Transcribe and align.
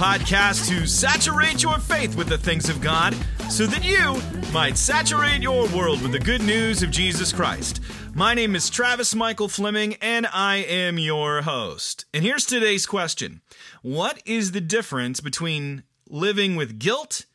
podcast 0.00 0.66
to 0.66 0.86
saturate 0.86 1.62
your 1.62 1.78
faith 1.78 2.16
with 2.16 2.26
the 2.26 2.38
things 2.38 2.70
of 2.70 2.80
God 2.80 3.14
so 3.50 3.66
that 3.66 3.84
you 3.84 4.18
might 4.50 4.78
saturate 4.78 5.42
your 5.42 5.68
world 5.76 6.00
with 6.00 6.12
the 6.12 6.18
good 6.18 6.40
news 6.40 6.82
of 6.82 6.90
Jesus 6.90 7.34
Christ. 7.34 7.82
My 8.14 8.32
name 8.32 8.56
is 8.56 8.70
Travis 8.70 9.14
Michael 9.14 9.50
Fleming, 9.50 9.96
and 10.00 10.26
I 10.32 10.56
am 10.56 10.96
your 10.96 11.42
host. 11.42 12.06
And 12.14 12.24
here's 12.24 12.46
today's 12.46 12.86
question 12.86 13.42
What 13.82 14.22
is 14.24 14.52
the 14.52 14.62
difference 14.62 15.20
between 15.20 15.82
living 16.08 16.56
with 16.56 16.78
guilt 16.78 17.26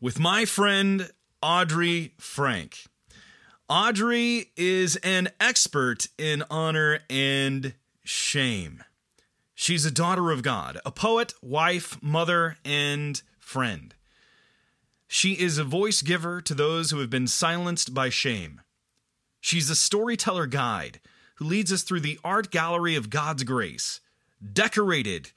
with 0.00 0.18
my 0.18 0.44
friend 0.44 1.10
Audrey 1.42 2.14
Frank. 2.18 2.86
Audrey 3.68 4.50
is 4.56 4.96
an 4.96 5.28
expert 5.40 6.08
in 6.18 6.42
honor 6.50 6.98
and 7.08 7.74
shame. 8.04 8.82
She's 9.62 9.84
a 9.84 9.92
daughter 9.92 10.32
of 10.32 10.42
God, 10.42 10.80
a 10.84 10.90
poet, 10.90 11.34
wife, 11.40 11.96
mother, 12.02 12.58
and 12.64 13.22
friend. 13.38 13.94
She 15.06 15.34
is 15.34 15.56
a 15.56 15.62
voice 15.62 16.02
giver 16.02 16.40
to 16.40 16.52
those 16.52 16.90
who 16.90 16.98
have 16.98 17.10
been 17.10 17.28
silenced 17.28 17.94
by 17.94 18.08
shame. 18.08 18.60
She's 19.40 19.70
a 19.70 19.76
storyteller 19.76 20.46
guide 20.46 20.98
who 21.36 21.44
leads 21.44 21.72
us 21.72 21.84
through 21.84 22.00
the 22.00 22.18
art 22.24 22.50
gallery 22.50 22.96
of 22.96 23.08
God's 23.08 23.44
grace, 23.44 24.00
decorated 24.52 25.30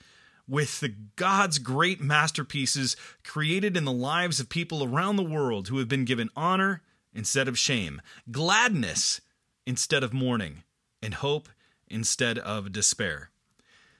with 0.47 0.79
the 0.79 0.95
God's 1.15 1.59
great 1.59 2.01
masterpieces 2.01 2.97
created 3.23 3.77
in 3.77 3.85
the 3.85 3.91
lives 3.91 4.39
of 4.39 4.49
people 4.49 4.83
around 4.83 5.17
the 5.17 5.23
world 5.23 5.67
who 5.67 5.77
have 5.77 5.87
been 5.87 6.03
given 6.03 6.31
honor 6.35 6.81
instead 7.13 7.47
of 7.47 7.59
shame, 7.59 8.01
gladness 8.31 9.21
instead 9.67 10.01
of 10.01 10.15
mourning, 10.15 10.63
and 10.99 11.13
hope 11.13 11.47
instead 11.87 12.39
of 12.39 12.71
despair. 12.71 13.29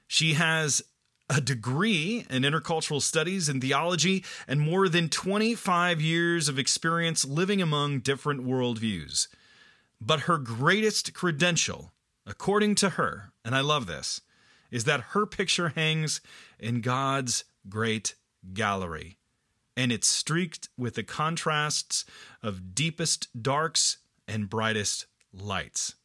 She 0.07 0.33
has 0.33 0.81
a 1.29 1.41
degree 1.41 2.25
in 2.29 2.43
intercultural 2.43 3.01
studies 3.01 3.49
and 3.49 3.61
theology 3.61 4.23
and 4.47 4.61
more 4.61 4.87
than 4.87 5.09
25 5.09 5.99
years 5.99 6.47
of 6.47 6.59
experience 6.59 7.25
living 7.25 7.61
among 7.61 7.99
different 7.99 8.45
worldviews. 8.45 9.27
But 9.99 10.21
her 10.21 10.37
greatest 10.37 11.13
credential, 11.13 11.93
according 12.27 12.75
to 12.75 12.91
her, 12.91 13.31
and 13.43 13.55
I 13.55 13.61
love 13.61 13.87
this, 13.87 14.21
is 14.69 14.83
that 14.83 15.11
her 15.11 15.25
picture 15.25 15.69
hangs 15.69 16.21
in 16.59 16.81
God's 16.81 17.43
great 17.67 18.15
gallery 18.53 19.17
and 19.77 19.91
it's 19.91 20.07
streaked 20.07 20.69
with 20.77 20.95
the 20.95 21.03
contrasts 21.03 22.05
of 22.41 22.73
deepest 22.73 23.27
darks 23.41 23.97
and 24.27 24.49
brightest 24.49 25.05
lights. 25.33 25.95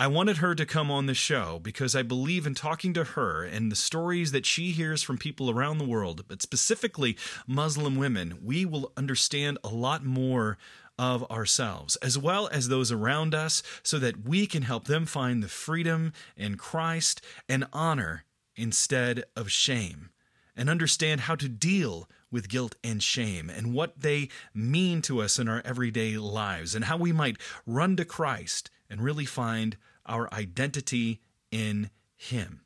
I 0.00 0.06
wanted 0.06 0.38
her 0.38 0.54
to 0.54 0.64
come 0.64 0.90
on 0.90 1.04
the 1.04 1.12
show 1.12 1.60
because 1.62 1.94
I 1.94 2.00
believe 2.00 2.46
in 2.46 2.54
talking 2.54 2.94
to 2.94 3.04
her 3.04 3.44
and 3.44 3.70
the 3.70 3.76
stories 3.76 4.32
that 4.32 4.46
she 4.46 4.70
hears 4.70 5.02
from 5.02 5.18
people 5.18 5.50
around 5.50 5.76
the 5.76 5.84
world, 5.84 6.24
but 6.26 6.40
specifically 6.40 7.18
Muslim 7.46 7.96
women, 7.96 8.38
we 8.42 8.64
will 8.64 8.94
understand 8.96 9.58
a 9.62 9.68
lot 9.68 10.02
more 10.02 10.56
of 10.98 11.30
ourselves, 11.30 11.96
as 11.96 12.16
well 12.16 12.48
as 12.48 12.68
those 12.68 12.90
around 12.90 13.34
us, 13.34 13.62
so 13.82 13.98
that 13.98 14.26
we 14.26 14.46
can 14.46 14.62
help 14.62 14.86
them 14.86 15.04
find 15.04 15.42
the 15.42 15.48
freedom 15.48 16.14
in 16.34 16.56
Christ 16.56 17.20
and 17.46 17.66
honor 17.70 18.24
instead 18.56 19.24
of 19.36 19.50
shame, 19.50 20.08
and 20.56 20.70
understand 20.70 21.22
how 21.22 21.34
to 21.34 21.46
deal 21.46 22.08
with 22.30 22.48
guilt 22.48 22.74
and 22.82 23.02
shame 23.02 23.50
and 23.50 23.74
what 23.74 24.00
they 24.00 24.30
mean 24.54 25.02
to 25.02 25.20
us 25.20 25.38
in 25.38 25.46
our 25.46 25.60
everyday 25.62 26.16
lives 26.16 26.74
and 26.74 26.86
how 26.86 26.96
we 26.96 27.12
might 27.12 27.36
run 27.66 27.96
to 27.96 28.04
Christ 28.06 28.70
and 28.88 29.02
really 29.02 29.26
find 29.26 29.76
our 30.06 30.32
identity 30.32 31.20
in 31.50 31.90
Him. 32.16 32.62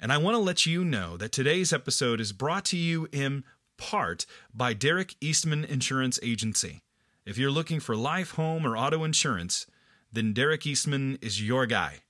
And 0.00 0.12
I 0.12 0.18
want 0.18 0.34
to 0.34 0.38
let 0.38 0.64
you 0.66 0.84
know 0.84 1.16
that 1.16 1.32
today's 1.32 1.72
episode 1.72 2.20
is 2.20 2.32
brought 2.32 2.64
to 2.66 2.76
you 2.76 3.08
in 3.12 3.44
part 3.76 4.26
by 4.54 4.72
Derek 4.72 5.14
Eastman 5.20 5.64
Insurance 5.64 6.18
Agency. 6.22 6.80
If 7.26 7.36
you're 7.36 7.50
looking 7.50 7.80
for 7.80 7.94
life, 7.94 8.32
home, 8.32 8.66
or 8.66 8.76
auto 8.76 9.04
insurance, 9.04 9.66
then 10.12 10.32
Derek 10.32 10.66
Eastman 10.66 11.18
is 11.20 11.46
your 11.46 11.66
guy. 11.66 12.00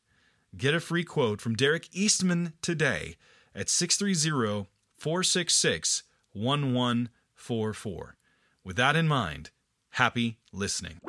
Get 0.56 0.74
a 0.74 0.80
free 0.80 1.04
quote 1.04 1.40
from 1.40 1.54
Derek 1.54 1.88
Eastman 1.92 2.54
today 2.62 3.16
at 3.54 3.68
630 3.68 4.68
466 4.96 6.02
1144. 6.32 8.16
With 8.64 8.76
that 8.76 8.96
in 8.96 9.08
mind, 9.08 9.50
happy 9.90 10.38
listening. 10.52 11.00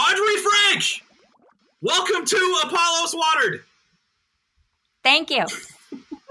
Audrey 0.00 0.36
Frank! 0.36 0.84
Welcome 1.82 2.24
to 2.24 2.60
Apollos 2.64 3.14
Watered! 3.14 3.62
Thank 5.02 5.28
you. 5.30 5.44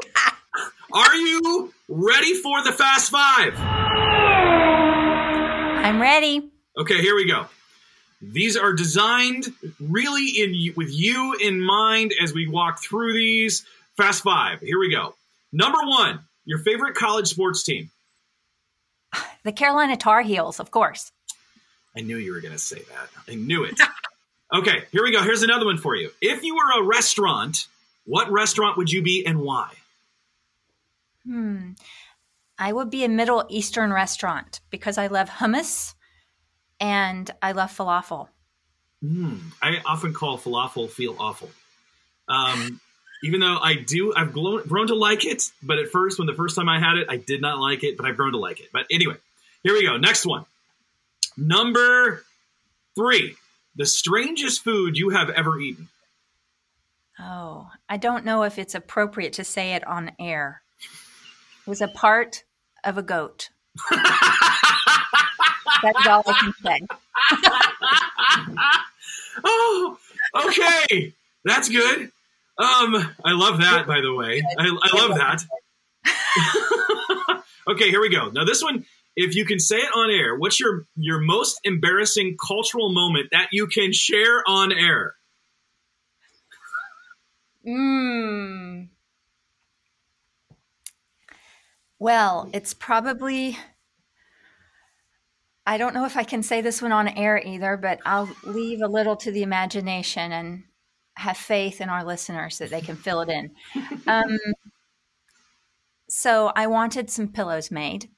Are 0.94 1.16
you 1.16 1.72
ready 1.88 2.34
for 2.34 2.64
the 2.64 2.72
Fast 2.72 3.12
Five? 3.12 3.54
I'm 5.86 6.02
ready. 6.02 6.50
Okay, 6.80 7.00
here 7.00 7.16
we 7.16 7.28
go. 7.28 7.46
These 8.24 8.58
are 8.58 8.74
designed 8.74 9.46
really 9.80 10.30
in 10.30 10.74
with 10.76 10.90
you 10.92 11.36
in 11.40 11.62
mind 11.62 12.12
as 12.20 12.34
we 12.34 12.48
walk 12.48 12.82
through 12.82 13.14
these. 13.14 13.68
Fast 13.98 14.24
Five. 14.24 14.62
Here 14.62 14.80
we 14.80 14.90
go. 14.92 15.14
Number 15.52 15.80
one, 15.84 16.22
your 16.44 16.58
favorite 16.58 16.96
college 16.96 17.28
sports 17.28 17.62
team. 17.64 17.92
The 19.44 19.52
Carolina 19.52 19.96
Tar 19.96 20.24
Heels, 20.24 20.60
of 20.60 20.72
course. 20.72 21.12
I 22.00 22.02
knew 22.02 22.16
you 22.16 22.32
were 22.32 22.40
going 22.40 22.54
to 22.54 22.58
say 22.58 22.80
that. 22.80 23.10
I 23.30 23.36
knew 23.36 23.66
it. 23.66 23.78
okay, 24.54 24.86
here 24.94 25.04
we 25.04 25.12
go. 25.12 25.22
Here's 25.22 25.44
another 25.44 25.66
one 25.66 25.78
for 25.78 25.96
you. 25.96 26.12
If 26.22 26.44
you 26.44 26.56
were 26.56 26.80
a 26.80 26.84
restaurant, 26.84 27.68
what 28.06 28.32
restaurant 28.32 28.78
would 28.78 28.90
you 28.90 29.02
be 29.02 29.26
and 29.26 29.42
why? 29.42 29.74
Hmm. 31.26 31.72
I 32.58 32.72
would 32.72 32.90
be 32.90 33.04
a 33.04 33.10
Middle 33.10 33.46
Eastern 33.50 33.92
restaurant 33.92 34.62
because 34.70 34.98
I 34.98 35.08
love 35.08 35.30
hummus 35.30 35.94
and 36.80 37.30
I 37.42 37.52
love 37.52 37.70
falafel. 37.76 38.30
Mm, 39.04 39.40
I 39.62 39.82
often 39.86 40.14
call 40.14 40.38
falafel 40.38 40.90
feel 40.90 41.18
awful. 41.20 41.50
Um, 42.30 42.80
even 43.24 43.42
though 43.42 43.58
I 43.62 43.76
do, 43.76 44.14
I've 44.16 44.32
grown 44.32 44.88
to 44.88 44.96
like 44.96 45.26
it. 45.26 45.52
But 45.62 45.80
at 45.80 45.90
first, 45.90 46.18
when 46.18 46.28
the 46.28 46.34
first 46.34 46.56
time 46.56 46.70
I 46.70 46.80
had 46.80 46.98
it, 46.98 47.08
I 47.10 47.18
did 47.18 47.42
not 47.42 47.60
like 47.60 47.84
it, 47.84 47.98
but 47.98 48.06
I've 48.06 48.16
grown 48.16 48.32
to 48.32 48.38
like 48.38 48.62
it. 48.62 48.70
But 48.72 48.86
anyway, 48.90 49.16
here 49.64 49.74
we 49.74 49.86
go. 49.86 49.98
Next 49.98 50.26
one. 50.26 50.46
Number 51.40 52.24
three, 52.96 53.36
the 53.76 53.86
strangest 53.86 54.64
food 54.64 54.98
you 54.98 55.10
have 55.10 55.30
ever 55.30 55.60
eaten. 55.60 55.90
Oh, 57.20 57.68
I 57.88 57.98
don't 57.98 58.26
know 58.26 58.42
if 58.44 58.58
it's 58.60 58.76
appropriate 58.76 59.34
to 59.34 59.44
say 59.44 59.74
it 59.74 59.86
on 59.88 60.12
air. 60.20 60.62
It 61.66 61.70
was 61.70 61.82
a 61.82 61.88
part 61.88 62.44
of 62.84 62.98
a 62.98 63.04
goat. 63.04 63.50
That's 63.92 64.02
all 66.08 66.24
I 66.26 66.34
can 66.40 66.54
say. 66.64 66.80
oh, 69.46 69.98
okay. 70.46 71.14
That's 71.46 71.70
good. 71.70 72.12
Um, 72.58 73.16
I 73.24 73.32
love 73.32 73.60
that, 73.60 73.88
by 73.88 74.02
the 74.02 74.14
way. 74.14 74.44
I, 74.58 74.78
I 74.82 74.98
love 74.98 75.16
that. 75.18 75.46
okay, 77.70 77.90
here 77.90 78.02
we 78.02 78.10
go. 78.10 78.30
Now, 78.30 78.44
this 78.44 78.62
one, 78.62 78.84
if 79.20 79.36
you 79.36 79.46
can 79.46 79.60
say 79.60 79.78
it 79.78 79.92
on 79.94 80.10
air, 80.10 80.36
what's 80.38 80.60
your 80.60 80.86
your 80.96 81.20
most 81.20 81.60
embarrassing 81.66 82.38
cultural 82.46 82.94
moment 82.94 83.28
that 83.32 83.50
you 83.52 83.68
can 83.68 83.92
share 83.92 84.42
on 84.48 84.72
air? 84.72 85.16
Hmm. 87.66 88.84
Well, 92.00 92.50
it's 92.54 92.74
probably. 92.74 93.58
I 95.66 95.78
don't 95.78 95.94
know 95.94 96.06
if 96.06 96.16
I 96.16 96.24
can 96.24 96.42
say 96.42 96.62
this 96.62 96.82
one 96.82 96.94
on 96.94 97.10
air 97.10 97.38
either, 97.46 97.76
but 97.76 98.00
I'll 98.06 98.30
leave 98.46 98.82
a 98.82 98.88
little 98.88 99.18
to 99.18 99.32
the 99.32 99.44
imagination 99.44 100.32
and 100.32 100.64
have 101.16 101.38
faith 101.38 101.82
in 101.82 101.90
our 101.90 102.06
listeners 102.06 102.58
that 102.60 102.70
they 102.70 102.82
can 102.82 102.96
fill 102.96 103.22
it 103.22 103.30
in. 103.30 103.52
Um, 104.08 104.40
so 106.08 106.52
I 106.56 106.66
wanted 106.66 107.12
some 107.12 107.28
pillows 107.28 107.70
made. 107.70 108.10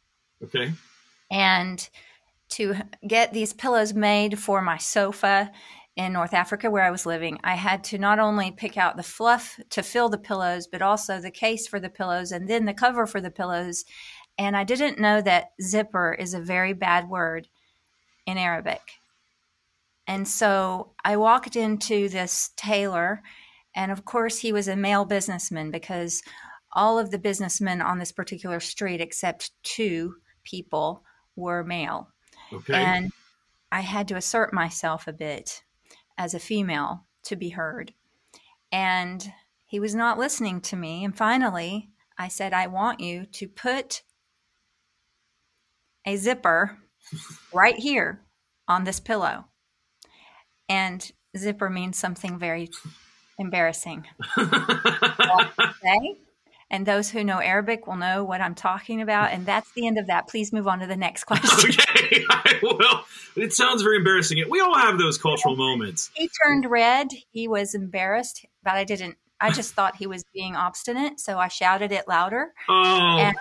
Okay. 0.42 0.72
And 1.32 1.90
to 2.50 2.76
get 3.08 3.34
these 3.34 3.54
pillows 3.54 3.94
made 3.94 4.38
for 4.38 4.62
my 4.62 4.78
sofa 4.78 5.52
in 5.96 6.14
North 6.14 6.34
Africa 6.34 6.70
where 6.70 6.84
I 6.84 6.92
was 6.92 7.06
living, 7.06 7.40
I 7.44 7.56
had 7.56 7.84
to 7.86 7.98
not 7.98 8.20
only 8.20 8.52
pick 8.52 8.78
out 8.78 8.98
the 8.98 9.04
fluff 9.04 9.60
to 9.72 9.82
fill 9.82 10.10
the 10.10 10.18
pillows, 10.18 10.68
but 10.68 10.82
also 10.82 11.20
the 11.20 11.32
case 11.32 11.68
for 11.68 11.80
the 11.80 11.90
pillows 11.90 12.32
and 12.32 12.50
then 12.50 12.66
the 12.66 12.74
cover 12.74 13.08
for 13.08 13.22
the 13.22 13.32
pillows 13.32 13.86
And 14.38 14.56
I 14.56 14.64
didn't 14.64 15.00
know 15.00 15.22
that 15.22 15.52
zipper 15.62 16.14
is 16.14 16.34
a 16.34 16.42
very 16.42 16.74
bad 16.74 17.10
word 17.10 17.48
in 18.26 18.38
Arabic. 18.38 18.82
And 20.08 20.28
so 20.28 20.94
I 21.04 21.18
walked 21.18 21.56
into 21.56 22.10
this 22.10 22.52
tailor, 22.58 23.22
and 23.76 23.92
of 23.92 24.04
course, 24.04 24.40
he 24.40 24.52
was 24.52 24.68
a 24.68 24.76
male 24.76 25.06
businessman 25.06 25.72
because 25.72 26.24
all 26.74 26.98
of 26.98 27.12
the 27.12 27.20
businessmen 27.20 27.82
on 27.82 28.00
this 28.00 28.12
particular 28.12 28.60
street, 28.60 29.00
except 29.02 29.52
two 29.64 30.16
people, 30.44 31.04
were 31.36 31.64
male. 31.64 32.10
Okay. 32.52 32.74
And 32.74 33.12
I 33.72 33.82
had 33.82 34.08
to 34.10 34.16
assert 34.16 34.54
myself 34.54 35.08
a 35.08 35.14
bit 35.14 35.64
as 36.18 36.34
a 36.34 36.40
female 36.40 37.06
to 37.24 37.36
be 37.36 37.50
heard. 37.50 37.94
And 38.72 39.32
he 39.66 39.80
was 39.80 39.96
not 39.96 40.20
listening 40.20 40.62
to 40.62 40.76
me. 40.76 41.04
And 41.04 41.18
finally, 41.18 41.90
I 42.18 42.28
said, 42.28 42.54
I 42.54 42.68
want 42.68 43.00
you 43.00 43.26
to 43.26 43.48
put 43.48 44.02
a 46.06 46.18
zipper 46.18 46.78
right 47.54 47.78
here 47.78 48.22
on 48.68 48.84
this 48.84 49.00
pillow. 49.00 49.46
And 50.68 51.12
zipper 51.38 51.70
means 51.70 51.98
something 51.98 52.38
very 52.38 52.70
embarrassing. 53.40 54.08
okay? 54.38 56.18
And 56.72 56.86
those 56.86 57.10
who 57.10 57.22
know 57.22 57.40
Arabic 57.40 57.86
will 57.86 57.98
know 57.98 58.24
what 58.24 58.40
I'm 58.40 58.56
talking 58.56 59.02
about. 59.02 59.34
And 59.34 59.46
that's 59.46 59.70
the 59.74 59.86
end 59.86 60.00
of 60.00 60.08
that. 60.08 60.30
Please 60.30 60.54
move 60.54 60.70
on 60.70 60.80
to 60.80 60.88
the 60.88 60.96
next 60.96 61.26
question. 61.26 61.72
okay, 61.90 62.24
I 62.30 62.60
will. 62.64 63.04
It 63.36 63.52
sounds 63.52 63.82
very 63.82 63.98
embarrassing. 63.98 64.42
We 64.50 64.62
all 64.62 64.78
have 64.78 64.98
those 64.98 65.18
cultural 65.18 65.58
moments. 65.58 66.10
He 66.14 66.30
turned 66.42 66.66
red. 66.66 67.10
He 67.30 67.50
was 67.50 67.76
embarrassed, 67.76 68.46
but 68.64 68.76
I 68.76 68.86
didn't. 68.86 69.18
I 69.42 69.52
just 69.52 69.74
thought 69.76 69.98
he 69.98 70.08
was 70.08 70.24
being 70.34 70.56
obstinate, 70.56 71.20
so 71.20 71.38
I 71.38 71.50
shouted 71.50 71.92
it 71.92 72.08
louder. 72.08 72.54
Oh. 72.70 73.18
And 73.20 73.36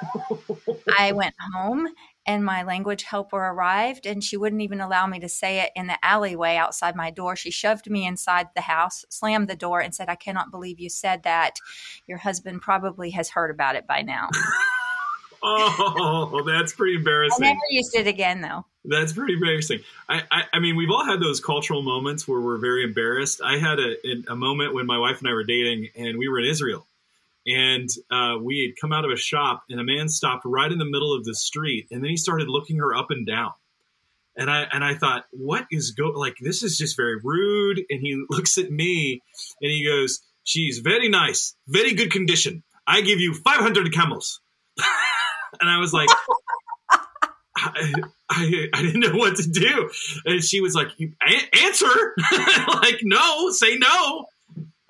I 0.98 1.12
went 1.12 1.34
home 1.54 1.86
and 2.26 2.44
my 2.44 2.62
language 2.62 3.02
helper 3.04 3.38
arrived 3.38 4.06
and 4.06 4.22
she 4.22 4.36
wouldn't 4.36 4.62
even 4.62 4.80
allow 4.80 5.06
me 5.06 5.18
to 5.20 5.28
say 5.28 5.60
it 5.60 5.70
in 5.74 5.86
the 5.86 5.98
alleyway 6.04 6.56
outside 6.56 6.94
my 6.94 7.10
door. 7.10 7.36
She 7.36 7.50
shoved 7.50 7.90
me 7.90 8.06
inside 8.06 8.48
the 8.54 8.62
house, 8.62 9.04
slammed 9.08 9.48
the 9.48 9.56
door, 9.56 9.80
and 9.80 9.94
said, 9.94 10.08
I 10.08 10.16
cannot 10.16 10.50
believe 10.50 10.78
you 10.78 10.90
said 10.90 11.22
that. 11.22 11.56
Your 12.06 12.18
husband 12.18 12.62
probably 12.62 13.10
has 13.10 13.30
heard 13.30 13.50
about 13.50 13.76
it 13.76 13.86
by 13.86 14.02
now. 14.02 14.28
oh, 15.42 16.42
that's 16.46 16.74
pretty 16.74 16.96
embarrassing. 16.96 17.44
I 17.44 17.48
never 17.48 17.60
used 17.70 17.94
it 17.94 18.06
again 18.06 18.40
though. 18.40 18.66
That's 18.84 19.12
pretty 19.12 19.34
embarrassing. 19.34 19.80
I, 20.08 20.22
I, 20.30 20.42
I 20.54 20.58
mean, 20.58 20.76
we've 20.76 20.90
all 20.90 21.04
had 21.04 21.20
those 21.20 21.40
cultural 21.40 21.82
moments 21.82 22.26
where 22.26 22.40
we're 22.40 22.58
very 22.58 22.82
embarrassed. 22.82 23.40
I 23.44 23.58
had 23.58 23.78
a, 23.78 23.96
a 24.28 24.36
moment 24.36 24.74
when 24.74 24.86
my 24.86 24.98
wife 24.98 25.18
and 25.18 25.28
I 25.28 25.34
were 25.34 25.44
dating, 25.44 25.88
and 25.96 26.18
we 26.18 26.28
were 26.28 26.38
in 26.38 26.46
Israel, 26.46 26.86
and 27.50 27.88
uh, 28.10 28.36
we 28.40 28.60
had 28.60 28.80
come 28.80 28.92
out 28.92 29.04
of 29.04 29.10
a 29.10 29.16
shop, 29.16 29.64
and 29.68 29.80
a 29.80 29.84
man 29.84 30.08
stopped 30.08 30.44
right 30.44 30.70
in 30.70 30.78
the 30.78 30.84
middle 30.84 31.14
of 31.14 31.24
the 31.24 31.34
street, 31.34 31.88
and 31.90 32.02
then 32.02 32.10
he 32.10 32.16
started 32.16 32.48
looking 32.48 32.76
her 32.78 32.94
up 32.94 33.10
and 33.10 33.26
down. 33.26 33.52
And 34.36 34.50
I 34.50 34.66
and 34.72 34.84
I 34.84 34.94
thought, 34.94 35.24
what 35.32 35.66
is 35.70 35.90
go 35.92 36.08
like? 36.08 36.36
This 36.40 36.62
is 36.62 36.78
just 36.78 36.96
very 36.96 37.16
rude. 37.22 37.80
And 37.90 38.00
he 38.00 38.24
looks 38.30 38.58
at 38.58 38.70
me, 38.70 39.22
and 39.60 39.70
he 39.70 39.84
goes, 39.84 40.20
"She's 40.44 40.78
very 40.78 41.08
nice, 41.08 41.54
very 41.66 41.94
good 41.94 42.10
condition. 42.10 42.62
I 42.86 43.00
give 43.00 43.20
you 43.20 43.34
five 43.34 43.60
hundred 43.60 43.92
camels." 43.92 44.40
and 45.60 45.68
I 45.68 45.78
was 45.78 45.92
like. 45.92 46.08
I, 47.62 47.92
I, 48.30 48.68
I 48.72 48.82
didn't 48.82 49.00
know 49.00 49.18
what 49.18 49.36
to 49.36 49.46
do. 49.46 49.90
And 50.24 50.42
she 50.42 50.62
was 50.62 50.74
like, 50.74 50.88
answer. 51.62 52.14
like, 52.68 53.00
no, 53.02 53.50
say 53.50 53.76
no. 53.76 54.24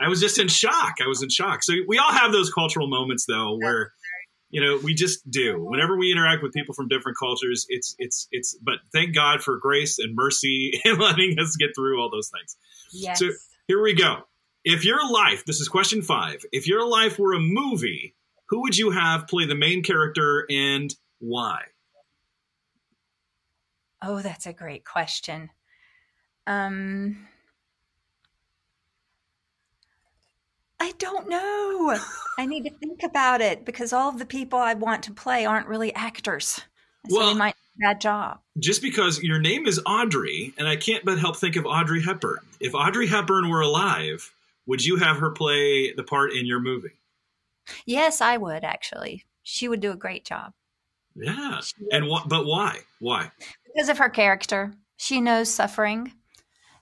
I 0.00 0.08
was 0.08 0.20
just 0.20 0.38
in 0.38 0.48
shock. 0.48 0.96
I 1.02 1.08
was 1.08 1.22
in 1.22 1.28
shock. 1.28 1.62
So 1.62 1.74
we 1.86 1.98
all 1.98 2.12
have 2.12 2.32
those 2.32 2.52
cultural 2.52 2.88
moments 2.88 3.26
though, 3.26 3.56
where, 3.58 3.92
you 4.50 4.60
know, 4.60 4.80
we 4.82 4.94
just 4.94 5.28
do 5.30 5.62
whenever 5.62 5.96
we 5.96 6.10
interact 6.10 6.42
with 6.42 6.52
people 6.52 6.74
from 6.74 6.88
different 6.88 7.18
cultures. 7.18 7.66
It's, 7.68 7.94
it's, 7.98 8.26
it's, 8.30 8.56
but 8.62 8.76
thank 8.92 9.14
God 9.14 9.42
for 9.42 9.58
grace 9.58 9.98
and 9.98 10.14
mercy 10.14 10.80
and 10.84 10.98
letting 10.98 11.38
us 11.38 11.56
get 11.56 11.70
through 11.76 12.00
all 12.00 12.10
those 12.10 12.30
things. 12.30 12.56
Yes. 12.92 13.18
So 13.18 13.30
here 13.66 13.82
we 13.82 13.94
go. 13.94 14.22
If 14.64 14.84
your 14.84 15.10
life, 15.10 15.44
this 15.44 15.60
is 15.60 15.68
question 15.68 16.02
five, 16.02 16.44
if 16.52 16.66
your 16.66 16.86
life 16.86 17.18
were 17.18 17.34
a 17.34 17.40
movie, 17.40 18.14
who 18.48 18.62
would 18.62 18.76
you 18.76 18.90
have 18.90 19.28
play 19.28 19.46
the 19.46 19.54
main 19.54 19.82
character 19.82 20.46
and 20.50 20.94
why? 21.18 21.60
oh, 24.02 24.20
that's 24.20 24.46
a 24.46 24.52
great 24.52 24.84
question. 24.84 25.50
Um, 26.46 27.28
don't 31.00 31.28
know. 31.28 31.98
I 32.38 32.46
need 32.46 32.62
to 32.64 32.70
think 32.78 33.02
about 33.02 33.40
it 33.40 33.64
because 33.64 33.92
all 33.92 34.08
of 34.08 34.18
the 34.20 34.24
people 34.26 34.58
I 34.60 34.74
want 34.74 35.02
to 35.04 35.12
play 35.12 35.44
aren't 35.44 35.66
really 35.66 35.92
actors. 35.94 36.60
So 37.08 37.18
Well- 37.18 37.34
might 37.34 37.56
bad 37.78 38.00
job. 38.00 38.40
just 38.58 38.82
because 38.82 39.22
your 39.22 39.38
name 39.40 39.66
is 39.66 39.80
Audrey, 39.86 40.52
and 40.58 40.68
I 40.68 40.76
can't 40.76 41.02
but 41.04 41.18
help 41.18 41.36
think 41.36 41.56
of 41.56 41.64
Audrey 41.66 42.02
Hepburn. 42.02 42.40
If 42.60 42.74
Audrey 42.74 43.06
Hepburn 43.06 43.48
were 43.48 43.62
alive, 43.62 44.30
would 44.66 44.84
you 44.84 44.96
have 44.96 45.16
her 45.18 45.30
play 45.30 45.92
the 45.92 46.04
part 46.04 46.32
in 46.34 46.44
your 46.46 46.60
movie? 46.60 46.92
Yes, 47.86 48.20
I 48.20 48.36
would 48.36 48.64
actually. 48.64 49.24
She 49.42 49.66
would 49.68 49.80
do 49.80 49.90
a 49.92 49.96
great 49.96 50.24
job 50.26 50.52
Yeah, 51.14 51.60
and 51.90 52.04
wh- 52.10 52.26
but 52.28 52.44
why? 52.44 52.80
Why? 52.98 53.30
because 53.74 53.88
of 53.88 53.98
her 53.98 54.10
character. 54.10 54.74
She 54.98 55.20
knows 55.20 55.48
suffering, 55.48 56.12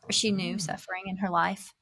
or 0.02 0.12
she 0.12 0.32
Mm. 0.32 0.36
knew 0.36 0.58
suffering 0.58 1.04
in 1.06 1.18
her 1.18 1.28
life. 1.30 1.72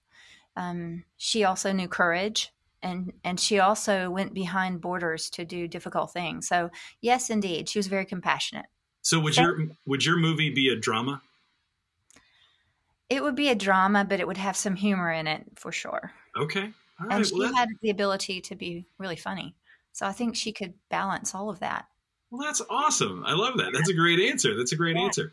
Um, 0.56 1.04
she 1.16 1.44
also 1.44 1.72
knew 1.72 1.88
courage, 1.88 2.52
and 2.82 3.12
and 3.24 3.38
she 3.38 3.58
also 3.58 4.10
went 4.10 4.34
behind 4.34 4.80
borders 4.80 5.30
to 5.30 5.44
do 5.44 5.68
difficult 5.68 6.12
things. 6.12 6.48
So 6.48 6.70
yes, 7.00 7.30
indeed, 7.30 7.68
she 7.68 7.78
was 7.78 7.86
very 7.88 8.06
compassionate. 8.06 8.66
So 9.02 9.20
would 9.20 9.36
your 9.36 9.56
would 9.86 10.04
your 10.04 10.16
movie 10.18 10.50
be 10.50 10.68
a 10.68 10.76
drama? 10.76 11.22
It 13.08 13.22
would 13.22 13.36
be 13.36 13.48
a 13.48 13.54
drama, 13.54 14.04
but 14.04 14.20
it 14.20 14.26
would 14.26 14.36
have 14.36 14.56
some 14.56 14.74
humor 14.76 15.10
in 15.12 15.26
it 15.26 15.58
for 15.58 15.70
sure. 15.72 16.12
Okay, 16.36 16.72
all 17.00 17.06
and 17.10 17.24
right. 17.24 17.26
she 17.26 17.34
Well, 17.36 17.54
had 17.56 17.68
the 17.82 17.90
ability 17.90 18.40
to 18.42 18.56
be 18.56 18.86
really 18.98 19.16
funny. 19.16 19.56
So 19.92 20.06
I 20.06 20.12
think 20.12 20.36
she 20.36 20.52
could 20.52 20.74
balance 20.88 21.34
all 21.34 21.48
of 21.50 21.60
that. 21.60 21.86
Well, 22.30 22.42
that's 22.46 22.62
awesome. 22.68 23.24
I 23.24 23.34
love 23.34 23.58
that. 23.58 23.70
That's 23.72 23.88
a 23.88 23.94
great 23.94 24.20
answer. 24.20 24.56
That's 24.56 24.72
a 24.72 24.76
great 24.76 24.96
Yeah. 24.96 25.02
answer. 25.04 25.32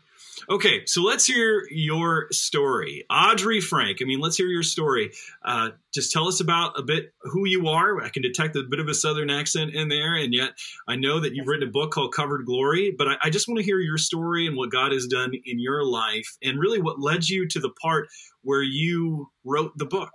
Okay, 0.50 0.84
so 0.84 1.00
let's 1.02 1.24
hear 1.24 1.64
your 1.70 2.26
story, 2.32 3.04
Audrey 3.08 3.60
Frank. 3.60 3.98
I 4.02 4.04
mean, 4.04 4.18
let's 4.18 4.36
hear 4.36 4.48
your 4.48 4.64
story. 4.64 5.12
Uh, 5.44 5.70
just 5.92 6.10
tell 6.10 6.26
us 6.26 6.40
about 6.40 6.78
a 6.78 6.82
bit 6.82 7.14
who 7.20 7.46
you 7.46 7.68
are. 7.68 8.02
I 8.02 8.08
can 8.08 8.22
detect 8.22 8.56
a 8.56 8.64
bit 8.64 8.80
of 8.80 8.88
a 8.88 8.94
Southern 8.94 9.30
accent 9.30 9.74
in 9.74 9.88
there, 9.88 10.16
and 10.16 10.34
yet 10.34 10.54
I 10.88 10.96
know 10.96 11.20
that 11.20 11.34
you've 11.34 11.46
written 11.46 11.68
a 11.68 11.70
book 11.70 11.92
called 11.92 12.12
Covered 12.12 12.46
Glory. 12.46 12.90
But 12.96 13.08
I, 13.08 13.16
I 13.24 13.30
just 13.30 13.46
want 13.46 13.58
to 13.58 13.64
hear 13.64 13.78
your 13.78 13.96
story 13.96 14.46
and 14.48 14.56
what 14.56 14.72
God 14.72 14.90
has 14.90 15.06
done 15.06 15.32
in 15.44 15.60
your 15.60 15.84
life, 15.84 16.36
and 16.42 16.58
really 16.58 16.80
what 16.80 17.00
led 17.00 17.28
you 17.28 17.46
to 17.48 17.60
the 17.60 17.70
part 17.70 18.08
where 18.42 18.62
you 18.62 19.30
wrote 19.44 19.78
the 19.78 19.86
book. 19.86 20.10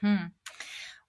Hmm. 0.00 0.26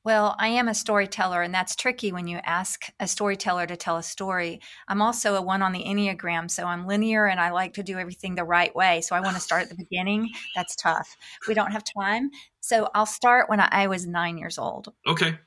Well, 0.08 0.38
I 0.40 0.48
am 0.48 0.70
a 0.70 0.74
storyteller, 0.74 1.42
and 1.42 1.54
that's 1.54 1.76
tricky 1.76 2.14
when 2.14 2.28
you 2.28 2.40
ask 2.46 2.90
a 2.98 3.10
storyteller 3.10 3.68
to 3.68 3.76
tell 3.76 3.98
a 3.98 4.04
story. 4.04 4.62
I'm 4.88 5.02
also 5.02 5.36
a 5.36 5.42
one 5.42 5.62
on 5.62 5.74
the 5.74 5.84
Enneagram, 5.84 6.50
so 6.50 6.64
I'm 6.64 6.88
linear 6.88 7.26
and 7.26 7.42
I 7.42 7.52
like 7.52 7.74
to 7.74 7.84
do 7.84 8.00
everything 8.00 8.36
the 8.36 8.46
right 8.46 8.74
way. 8.74 9.02
So 9.02 9.18
I 9.18 9.20
want 9.20 9.36
to 9.36 9.42
start 9.42 9.64
at 9.64 9.70
the 9.70 9.76
beginning. 9.90 10.30
That's 10.56 10.78
tough. 10.78 11.18
We 11.46 11.54
don't 11.54 11.74
have 11.74 11.84
time. 11.84 12.32
So 12.62 12.90
I'll 12.96 13.06
start 13.06 13.50
when 13.50 13.60
I, 13.60 13.88
was 13.88 14.08
nine 14.08 14.38
years 14.38 14.58
old. 14.58 14.94
Okay. 15.06 15.38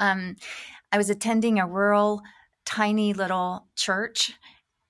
Um, 0.00 0.34
I 0.90 0.98
was 0.98 1.08
attending 1.08 1.60
a 1.60 1.66
rural, 1.68 2.22
tiny 2.64 3.12
little 3.12 3.68
church 3.76 4.32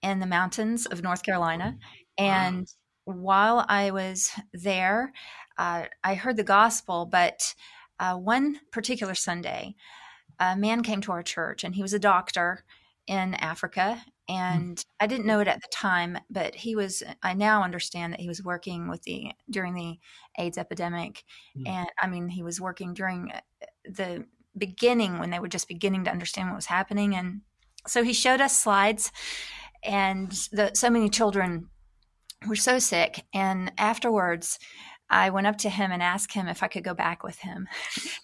in 0.01 0.21
the 0.21 0.27
mountains 0.27 0.87
of 0.87 1.03
North 1.03 1.23
Carolina. 1.23 1.77
And 2.17 2.67
while 3.05 3.67
I 3.69 3.91
was 3.91 4.33
there, 4.55 5.13
uh, 5.59 5.85
I 6.03 6.15
heard 6.15 6.39
the 6.39 6.45
gospel, 6.45 7.05
but 7.05 7.55
uh, 7.99 8.17
one 8.17 8.61
particular 8.71 9.15
Sunday, 9.15 9.75
a 10.39 10.57
man 10.57 10.83
came 10.83 11.01
to 11.03 11.13
our 11.13 11.23
church 11.23 11.65
and 11.65 11.75
he 11.75 11.83
was 11.83 11.93
a 11.93 11.99
doctor 11.99 12.65
in 13.07 13.35
Africa. 13.35 14.03
And 14.29 14.83
I 14.99 15.07
didn't 15.07 15.27
know 15.27 15.41
it 15.41 15.49
at 15.49 15.61
the 15.61 15.69
time, 15.71 16.19
but 16.31 16.55
he 16.55 16.75
was, 16.75 17.03
I 17.23 17.35
now 17.35 17.63
understand 17.63 18.13
that 18.13 18.21
he 18.21 18.29
was 18.29 18.43
working 18.43 18.89
with 18.89 19.03
the, 19.03 19.33
during 19.51 19.75
the 19.75 19.99
AIDS 20.39 20.57
epidemic. 20.57 21.25
Hmm. 21.55 21.67
And 21.67 21.89
I 22.01 22.07
mean, 22.07 22.31
he 22.31 22.43
was 22.43 22.61
working 22.61 22.95
during 22.95 23.33
the 23.85 24.25
beginning 24.57 25.19
when 25.19 25.31
they 25.31 25.41
were 25.41 25.49
just 25.49 25.69
beginning 25.69 26.05
to 26.05 26.11
understand 26.11 26.49
what 26.49 26.57
was 26.57 26.67
happening. 26.67 27.15
And 27.15 27.43
so 27.87 28.03
he 28.03 28.15
showed 28.15 28.41
us 28.41 28.59
slides, 28.59 29.13
and 29.83 30.31
the, 30.53 30.71
so 30.75 30.89
many 30.89 31.11
children 31.11 31.69
were 32.47 32.57
so 32.57 32.79
sick. 32.79 33.25
And 33.35 33.73
afterwards, 33.77 34.59
I 35.11 35.31
went 35.31 35.47
up 35.47 35.59
to 35.59 35.69
him 35.69 35.93
and 35.93 36.03
asked 36.03 36.33
him 36.33 36.49
if 36.49 36.63
I 36.63 36.69
could 36.69 36.85
go 36.85 36.95
back 36.95 37.23
with 37.23 37.39
him. 37.39 37.69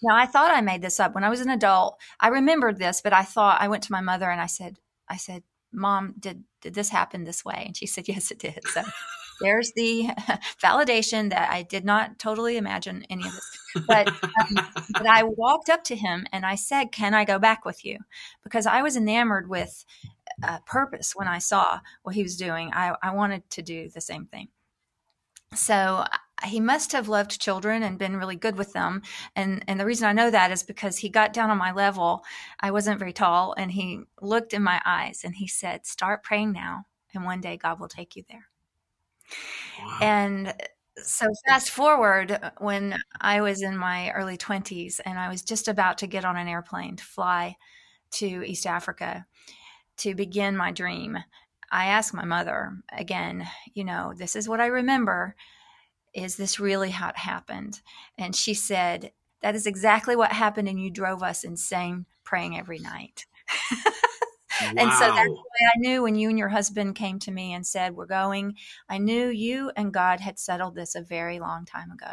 now, 0.02 0.16
I 0.16 0.26
thought 0.26 0.50
I 0.50 0.60
made 0.60 0.82
this 0.82 1.00
up. 1.00 1.14
When 1.14 1.24
I 1.24 1.28
was 1.28 1.40
an 1.40 1.50
adult, 1.50 1.98
I 2.18 2.28
remembered 2.28 2.78
this, 2.78 3.00
but 3.00 3.12
I 3.12 3.22
thought 3.22 3.60
I 3.60 3.68
went 3.68 3.82
to 3.84 3.92
my 3.92 4.00
mother 4.00 4.30
and 4.30 4.40
I 4.40 4.46
said, 4.46 4.78
I 5.08 5.16
said, 5.16 5.42
Mom, 5.72 6.14
did, 6.18 6.44
did 6.62 6.74
this 6.74 6.88
happen 6.88 7.24
this 7.24 7.44
way? 7.44 7.64
And 7.66 7.76
she 7.76 7.86
said, 7.86 8.08
Yes, 8.08 8.30
it 8.30 8.38
did. 8.38 8.60
So 8.66 8.82
there's 9.40 9.72
the 9.72 10.10
validation 10.62 11.30
that 11.30 11.50
I 11.50 11.62
did 11.62 11.84
not 11.84 12.18
totally 12.18 12.56
imagine 12.56 13.04
any 13.08 13.26
of 13.26 13.32
this. 13.32 13.58
But, 13.86 14.08
um, 14.08 14.66
but 14.92 15.06
I 15.06 15.22
walked 15.22 15.70
up 15.70 15.84
to 15.84 15.96
him 15.96 16.26
and 16.32 16.44
I 16.44 16.56
said, 16.56 16.92
Can 16.92 17.14
I 17.14 17.24
go 17.24 17.38
back 17.38 17.64
with 17.64 17.84
you? 17.84 17.98
Because 18.42 18.66
I 18.66 18.82
was 18.82 18.96
enamored 18.96 19.48
with 19.48 19.84
uh, 20.42 20.58
purpose 20.66 21.12
when 21.14 21.28
I 21.28 21.38
saw 21.38 21.80
what 22.02 22.14
he 22.14 22.22
was 22.22 22.36
doing. 22.36 22.72
I, 22.72 22.94
I 23.02 23.14
wanted 23.14 23.48
to 23.50 23.62
do 23.62 23.88
the 23.88 24.00
same 24.00 24.26
thing. 24.26 24.48
So 25.54 25.74
uh, 25.74 26.06
he 26.44 26.60
must 26.60 26.92
have 26.92 27.08
loved 27.08 27.40
children 27.40 27.82
and 27.82 27.98
been 27.98 28.16
really 28.16 28.36
good 28.36 28.56
with 28.56 28.72
them. 28.72 29.02
And 29.36 29.64
and 29.68 29.78
the 29.80 29.86
reason 29.86 30.08
I 30.08 30.12
know 30.12 30.30
that 30.30 30.50
is 30.52 30.62
because 30.62 30.98
he 30.98 31.08
got 31.08 31.32
down 31.32 31.50
on 31.50 31.58
my 31.58 31.72
level. 31.72 32.24
I 32.60 32.70
wasn't 32.70 32.98
very 32.98 33.12
tall, 33.12 33.54
and 33.56 33.70
he 33.72 34.00
looked 34.20 34.54
in 34.54 34.62
my 34.62 34.80
eyes 34.84 35.22
and 35.24 35.34
he 35.34 35.46
said, 35.48 35.86
"Start 35.86 36.22
praying 36.22 36.52
now, 36.52 36.86
and 37.14 37.24
one 37.24 37.40
day 37.40 37.56
God 37.56 37.80
will 37.80 37.88
take 37.88 38.16
you 38.16 38.24
there." 38.28 38.46
Wow. 39.78 39.98
And 40.00 40.48
uh, 40.48 40.52
so 41.02 41.26
fast 41.46 41.70
forward 41.70 42.32
uh, 42.32 42.50
when 42.58 42.96
I 43.20 43.40
was 43.40 43.62
in 43.62 43.76
my 43.76 44.10
early 44.12 44.36
20s 44.36 45.00
and 45.04 45.18
I 45.18 45.28
was 45.28 45.42
just 45.42 45.68
about 45.68 45.98
to 45.98 46.06
get 46.06 46.24
on 46.24 46.36
an 46.36 46.48
airplane 46.48 46.96
to 46.96 47.04
fly 47.04 47.56
to 48.12 48.44
East 48.44 48.66
Africa 48.66 49.26
to 49.98 50.14
begin 50.14 50.56
my 50.56 50.72
dream. 50.72 51.18
I 51.70 51.86
asked 51.86 52.14
my 52.14 52.24
mother 52.24 52.76
again, 52.92 53.46
you 53.74 53.84
know, 53.84 54.12
this 54.16 54.36
is 54.36 54.48
what 54.48 54.60
I 54.60 54.66
remember. 54.66 55.36
Is 56.12 56.36
this 56.36 56.58
really 56.58 56.90
how 56.90 57.10
it 57.10 57.16
happened? 57.16 57.80
And 58.18 58.34
she 58.34 58.54
said, 58.54 59.12
That 59.42 59.54
is 59.54 59.66
exactly 59.66 60.16
what 60.16 60.32
happened, 60.32 60.68
and 60.68 60.80
you 60.80 60.90
drove 60.90 61.22
us 61.22 61.44
insane 61.44 62.06
praying 62.24 62.58
every 62.58 62.78
night. 62.78 63.26
Wow. 63.70 63.92
and 64.76 64.92
so 64.92 65.00
that's 65.00 65.28
why 65.28 65.70
I 65.74 65.78
knew 65.78 66.02
when 66.02 66.16
you 66.16 66.28
and 66.28 66.38
your 66.38 66.48
husband 66.48 66.96
came 66.96 67.18
to 67.20 67.30
me 67.30 67.52
and 67.52 67.66
said, 67.66 67.94
We're 67.94 68.06
going, 68.06 68.56
I 68.88 68.98
knew 68.98 69.28
you 69.28 69.70
and 69.76 69.94
God 69.94 70.20
had 70.20 70.38
settled 70.38 70.74
this 70.74 70.94
a 70.94 71.02
very 71.02 71.38
long 71.38 71.64
time 71.64 71.90
ago. 71.92 72.12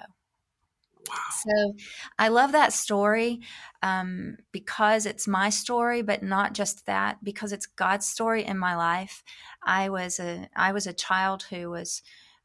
Wow. 1.09 1.15
So 1.31 1.75
I 2.19 2.27
love 2.29 2.51
that 2.51 2.73
story 2.73 3.41
um, 3.81 4.37
because 4.51 5.05
it's 5.05 5.27
my 5.27 5.49
story, 5.49 6.01
but 6.01 6.23
not 6.23 6.53
just 6.53 6.85
that, 6.85 7.23
because 7.23 7.51
it's 7.51 7.65
God's 7.65 8.05
story 8.05 8.43
in 8.45 8.57
my 8.57 8.75
life. 8.75 9.23
I 9.63 9.89
was 9.89 10.19
a 10.19 10.49
I 10.55 10.71
was 10.71 10.87
a 10.87 10.93
child 10.93 11.43
who 11.43 11.69
was 11.69 12.01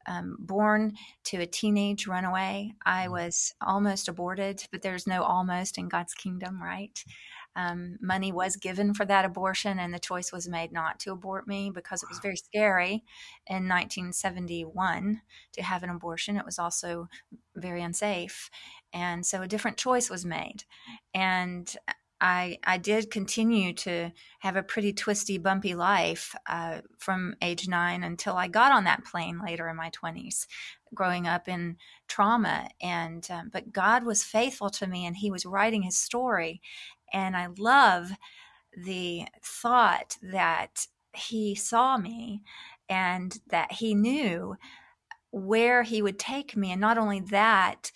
um, 0.07 0.35
born 0.39 0.93
to 1.25 1.37
a 1.37 1.45
teenage 1.45 2.07
runaway. 2.07 2.73
I 2.85 3.07
mm. 3.07 3.11
was 3.11 3.53
almost 3.61 4.07
aborted, 4.07 4.65
but 4.71 4.81
there's 4.81 5.07
no 5.07 5.23
almost 5.23 5.77
in 5.77 5.87
God's 5.87 6.13
kingdom, 6.13 6.61
right? 6.61 7.03
Um, 7.55 7.97
money 8.01 8.31
was 8.31 8.55
given 8.55 8.93
for 8.93 9.05
that 9.05 9.25
abortion, 9.25 9.79
and 9.79 9.93
the 9.93 9.99
choice 9.99 10.31
was 10.31 10.47
made 10.49 10.71
not 10.71 10.99
to 11.01 11.11
abort 11.11 11.47
me 11.47 11.71
because 11.73 12.03
it 12.03 12.09
was 12.09 12.19
very 12.19 12.37
scary 12.37 13.03
in 13.47 13.67
1971 13.67 15.21
to 15.53 15.61
have 15.61 15.83
an 15.83 15.89
abortion. 15.89 16.37
It 16.37 16.45
was 16.45 16.59
also 16.59 17.07
very 17.55 17.81
unsafe. 17.81 18.49
And 18.93 19.25
so 19.25 19.41
a 19.41 19.47
different 19.47 19.77
choice 19.77 20.09
was 20.09 20.25
made. 20.25 20.63
And 21.13 21.75
I, 22.23 22.57
I 22.63 22.77
did 22.77 23.11
continue 23.11 23.73
to 23.73 24.11
have 24.39 24.55
a 24.55 24.63
pretty 24.63 24.93
twisty, 24.93 25.37
bumpy 25.37 25.75
life 25.75 26.33
uh, 26.47 26.79
from 26.97 27.35
age 27.41 27.67
nine 27.67 28.01
until 28.01 28.37
I 28.37 28.47
got 28.47 28.71
on 28.71 28.85
that 28.85 29.03
plane 29.03 29.41
later 29.43 29.67
in 29.67 29.75
my 29.75 29.89
20s, 29.89 30.47
growing 30.93 31.27
up 31.27 31.49
in 31.49 31.75
trauma. 32.07 32.69
And 32.81 33.27
um, 33.29 33.49
but 33.51 33.73
God 33.73 34.05
was 34.05 34.23
faithful 34.23 34.69
to 34.69 34.87
me, 34.87 35.05
and 35.05 35.17
He 35.17 35.31
was 35.31 35.45
writing 35.45 35.81
His 35.81 35.97
story. 35.97 36.61
And 37.13 37.37
I 37.37 37.47
love 37.57 38.11
the 38.75 39.25
thought 39.43 40.17
that 40.21 40.87
He 41.13 41.55
saw 41.55 41.97
me 41.97 42.41
and 42.89 43.39
that 43.47 43.71
He 43.71 43.93
knew 43.93 44.55
where 45.31 45.83
He 45.83 46.01
would 46.01 46.19
take 46.19 46.57
me. 46.57 46.71
And 46.71 46.81
not 46.81 46.97
only 46.97 47.19
that, 47.21 47.91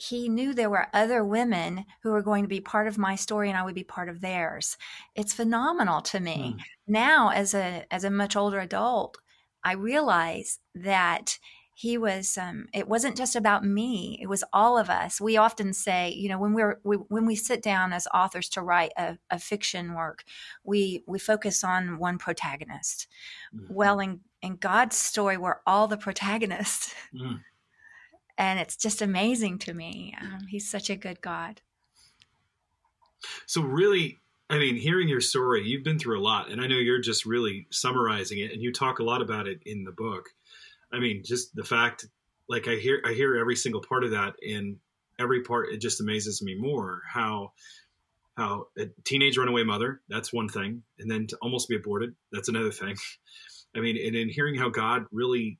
he 0.00 0.30
knew 0.30 0.54
there 0.54 0.70
were 0.70 0.88
other 0.94 1.22
women 1.22 1.84
who 2.02 2.10
were 2.10 2.22
going 2.22 2.42
to 2.42 2.48
be 2.48 2.60
part 2.60 2.86
of 2.86 2.96
my 2.96 3.16
story 3.16 3.50
and 3.50 3.58
I 3.58 3.62
would 3.62 3.74
be 3.74 3.84
part 3.84 4.08
of 4.08 4.22
theirs. 4.22 4.78
It's 5.14 5.34
phenomenal 5.34 6.00
to 6.02 6.20
me. 6.20 6.56
Mm. 6.56 6.62
Now 6.86 7.28
as 7.28 7.52
a 7.52 7.84
as 7.90 8.04
a 8.04 8.10
much 8.10 8.34
older 8.34 8.60
adult, 8.60 9.18
I 9.62 9.72
realize 9.72 10.58
that 10.74 11.38
he 11.80 11.96
was 11.96 12.36
um, 12.36 12.66
it 12.74 12.88
wasn't 12.88 13.16
just 13.16 13.36
about 13.36 13.64
me 13.64 14.18
it 14.20 14.26
was 14.26 14.44
all 14.52 14.76
of 14.78 14.90
us 14.90 15.20
we 15.20 15.36
often 15.36 15.72
say 15.72 16.10
you 16.10 16.28
know 16.28 16.38
when 16.38 16.52
we're 16.52 16.80
we, 16.84 16.96
when 16.96 17.26
we 17.26 17.36
sit 17.36 17.62
down 17.62 17.92
as 17.92 18.06
authors 18.14 18.48
to 18.48 18.62
write 18.62 18.92
a, 18.96 19.16
a 19.30 19.38
fiction 19.38 19.94
work 19.94 20.24
we 20.64 21.02
we 21.06 21.18
focus 21.18 21.64
on 21.64 21.98
one 21.98 22.18
protagonist 22.18 23.06
mm-hmm. 23.54 23.72
well 23.72 24.00
in 24.00 24.20
in 24.42 24.56
god's 24.56 24.96
story 24.96 25.36
we're 25.36 25.60
all 25.66 25.88
the 25.88 25.96
protagonists 25.96 26.94
mm 27.14 27.40
and 28.40 28.58
it's 28.58 28.74
just 28.74 29.02
amazing 29.02 29.58
to 29.58 29.74
me. 29.74 30.14
Um, 30.18 30.46
he's 30.48 30.68
such 30.68 30.88
a 30.88 30.96
good 30.96 31.20
God. 31.20 31.60
So 33.46 33.60
really, 33.60 34.18
I 34.48 34.58
mean, 34.58 34.76
hearing 34.76 35.08
your 35.08 35.20
story, 35.20 35.62
you've 35.62 35.84
been 35.84 35.98
through 35.98 36.18
a 36.18 36.24
lot, 36.24 36.50
and 36.50 36.58
I 36.58 36.66
know 36.66 36.76
you're 36.76 37.02
just 37.02 37.26
really 37.26 37.66
summarizing 37.70 38.38
it, 38.38 38.50
and 38.50 38.62
you 38.62 38.72
talk 38.72 38.98
a 38.98 39.04
lot 39.04 39.20
about 39.20 39.46
it 39.46 39.60
in 39.66 39.84
the 39.84 39.92
book. 39.92 40.30
I 40.92 40.98
mean, 40.98 41.22
just 41.24 41.54
the 41.54 41.64
fact, 41.64 42.06
like 42.48 42.68
I 42.68 42.76
hear, 42.76 43.00
I 43.04 43.12
hear 43.12 43.36
every 43.36 43.56
single 43.56 43.80
part 43.80 44.04
of 44.04 44.10
that, 44.10 44.34
and 44.46 44.76
every 45.18 45.42
part 45.42 45.68
it 45.70 45.80
just 45.80 46.00
amazes 46.00 46.42
me 46.42 46.54
more 46.54 47.02
how 47.06 47.52
how 48.36 48.66
a 48.78 48.86
teenage 49.04 49.36
runaway 49.36 49.62
mother 49.62 50.00
that's 50.08 50.32
one 50.32 50.48
thing 50.48 50.82
and 50.98 51.10
then 51.10 51.26
to 51.26 51.36
almost 51.42 51.68
be 51.68 51.76
aborted 51.76 52.14
that's 52.32 52.48
another 52.48 52.70
thing. 52.70 52.96
I 53.76 53.80
mean 53.80 53.98
and 54.04 54.16
in 54.16 54.30
hearing 54.30 54.54
how 54.54 54.70
god 54.70 55.04
really 55.12 55.58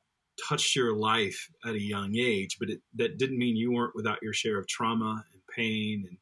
touched 0.49 0.77
your 0.77 0.95
life 0.95 1.51
at 1.65 1.75
a 1.75 1.81
young 1.81 2.17
age, 2.17 2.57
but 2.59 2.71
it, 2.71 2.81
that 2.97 3.19
didn't 3.19 3.39
mean 3.39 3.57
you 3.57 3.73
weren't 3.73 3.95
without 3.95 4.23
your 4.23 4.33
share 4.33 4.59
of 4.59 4.67
trauma 4.67 5.25
and 5.33 5.43
pain 5.55 6.05
and, 6.09 6.17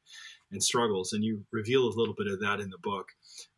and 0.50 0.62
struggles. 0.62 1.12
And 1.12 1.24
you 1.24 1.44
reveal 1.52 1.84
a 1.84 1.94
little 1.94 2.14
bit 2.14 2.26
of 2.26 2.40
that 2.40 2.60
in 2.60 2.70
the 2.70 2.78
book. 2.78 3.08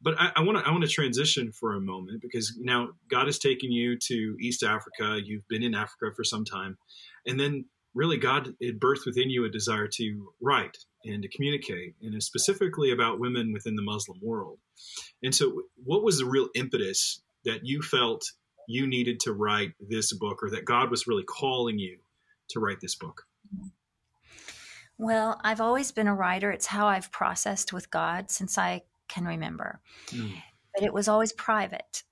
But 0.02 0.14
I 0.18 0.40
want 0.40 0.58
to 0.58 0.66
I 0.66 0.70
want 0.70 0.82
to 0.82 0.88
transition 0.88 1.52
for 1.52 1.74
a 1.74 1.80
moment 1.80 2.22
because 2.22 2.56
now 2.58 2.90
God 3.08 3.26
has 3.26 3.38
taken 3.38 3.70
you 3.70 3.98
to 3.98 4.36
East 4.40 4.62
Africa. 4.62 5.18
You've 5.22 5.46
been 5.48 5.62
in 5.62 5.74
Africa 5.74 6.14
for 6.14 6.24
some 6.24 6.44
time, 6.44 6.78
and 7.26 7.38
then 7.38 7.66
really 7.94 8.16
God 8.16 8.54
had 8.62 8.80
birthed 8.80 9.06
within 9.06 9.30
you 9.30 9.44
a 9.44 9.50
desire 9.50 9.88
to 9.88 10.32
write 10.40 10.78
and 11.04 11.22
to 11.22 11.28
communicate, 11.28 11.94
and 12.02 12.22
specifically 12.22 12.92
about 12.92 13.20
women 13.20 13.52
within 13.52 13.76
the 13.76 13.82
Muslim 13.82 14.18
world. 14.22 14.58
And 15.22 15.34
so, 15.34 15.62
what 15.84 16.02
was 16.02 16.18
the 16.18 16.26
real 16.26 16.48
impetus 16.54 17.22
that 17.44 17.64
you 17.64 17.82
felt 17.82 18.24
you 18.68 18.86
needed 18.86 19.18
to 19.20 19.32
write 19.32 19.72
this 19.80 20.12
book 20.12 20.42
or 20.42 20.50
that 20.50 20.64
God 20.64 20.90
was 20.90 21.06
really 21.06 21.24
calling 21.24 21.78
you 21.78 21.98
to 22.50 22.60
write 22.60 22.80
this 22.80 22.94
book? 22.94 23.22
Well, 25.00 25.40
I've 25.42 25.62
always 25.62 25.92
been 25.92 26.08
a 26.08 26.14
writer. 26.14 26.50
It's 26.50 26.66
how 26.66 26.86
I've 26.86 27.10
processed 27.10 27.72
with 27.72 27.90
God 27.90 28.30
since 28.30 28.58
I 28.58 28.82
can 29.08 29.24
remember. 29.24 29.80
Mm. 30.08 30.34
But 30.74 30.84
it 30.84 30.92
was 30.92 31.08
always 31.08 31.32
private. 31.32 32.02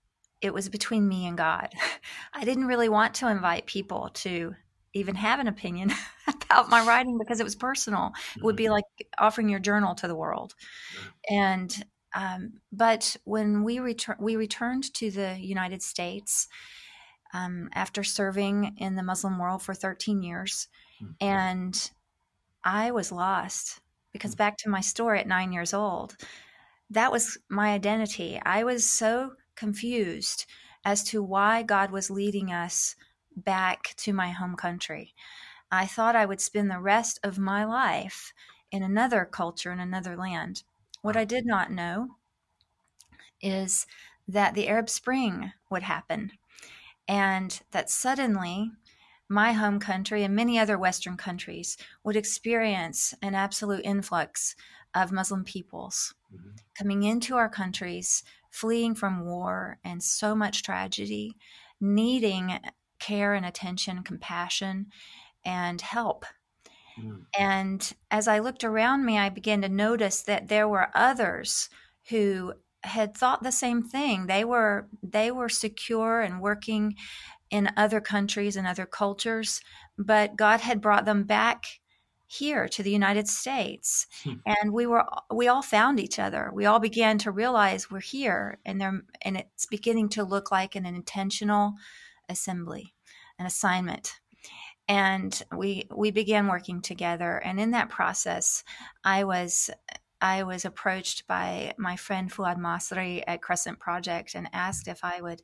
It 0.40 0.54
was 0.54 0.70
between 0.70 1.06
me 1.06 1.26
and 1.26 1.36
God. 1.36 1.68
I 2.32 2.46
didn't 2.46 2.66
really 2.66 2.88
want 2.88 3.12
to 3.16 3.28
invite 3.28 3.66
people 3.66 4.08
to 4.14 4.54
even 4.94 5.16
have 5.16 5.38
an 5.38 5.48
opinion 5.48 5.92
about 6.26 6.70
my 6.70 6.82
writing 6.82 7.18
because 7.18 7.40
it 7.40 7.44
was 7.44 7.54
personal. 7.54 8.12
It 8.34 8.42
would 8.42 8.56
be 8.56 8.64
mm-hmm. 8.64 8.72
like 8.72 8.84
offering 9.18 9.50
your 9.50 9.60
journal 9.60 9.94
to 9.96 10.08
the 10.08 10.16
world. 10.16 10.54
And 11.28 11.84
um, 12.14 12.54
but 12.72 13.18
when 13.24 13.64
we 13.64 13.80
return, 13.80 14.16
we 14.18 14.36
returned 14.36 14.94
to 14.94 15.10
the 15.10 15.36
United 15.38 15.82
States 15.82 16.48
um, 17.34 17.68
after 17.74 18.02
serving 18.02 18.76
in 18.78 18.96
the 18.96 19.02
Muslim 19.02 19.38
world 19.38 19.60
for 19.60 19.74
13 19.74 20.22
years, 20.22 20.68
mm-hmm. 21.02 21.12
and 21.20 21.90
I 22.68 22.90
was 22.90 23.10
lost 23.10 23.80
because 24.12 24.34
mm. 24.34 24.38
back 24.38 24.58
to 24.58 24.68
my 24.68 24.82
story 24.82 25.18
at 25.20 25.26
nine 25.26 25.52
years 25.52 25.72
old, 25.72 26.16
that 26.90 27.10
was 27.10 27.38
my 27.48 27.70
identity. 27.70 28.38
I 28.44 28.62
was 28.62 28.84
so 28.84 29.32
confused 29.56 30.44
as 30.84 31.02
to 31.04 31.22
why 31.22 31.62
God 31.62 31.90
was 31.90 32.10
leading 32.10 32.52
us 32.52 32.94
back 33.34 33.94
to 33.96 34.12
my 34.12 34.30
home 34.30 34.54
country. 34.54 35.14
I 35.72 35.86
thought 35.86 36.14
I 36.14 36.26
would 36.26 36.42
spend 36.42 36.70
the 36.70 36.78
rest 36.78 37.18
of 37.22 37.38
my 37.38 37.64
life 37.64 38.34
in 38.70 38.82
another 38.82 39.24
culture, 39.24 39.72
in 39.72 39.80
another 39.80 40.14
land. 40.14 40.62
What 41.00 41.16
I 41.16 41.24
did 41.24 41.46
not 41.46 41.72
know 41.72 42.16
is 43.40 43.86
that 44.26 44.54
the 44.54 44.68
Arab 44.68 44.90
Spring 44.90 45.52
would 45.70 45.84
happen 45.84 46.32
and 47.06 47.60
that 47.70 47.88
suddenly 47.88 48.72
my 49.28 49.52
home 49.52 49.78
country 49.78 50.24
and 50.24 50.34
many 50.34 50.58
other 50.58 50.78
Western 50.78 51.16
countries 51.16 51.76
would 52.04 52.16
experience 52.16 53.14
an 53.22 53.34
absolute 53.34 53.82
influx 53.84 54.56
of 54.94 55.12
Muslim 55.12 55.44
peoples 55.44 56.14
mm-hmm. 56.34 56.50
coming 56.76 57.02
into 57.02 57.36
our 57.36 57.48
countries, 57.48 58.22
fleeing 58.50 58.94
from 58.94 59.24
war 59.24 59.78
and 59.84 60.02
so 60.02 60.34
much 60.34 60.62
tragedy, 60.62 61.36
needing 61.80 62.58
care 62.98 63.34
and 63.34 63.46
attention, 63.46 64.02
compassion, 64.02 64.86
and 65.44 65.80
help. 65.80 66.24
Mm. 67.00 67.26
And 67.38 67.92
as 68.10 68.28
I 68.28 68.38
looked 68.38 68.64
around 68.64 69.04
me, 69.04 69.18
I 69.18 69.28
began 69.28 69.62
to 69.62 69.68
notice 69.68 70.22
that 70.22 70.48
there 70.48 70.68
were 70.68 70.90
others 70.94 71.68
who 72.08 72.54
had 72.82 73.16
thought 73.16 73.42
the 73.42 73.52
same 73.52 73.82
thing. 73.82 74.26
They 74.26 74.44
were 74.44 74.88
they 75.02 75.30
were 75.30 75.48
secure 75.48 76.20
and 76.20 76.40
working 76.40 76.94
in 77.50 77.70
other 77.76 78.00
countries 78.00 78.56
and 78.56 78.66
other 78.66 78.86
cultures, 78.86 79.60
but 79.96 80.36
God 80.36 80.60
had 80.60 80.80
brought 80.80 81.04
them 81.04 81.24
back 81.24 81.80
here 82.28 82.68
to 82.68 82.82
the 82.82 82.90
United 82.90 83.26
States. 83.26 84.06
Hmm. 84.22 84.34
And 84.46 84.72
we 84.72 84.86
were 84.86 85.04
we 85.34 85.48
all 85.48 85.62
found 85.62 85.98
each 85.98 86.18
other. 86.18 86.50
We 86.52 86.66
all 86.66 86.78
began 86.78 87.18
to 87.18 87.30
realize 87.30 87.90
we're 87.90 88.00
here 88.00 88.58
and 88.64 88.80
there 88.80 89.02
and 89.22 89.36
it's 89.38 89.66
beginning 89.66 90.10
to 90.10 90.24
look 90.24 90.52
like 90.52 90.76
an 90.76 90.84
intentional 90.86 91.72
assembly, 92.28 92.94
an 93.38 93.46
assignment. 93.46 94.20
And 94.88 95.42
we 95.56 95.88
we 95.94 96.10
began 96.10 96.48
working 96.48 96.82
together 96.82 97.38
and 97.38 97.58
in 97.58 97.70
that 97.72 97.88
process 97.88 98.62
I 99.04 99.24
was 99.24 99.70
I 100.20 100.42
was 100.42 100.64
approached 100.64 101.26
by 101.26 101.74
my 101.78 101.96
friend 101.96 102.30
Fuad 102.30 102.58
Masri 102.58 103.22
at 103.26 103.42
Crescent 103.42 103.78
Project 103.78 104.34
and 104.34 104.48
asked 104.52 104.88
if 104.88 105.04
I 105.04 105.20
would 105.20 105.42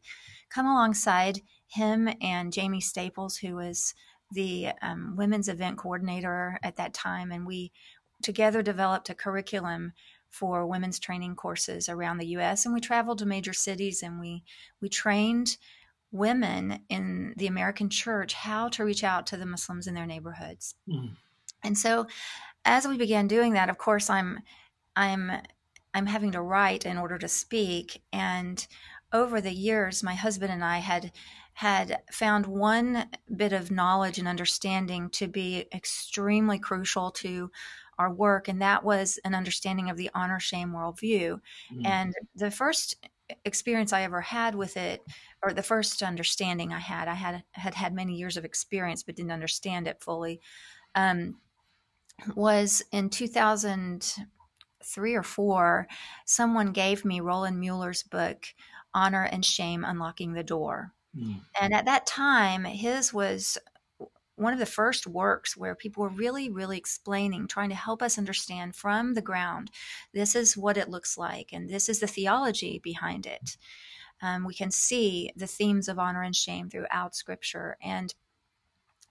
come 0.50 0.66
alongside 0.66 1.40
him 1.66 2.09
and 2.21 2.52
Jamie 2.52 2.81
Staples, 2.81 3.37
who 3.37 3.57
was 3.57 3.95
the 4.33 4.69
um, 4.83 5.14
women's 5.16 5.49
event 5.49 5.78
coordinator 5.78 6.59
at 6.62 6.76
that 6.76 6.95
time. 6.95 7.31
And 7.31 7.47
we 7.47 7.73
together 8.23 8.62
developed 8.62 9.11
a 9.11 9.14
curriculum 9.14 9.93
for 10.28 10.66
women's 10.66 10.99
training 10.99 11.37
courses 11.37 11.88
around 11.88 12.19
the 12.19 12.26
US. 12.38 12.64
And 12.64 12.75
we 12.75 12.81
traveled 12.81 13.19
to 13.19 13.26
major 13.26 13.52
cities 13.52 14.02
and 14.02 14.19
we, 14.19 14.43
we 14.81 14.88
trained 14.88 15.57
women 16.11 16.81
in 16.88 17.35
the 17.37 17.47
American 17.47 17.88
church 17.90 18.35
how 18.35 18.69
to 18.69 18.85
reach 18.85 19.04
out 19.04 19.26
to 19.28 19.37
the 19.37 19.47
Muslims 19.47 19.87
in 19.87 19.95
their 19.95 20.07
neighborhoods. 20.07 20.75
Mm. 20.88 21.11
And 21.62 21.78
so 21.78 22.07
as 22.64 22.87
we 22.87 22.97
began 22.97 23.28
doing 23.28 23.52
that, 23.54 23.69
of 23.69 23.78
course, 23.78 24.11
I'm 24.11 24.40
I'm 24.97 25.33
I'm 25.95 26.07
having 26.07 26.33
to 26.33 26.43
write 26.43 26.87
in 26.87 26.99
order 26.99 27.19
to 27.19 27.29
speak. 27.29 28.03
And 28.13 28.67
over 29.13 29.41
the 29.41 29.53
years, 29.53 30.03
my 30.03 30.15
husband 30.15 30.53
and 30.53 30.65
I 30.65 30.79
had 30.79 31.13
had 31.55 32.03
found 32.11 32.47
one 32.47 33.09
bit 33.37 33.53
of 33.53 33.71
knowledge 33.71 34.19
and 34.19 34.27
understanding 34.27 35.09
to 35.11 35.29
be 35.29 35.67
extremely 35.73 36.59
crucial 36.59 37.13
to 37.13 37.49
our 37.97 38.13
work, 38.13 38.49
and 38.49 38.61
that 38.61 38.83
was 38.83 39.21
an 39.25 39.37
understanding 39.37 39.89
of 39.89 39.97
the 39.97 40.11
honor 40.15 40.41
shame 40.41 40.73
worldview. 40.73 41.41
Mm. 41.73 41.87
And 41.87 42.15
the 42.35 42.51
first 42.51 43.09
experience 43.45 43.93
I 43.93 44.03
ever 44.03 44.21
had 44.21 44.57
with 44.57 44.77
it, 44.77 45.01
or 45.43 45.53
the 45.53 45.63
first 45.63 46.03
understanding 46.03 46.73
I 46.73 46.81
had, 46.81 47.07
I 47.07 47.15
had 47.15 47.45
had 47.53 47.75
had 47.75 47.95
many 47.95 48.17
years 48.17 48.37
of 48.37 48.45
experience 48.45 49.05
but 49.05 49.15
didn't 49.15 49.31
understand 49.31 49.87
it 49.87 50.03
fully. 50.03 50.41
Um, 50.97 51.37
was 52.35 52.83
in 52.93 53.11
2000 53.11 54.15
three 54.85 55.14
or 55.14 55.23
four, 55.23 55.87
someone 56.25 56.73
gave 56.73 57.05
me 57.05 57.21
Roland 57.21 57.61
Muller's 57.61 58.03
book, 58.03 58.47
Honor 58.93 59.25
and 59.25 59.45
Shame 59.45 59.85
Unlocking 59.85 60.33
the 60.33 60.45
Door. 60.45 60.93
Mm. 61.17 61.41
And 61.61 61.75
at 61.75 61.87
that 61.87 62.07
time, 62.07 62.64
his 62.64 63.12
was 63.12 63.59
one 64.37 64.53
of 64.53 64.59
the 64.59 64.67
first 64.67 65.07
works 65.07 65.57
where 65.57 65.75
people 65.75 66.03
were 66.03 66.09
really, 66.09 66.50
really 66.50 66.76
explaining, 66.76 67.47
trying 67.47 67.69
to 67.69 67.75
help 67.75 68.03
us 68.03 68.19
understand 68.19 68.75
from 68.75 69.14
the 69.14 69.23
ground 69.23 69.71
this 70.12 70.35
is 70.35 70.57
what 70.57 70.76
it 70.76 70.88
looks 70.88 71.17
like, 71.17 71.50
and 71.53 71.69
this 71.69 71.88
is 71.88 72.00
the 72.00 72.07
theology 72.07 72.81
behind 72.83 73.26
it. 73.26 73.57
Um, 74.23 74.45
we 74.45 74.55
can 74.55 74.71
see 74.71 75.31
the 75.37 75.47
themes 75.47 75.88
of 75.88 75.99
honor 75.99 76.23
and 76.23 76.35
shame 76.35 76.69
throughout 76.69 77.14
Scripture, 77.14 77.76
and 77.83 78.14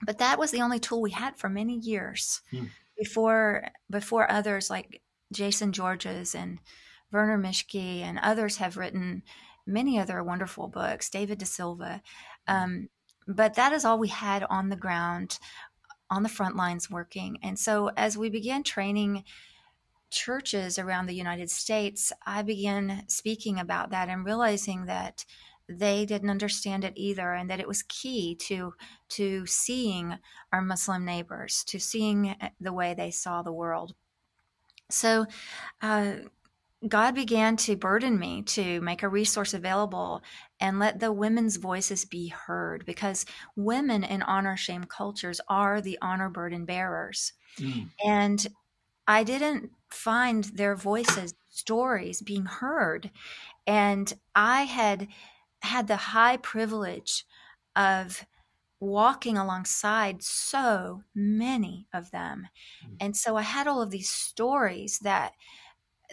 but 0.06 0.18
that 0.18 0.40
was 0.40 0.52
the 0.52 0.62
only 0.62 0.80
tool 0.80 1.02
we 1.02 1.12
had 1.12 1.38
for 1.38 1.50
many 1.50 1.78
years 1.78 2.42
hmm. 2.52 2.66
before 2.98 3.70
before 3.90 4.30
others 4.30 4.70
like 4.70 5.02
Jayson 5.34 5.72
Georges 5.72 6.36
and 6.36 6.60
Werner 7.12 7.38
Mischke 7.38 8.02
and 8.02 8.20
others 8.20 8.58
have 8.58 8.78
written 8.78 9.24
many 9.66 10.00
other 10.00 10.24
wonderful 10.24 10.68
books, 10.68 11.10
David 11.10 11.38
De 11.38 11.46
Silva. 11.46 12.02
Um, 12.48 12.90
but 13.28 13.54
that 13.56 13.72
is 13.72 13.86
all 13.86 14.00
we 14.00 14.10
had 14.10 14.44
on 14.44 14.70
the 14.70 14.76
ground, 14.76 15.40
on 16.10 16.24
the 16.24 16.30
front 16.30 16.56
lines 16.56 16.90
working. 16.90 17.38
And 17.42 17.58
so 17.58 17.92
as 17.96 18.18
we 18.18 18.30
began 18.30 18.64
training 18.64 19.24
churches 20.10 20.78
around 20.78 21.06
the 21.06 21.16
United 21.16 21.50
States, 21.50 22.12
I 22.26 22.42
began 22.42 23.04
speaking 23.08 23.60
about 23.60 23.92
that 23.92 24.10
and 24.10 24.26
realizing 24.26 24.86
that 24.86 25.26
they 25.70 26.06
didn't 26.06 26.30
understand 26.30 26.84
it 26.84 26.94
either 26.96 27.34
and 27.34 27.50
that 27.50 27.60
it 27.60 27.68
was 27.68 27.84
key 27.84 28.36
to 28.36 28.74
to 29.08 29.46
seeing 29.46 30.18
our 30.52 30.62
muslim 30.62 31.06
neighbors 31.06 31.64
to 31.66 31.80
seeing 31.80 32.36
the 32.60 32.74
way 32.74 32.94
they 32.94 33.10
saw 33.10 33.42
the 33.42 33.54
world 33.54 33.96
so, 34.94 35.26
uh, 35.82 36.14
God 36.88 37.16
began 37.16 37.56
to 37.58 37.78
burden 37.78 38.20
me 38.20 38.42
to 38.42 38.82
make 38.82 39.04
a 39.04 39.08
resource 39.08 39.54
available 39.54 40.22
and 40.60 40.80
let 40.80 41.00
the 41.00 41.14
women's 41.14 41.56
voices 41.56 42.04
be 42.04 42.28
heard 42.28 42.86
because 42.86 43.26
women 43.56 44.04
in 44.04 44.22
honor 44.22 44.58
shame 44.58 44.84
cultures 44.84 45.40
are 45.48 45.80
the 45.80 45.98
honor 46.02 46.30
burden 46.30 46.66
bearers. 46.66 47.32
Mm. 47.58 47.90
And 48.04 48.48
I 49.08 49.24
didn't 49.24 49.72
find 49.90 50.44
their 50.44 50.76
voices, 50.76 51.34
stories 51.50 52.22
being 52.22 52.46
heard. 52.46 53.12
And 53.66 54.12
I 54.36 54.64
had 54.64 55.08
had 55.62 55.88
the 55.88 55.96
high 55.96 56.38
privilege 56.38 57.26
of 57.76 58.26
walking 58.84 59.38
alongside 59.38 60.22
so 60.22 61.04
many 61.16 61.88
of 61.94 62.12
them 62.12 62.48
mm-hmm. 62.86 62.96
and 63.00 63.16
so 63.16 63.36
i 63.38 63.42
had 63.42 63.68
all 63.68 63.82
of 63.82 63.92
these 63.92 64.10
stories 64.10 65.00
that 65.00 65.34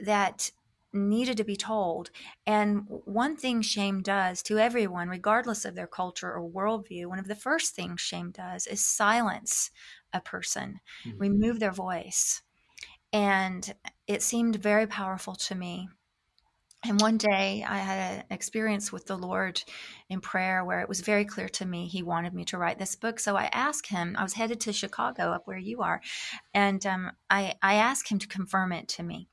that 0.02 0.50
needed 0.92 1.37
to 1.37 1.44
be 1.44 1.56
told 1.56 2.11
and 2.46 2.83
one 2.88 3.37
thing 3.37 3.62
shame 3.62 4.02
does 4.02 4.42
to 4.42 4.59
everyone 4.59 5.09
regardless 5.09 5.64
of 5.64 5.74
their 5.74 5.87
culture 5.87 6.33
or 6.33 6.50
worldview 6.50 7.06
one 7.06 7.18
of 7.18 7.28
the 7.28 7.35
first 7.35 7.74
things 7.74 8.00
shame 8.00 8.30
does 8.30 8.66
is 8.66 8.85
silence 8.85 9.70
a 10.12 10.20
person 10.20 10.80
mm-hmm. 11.06 11.18
remove 11.18 11.61
their 11.61 11.70
voice 11.70 12.42
and 13.12 13.74
it 14.06 14.22
seemed 14.22 14.56
very 14.56 14.87
powerful 14.87 15.35
to 15.35 15.54
me 15.54 15.88
and 16.82 17.00
one 17.00 17.18
day 17.18 17.64
I 17.66 17.78
had 17.78 18.18
an 18.18 18.24
experience 18.30 18.90
with 18.90 19.06
the 19.06 19.16
Lord 19.16 19.62
in 20.08 20.20
prayer 20.20 20.64
where 20.64 20.80
it 20.80 20.88
was 20.88 21.02
very 21.02 21.24
clear 21.24 21.48
to 21.50 21.66
me 21.66 21.86
he 21.86 22.02
wanted 22.02 22.32
me 22.32 22.44
to 22.46 22.58
write 22.58 22.78
this 22.78 22.96
book. 22.96 23.20
So 23.20 23.36
I 23.36 23.50
asked 23.52 23.88
him, 23.88 24.16
I 24.18 24.22
was 24.22 24.32
headed 24.32 24.60
to 24.60 24.72
Chicago, 24.72 25.32
up 25.32 25.46
where 25.46 25.58
you 25.58 25.82
are, 25.82 26.00
and 26.54 26.84
um, 26.86 27.12
I, 27.28 27.54
I 27.62 27.74
asked 27.74 28.08
him 28.08 28.18
to 28.20 28.26
confirm 28.26 28.72
it 28.72 28.88
to 28.88 29.02
me. 29.02 29.28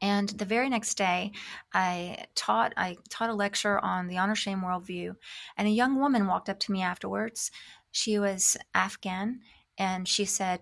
And 0.00 0.28
the 0.28 0.44
very 0.44 0.68
next 0.68 0.94
day, 0.94 1.32
I 1.72 2.26
taught 2.34 2.74
I 2.76 2.96
taught 3.08 3.30
a 3.30 3.34
lecture 3.34 3.78
on 3.78 4.06
the 4.06 4.18
honor 4.18 4.36
shame 4.36 4.60
worldview, 4.60 5.14
and 5.56 5.66
a 5.66 5.72
young 5.72 5.98
woman 5.98 6.26
walked 6.26 6.48
up 6.48 6.60
to 6.60 6.72
me 6.72 6.82
afterwards. 6.82 7.50
She 7.90 8.18
was 8.18 8.56
Afghan, 8.74 9.40
and 9.78 10.06
she 10.06 10.24
said, 10.24 10.60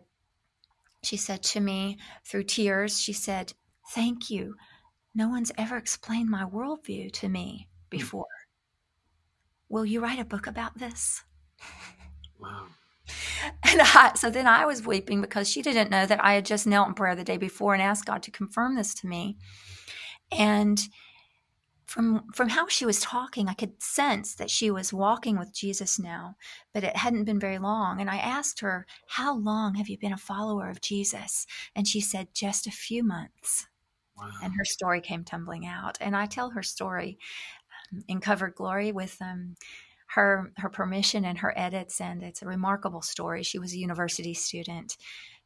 she 1.02 1.16
said 1.16 1.42
to 1.42 1.60
me 1.60 1.98
through 2.24 2.44
tears, 2.44 3.00
she 3.00 3.12
said, 3.12 3.52
"Thank 3.92 4.30
you." 4.30 4.54
No 5.16 5.30
one's 5.30 5.50
ever 5.56 5.78
explained 5.78 6.28
my 6.28 6.44
worldview 6.44 7.10
to 7.14 7.28
me 7.30 7.68
hmm. 7.90 7.96
before. 7.96 8.26
Will 9.70 9.86
you 9.86 10.00
write 10.00 10.20
a 10.20 10.26
book 10.26 10.46
about 10.46 10.78
this? 10.78 11.24
Wow. 12.38 12.66
And 13.62 13.80
I, 13.80 14.12
so 14.14 14.30
then 14.30 14.46
I 14.46 14.64
was 14.66 14.86
weeping 14.86 15.20
because 15.20 15.48
she 15.48 15.62
didn't 15.62 15.90
know 15.90 16.04
that 16.06 16.22
I 16.24 16.34
had 16.34 16.44
just 16.44 16.66
knelt 16.66 16.88
in 16.88 16.94
prayer 16.94 17.14
the 17.14 17.22
day 17.24 17.36
before 17.36 17.74
and 17.74 17.82
asked 17.82 18.04
God 18.04 18.22
to 18.24 18.30
confirm 18.30 18.74
this 18.74 18.92
to 18.94 19.06
me. 19.06 19.38
And 20.32 20.82
from 21.86 22.24
from 22.32 22.48
how 22.48 22.66
she 22.66 22.84
was 22.84 23.00
talking, 23.00 23.48
I 23.48 23.54
could 23.54 23.80
sense 23.80 24.34
that 24.34 24.50
she 24.50 24.70
was 24.70 24.92
walking 24.92 25.38
with 25.38 25.54
Jesus 25.54 25.98
now, 25.98 26.36
but 26.72 26.82
it 26.82 26.96
hadn't 26.96 27.24
been 27.24 27.38
very 27.38 27.58
long. 27.58 28.00
And 28.00 28.10
I 28.10 28.16
asked 28.16 28.60
her, 28.60 28.86
"How 29.08 29.34
long 29.36 29.76
have 29.76 29.88
you 29.88 29.98
been 29.98 30.12
a 30.12 30.18
follower 30.18 30.68
of 30.68 30.80
Jesus?" 30.80 31.46
And 31.74 31.86
she 31.86 32.00
said, 32.00 32.34
"Just 32.34 32.66
a 32.66 32.72
few 32.72 33.04
months." 33.04 33.68
And 34.42 34.54
her 34.56 34.64
story 34.64 35.00
came 35.00 35.24
tumbling 35.24 35.66
out. 35.66 35.98
And 36.00 36.16
I 36.16 36.26
tell 36.26 36.50
her 36.50 36.62
story 36.62 37.18
um, 37.92 38.02
in 38.08 38.20
Covered 38.20 38.54
Glory 38.54 38.92
with 38.92 39.16
um, 39.20 39.56
her 40.08 40.52
her 40.56 40.70
permission 40.70 41.24
and 41.24 41.38
her 41.38 41.52
edits, 41.56 42.00
and 42.00 42.22
it's 42.22 42.42
a 42.42 42.46
remarkable 42.46 43.02
story. 43.02 43.42
She 43.42 43.58
was 43.58 43.72
a 43.72 43.78
university 43.78 44.34
student 44.34 44.96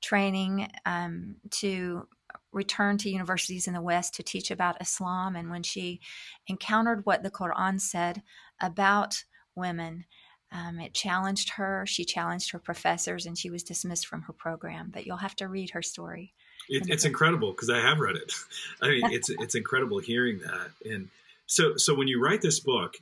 training 0.01 0.71
um, 0.87 1.37
to 1.51 2.07
return 2.53 2.99
to 2.99 3.11
universities 3.11 3.67
in 3.67 3.75
the 3.75 3.83
West 3.83 4.15
to 4.15 4.23
teach 4.23 4.51
about 4.51 4.81
Islam. 4.81 5.37
And 5.37 5.51
when 5.51 5.63
she 5.63 6.01
encountered 6.47 7.05
what 7.05 7.23
the 7.23 7.31
Quran 7.31 7.81
said 7.81 8.23
about 8.61 9.25
women, 9.55 10.05
um, 10.53 10.81
it 10.81 10.95
challenged 10.95 11.51
her. 11.51 11.85
She 11.87 12.05
challenged 12.05 12.51
her 12.53 12.59
professors, 12.59 13.27
and 13.27 13.39
she 13.39 13.51
was 13.51 13.63
dismissed 13.63 14.07
from 14.07 14.23
her 14.23 14.33
program. 14.33 14.91
But 14.93 15.07
you'll 15.07 15.17
have 15.19 15.37
to 15.37 15.49
read 15.49 15.71
her 15.71 15.83
story. 15.83 16.35
It, 16.71 16.89
it's 16.89 17.05
incredible 17.05 17.51
because 17.51 17.69
I 17.69 17.81
have 17.81 17.99
read 17.99 18.17
it. 18.17 18.33
I 18.81 18.89
mean, 18.89 19.03
it's 19.13 19.29
it's 19.41 19.55
incredible 19.55 19.99
hearing 19.99 20.39
that. 20.39 20.71
And 20.91 21.09
so 21.47 21.77
so 21.77 21.95
when 21.95 22.09
you 22.09 22.23
write 22.23 22.41
this 22.41 22.61
book, 22.61 22.97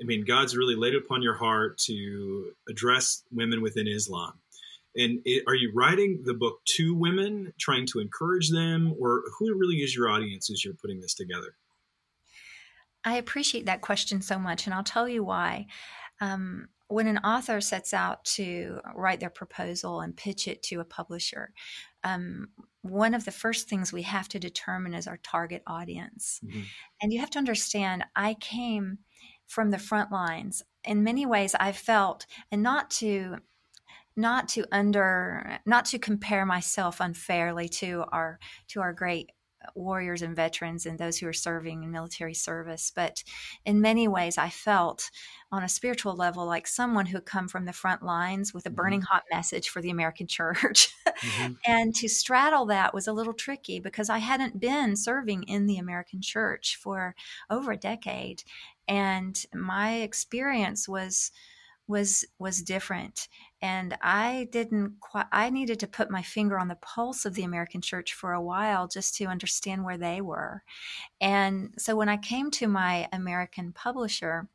I 0.00 0.04
mean, 0.04 0.24
God's 0.24 0.56
really 0.56 0.74
laid 0.74 0.94
it 0.94 1.04
upon 1.04 1.22
your 1.22 1.34
heart 1.34 1.78
to 1.86 2.52
address 2.68 3.22
women 3.32 3.62
within 3.62 3.86
Islam. 3.86 4.34
And 4.96 5.20
it, 5.24 5.44
are 5.46 5.54
you 5.54 5.72
writing 5.74 6.22
the 6.24 6.34
book 6.34 6.60
to 6.76 6.94
women, 6.94 7.52
trying 7.58 7.86
to 7.86 8.00
encourage 8.00 8.50
them, 8.50 8.94
or 8.98 9.22
who 9.38 9.52
really 9.58 9.76
is 9.76 9.94
your 9.94 10.08
audience 10.08 10.50
as 10.50 10.64
you're 10.64 10.74
putting 10.74 11.00
this 11.00 11.14
together? 11.14 11.56
I 13.04 13.16
appreciate 13.16 13.66
that 13.66 13.80
question 13.80 14.22
so 14.22 14.38
much, 14.38 14.66
and 14.66 14.74
I'll 14.74 14.84
tell 14.84 15.08
you 15.08 15.24
why. 15.24 15.66
Um, 16.20 16.68
when 16.88 17.06
an 17.06 17.18
author 17.18 17.60
sets 17.60 17.92
out 17.92 18.24
to 18.24 18.80
write 18.94 19.18
their 19.20 19.30
proposal 19.30 20.00
and 20.00 20.16
pitch 20.16 20.46
it 20.46 20.62
to 20.64 20.80
a 20.80 20.84
publisher, 20.84 21.52
um, 22.04 22.48
one 22.82 23.14
of 23.14 23.24
the 23.24 23.32
first 23.32 23.68
things 23.68 23.92
we 23.92 24.02
have 24.02 24.28
to 24.28 24.38
determine 24.38 24.94
is 24.94 25.06
our 25.06 25.18
target 25.22 25.62
audience. 25.66 26.40
Mm-hmm. 26.44 26.60
And 27.00 27.12
you 27.12 27.20
have 27.20 27.30
to 27.30 27.38
understand, 27.38 28.04
I 28.14 28.34
came 28.34 28.98
from 29.46 29.70
the 29.70 29.78
front 29.78 30.12
lines. 30.12 30.62
In 30.84 31.02
many 31.02 31.24
ways, 31.24 31.54
I 31.58 31.72
felt, 31.72 32.26
and 32.52 32.62
not 32.62 32.90
to 32.92 33.38
not 34.16 34.46
to 34.48 34.64
under 34.70 35.58
not 35.66 35.86
to 35.86 35.98
compare 35.98 36.46
myself 36.46 37.00
unfairly 37.00 37.68
to 37.68 38.04
our 38.12 38.38
to 38.68 38.80
our 38.80 38.92
great 38.92 39.32
warriors 39.74 40.22
and 40.22 40.36
veterans 40.36 40.86
and 40.86 40.98
those 40.98 41.18
who 41.18 41.26
are 41.26 41.32
serving 41.32 41.82
in 41.82 41.90
military 41.90 42.34
service. 42.34 42.92
But 42.94 43.22
in 43.64 43.80
many 43.80 44.08
ways, 44.08 44.38
I 44.38 44.50
felt 44.50 45.10
on 45.52 45.62
a 45.62 45.68
spiritual 45.68 46.14
level 46.14 46.46
like 46.46 46.66
someone 46.66 47.06
who 47.06 47.16
had 47.16 47.26
come 47.26 47.48
from 47.48 47.64
the 47.64 47.72
front 47.72 48.02
lines 48.02 48.52
with 48.52 48.66
a 48.66 48.68
mm-hmm. 48.68 48.76
burning 48.76 49.02
hot 49.02 49.24
message 49.32 49.68
for 49.68 49.80
the 49.80 49.90
American 49.90 50.26
church. 50.28 50.88
mm-hmm. 51.06 51.52
And 51.66 51.94
to 51.96 52.08
straddle 52.08 52.66
that 52.66 52.94
was 52.94 53.06
a 53.06 53.12
little 53.12 53.34
tricky 53.34 53.80
because 53.80 54.10
I 54.10 54.18
hadn't 54.18 54.60
been 54.60 54.96
serving 54.96 55.44
in 55.44 55.66
the 55.66 55.78
American 55.78 56.20
church 56.20 56.76
for 56.76 57.14
over 57.50 57.72
a 57.72 57.76
decade. 57.76 58.42
And 58.88 59.42
my 59.54 59.96
experience 59.96 60.88
was 60.88 61.30
was 61.86 62.24
was 62.38 62.62
different. 62.62 63.28
And 63.62 63.96
i 64.02 64.48
didn't 64.52 64.96
quite 65.00 65.26
i 65.32 65.50
needed 65.50 65.80
to 65.80 65.86
put 65.86 66.10
my 66.10 66.22
finger 66.22 66.58
on 66.58 66.68
the 66.68 66.76
pulse 66.76 67.24
of 67.24 67.34
the 67.34 67.44
american 67.44 67.80
church 67.80 68.12
for 68.14 68.32
a 68.32 68.42
while 68.42 68.88
just 68.88 69.14
to 69.16 69.26
understand 69.26 69.84
where 69.84 69.98
they 69.98 70.20
were. 70.20 70.62
And 71.20 71.74
so 71.78 71.96
when 71.96 72.08
i 72.08 72.16
came 72.16 72.50
to 72.52 72.68
my 72.68 73.08
american 73.12 73.72
publisher 73.72 74.48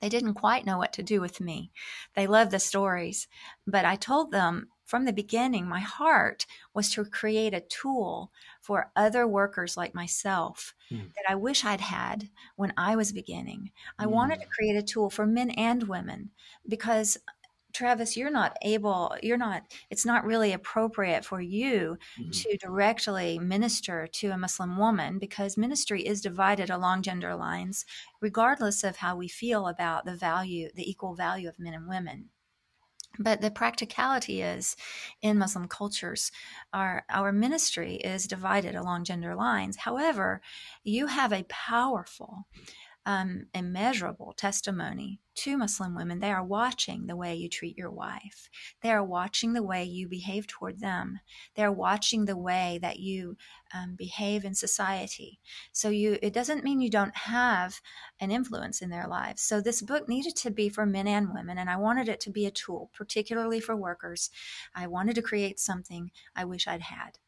they 0.00 0.08
didn't 0.10 0.34
quite 0.34 0.66
know 0.66 0.76
what 0.76 0.92
to 0.92 1.02
do 1.02 1.22
with 1.22 1.40
me. 1.40 1.70
They 2.14 2.26
loved 2.26 2.50
the 2.50 2.58
stories 2.60 3.28
but 3.66 3.84
i 3.84 3.96
told 3.96 4.30
them 4.30 4.68
from 4.86 5.04
the 5.04 5.12
beginning, 5.12 5.66
my 5.66 5.80
heart 5.80 6.46
was 6.72 6.90
to 6.90 7.04
create 7.04 7.52
a 7.52 7.60
tool 7.60 8.30
for 8.60 8.92
other 8.94 9.26
workers 9.26 9.76
like 9.76 9.94
myself 9.94 10.74
mm. 10.90 11.12
that 11.14 11.24
I 11.28 11.34
wish 11.34 11.64
I'd 11.64 11.80
had 11.80 12.30
when 12.54 12.72
I 12.76 12.94
was 12.94 13.12
beginning. 13.12 13.72
I 13.98 14.04
mm. 14.06 14.10
wanted 14.10 14.40
to 14.40 14.46
create 14.46 14.76
a 14.76 14.82
tool 14.82 15.10
for 15.10 15.26
men 15.26 15.50
and 15.50 15.82
women 15.84 16.30
because 16.68 17.18
Travis, 17.76 18.16
you're 18.16 18.30
not 18.30 18.56
able, 18.62 19.14
you're 19.22 19.36
not, 19.36 19.64
it's 19.90 20.06
not 20.06 20.24
really 20.24 20.52
appropriate 20.52 21.26
for 21.26 21.42
you 21.42 21.98
mm-hmm. 22.18 22.30
to 22.30 22.56
directly 22.56 23.38
minister 23.38 24.06
to 24.06 24.30
a 24.30 24.38
Muslim 24.38 24.78
woman 24.78 25.18
because 25.18 25.58
ministry 25.58 26.06
is 26.06 26.22
divided 26.22 26.70
along 26.70 27.02
gender 27.02 27.34
lines, 27.34 27.84
regardless 28.22 28.82
of 28.82 28.96
how 28.96 29.14
we 29.14 29.28
feel 29.28 29.68
about 29.68 30.06
the 30.06 30.16
value, 30.16 30.70
the 30.74 30.88
equal 30.88 31.14
value 31.14 31.48
of 31.48 31.58
men 31.58 31.74
and 31.74 31.86
women. 31.86 32.30
But 33.18 33.40
the 33.40 33.50
practicality 33.50 34.42
is 34.42 34.76
in 35.22 35.38
Muslim 35.38 35.68
cultures, 35.68 36.32
our, 36.72 37.04
our 37.08 37.32
ministry 37.32 37.96
is 37.96 38.26
divided 38.26 38.74
along 38.74 39.04
gender 39.04 39.34
lines. 39.34 39.78
However, 39.78 40.40
you 40.84 41.06
have 41.06 41.32
a 41.32 41.44
powerful 41.48 42.46
um, 43.06 43.46
immeasurable 43.54 44.34
testimony 44.36 45.20
to 45.36 45.56
Muslim 45.56 45.94
women. 45.94 46.18
They 46.18 46.32
are 46.32 46.44
watching 46.44 47.06
the 47.06 47.14
way 47.14 47.36
you 47.36 47.48
treat 47.48 47.78
your 47.78 47.90
wife. 47.90 48.50
They 48.82 48.90
are 48.90 49.04
watching 49.04 49.52
the 49.52 49.62
way 49.62 49.84
you 49.84 50.08
behave 50.08 50.48
toward 50.48 50.80
them. 50.80 51.20
They 51.54 51.62
are 51.62 51.72
watching 51.72 52.24
the 52.24 52.36
way 52.36 52.80
that 52.82 52.98
you 52.98 53.36
um, 53.72 53.94
behave 53.96 54.44
in 54.44 54.56
society. 54.56 55.38
So 55.72 55.88
you, 55.88 56.18
it 56.20 56.32
doesn't 56.32 56.64
mean 56.64 56.80
you 56.80 56.90
don't 56.90 57.16
have 57.16 57.80
an 58.18 58.32
influence 58.32 58.82
in 58.82 58.90
their 58.90 59.06
lives. 59.06 59.40
So 59.40 59.60
this 59.60 59.82
book 59.82 60.08
needed 60.08 60.34
to 60.36 60.50
be 60.50 60.68
for 60.68 60.84
men 60.84 61.06
and 61.06 61.32
women, 61.32 61.58
and 61.58 61.70
I 61.70 61.76
wanted 61.76 62.08
it 62.08 62.20
to 62.22 62.30
be 62.30 62.44
a 62.44 62.50
tool, 62.50 62.90
particularly 62.92 63.60
for 63.60 63.76
workers. 63.76 64.30
I 64.74 64.88
wanted 64.88 65.14
to 65.14 65.22
create 65.22 65.60
something 65.60 66.10
I 66.34 66.44
wish 66.44 66.66
I'd 66.66 66.82
had. 66.82 67.18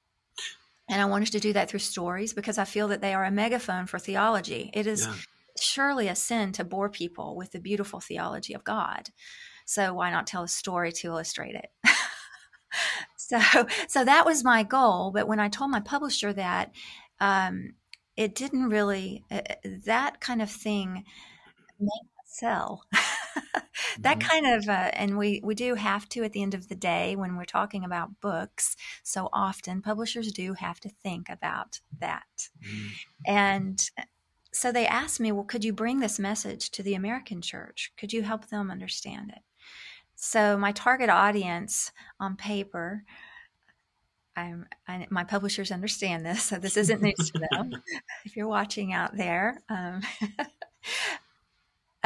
And 0.91 1.01
I 1.01 1.05
wanted 1.05 1.31
to 1.33 1.41
do 1.41 1.53
that 1.53 1.69
through 1.69 1.81
stories 1.81 2.33
because 2.33 2.59
I 2.59 2.65
feel 2.65 2.89
that 2.89 3.03
they 3.03 3.15
are 3.15 3.25
a 3.25 3.31
megaphone 3.31 3.87
for 3.87 4.01
theology. 4.01 4.71
It 4.73 4.89
is. 4.89 5.07
Yeah 5.07 5.15
surely 5.61 6.09
a 6.09 6.15
sin 6.15 6.53
to 6.53 6.65
bore 6.65 6.89
people 6.89 7.37
with 7.37 7.53
the 7.53 7.61
beautiful 7.61 8.01
theology 8.01 8.55
of 8.55 8.65
God. 8.65 9.11
So 9.65 9.95
why 9.95 10.11
not 10.11 10.27
tell 10.27 10.43
a 10.43 10.49
story 10.49 10.93
to 10.93 11.09
illustrate 11.09 11.55
it? 11.55 11.71
so 13.17 13.39
so 13.89 14.05
that 14.05 14.25
was 14.25 14.45
my 14.45 14.63
goal. 14.63 15.11
But 15.13 15.29
when 15.29 15.41
I 15.41 15.49
told 15.49 15.71
my 15.71 15.81
publisher 15.81 16.33
that, 16.33 16.73
um, 17.21 17.75
it 18.17 18.35
didn't 18.35 18.71
really 18.71 19.25
uh, 19.31 19.43
that 19.85 20.21
kind 20.21 20.43
of 20.43 20.51
thing 20.51 21.05
may 21.79 22.01
sell. 22.25 22.85
that 24.01 24.19
mm-hmm. 24.19 24.29
kind 24.29 24.47
of 24.47 24.69
uh, 24.69 24.91
and 24.93 25.19
we 25.19 25.41
we 25.45 25.55
do 25.55 25.75
have 25.75 26.09
to 26.11 26.25
at 26.25 26.33
the 26.33 26.43
end 26.43 26.55
of 26.55 26.69
the 26.69 26.75
day 26.75 27.17
when 27.17 27.37
we're 27.37 27.45
talking 27.45 27.85
about 27.85 28.21
books 28.21 28.77
so 29.03 29.29
often 29.33 29.83
publishers 29.83 30.33
do 30.33 30.55
have 30.55 30.81
to 30.81 30.89
think 30.89 31.29
about 31.29 31.81
that 32.01 32.49
mm-hmm. 32.65 32.89
and 33.27 33.91
so 34.53 34.73
they 34.73 34.87
asked 34.87 35.21
me, 35.21 35.33
well, 35.33 35.45
could 35.45 35.65
you 35.65 35.73
bring 35.73 36.01
this 36.01 36.19
message 36.19 36.71
to 36.71 36.83
the 36.83 36.95
American 36.95 37.41
church? 37.41 37.93
Could 37.97 38.13
you 38.13 38.23
help 38.23 38.49
them 38.49 38.71
understand 38.71 39.31
it? 39.31 39.43
So 40.17 40.57
my 40.57 40.73
target 40.73 41.11
audience 41.11 41.93
on 42.19 42.37
paper, 42.37 43.05
I'm, 44.35 44.67
I, 44.87 45.07
my 45.11 45.25
publishers 45.25 45.71
understand 45.71 46.25
this, 46.25 46.43
so 46.43 46.59
this 46.59 46.77
isn't 46.77 47.03
news 47.03 47.31
to 47.33 47.47
them. 47.51 47.83
if 48.25 48.37
you're 48.37 48.49
watching 48.49 48.93
out 48.93 49.17
there, 49.17 49.63
um, 49.69 50.01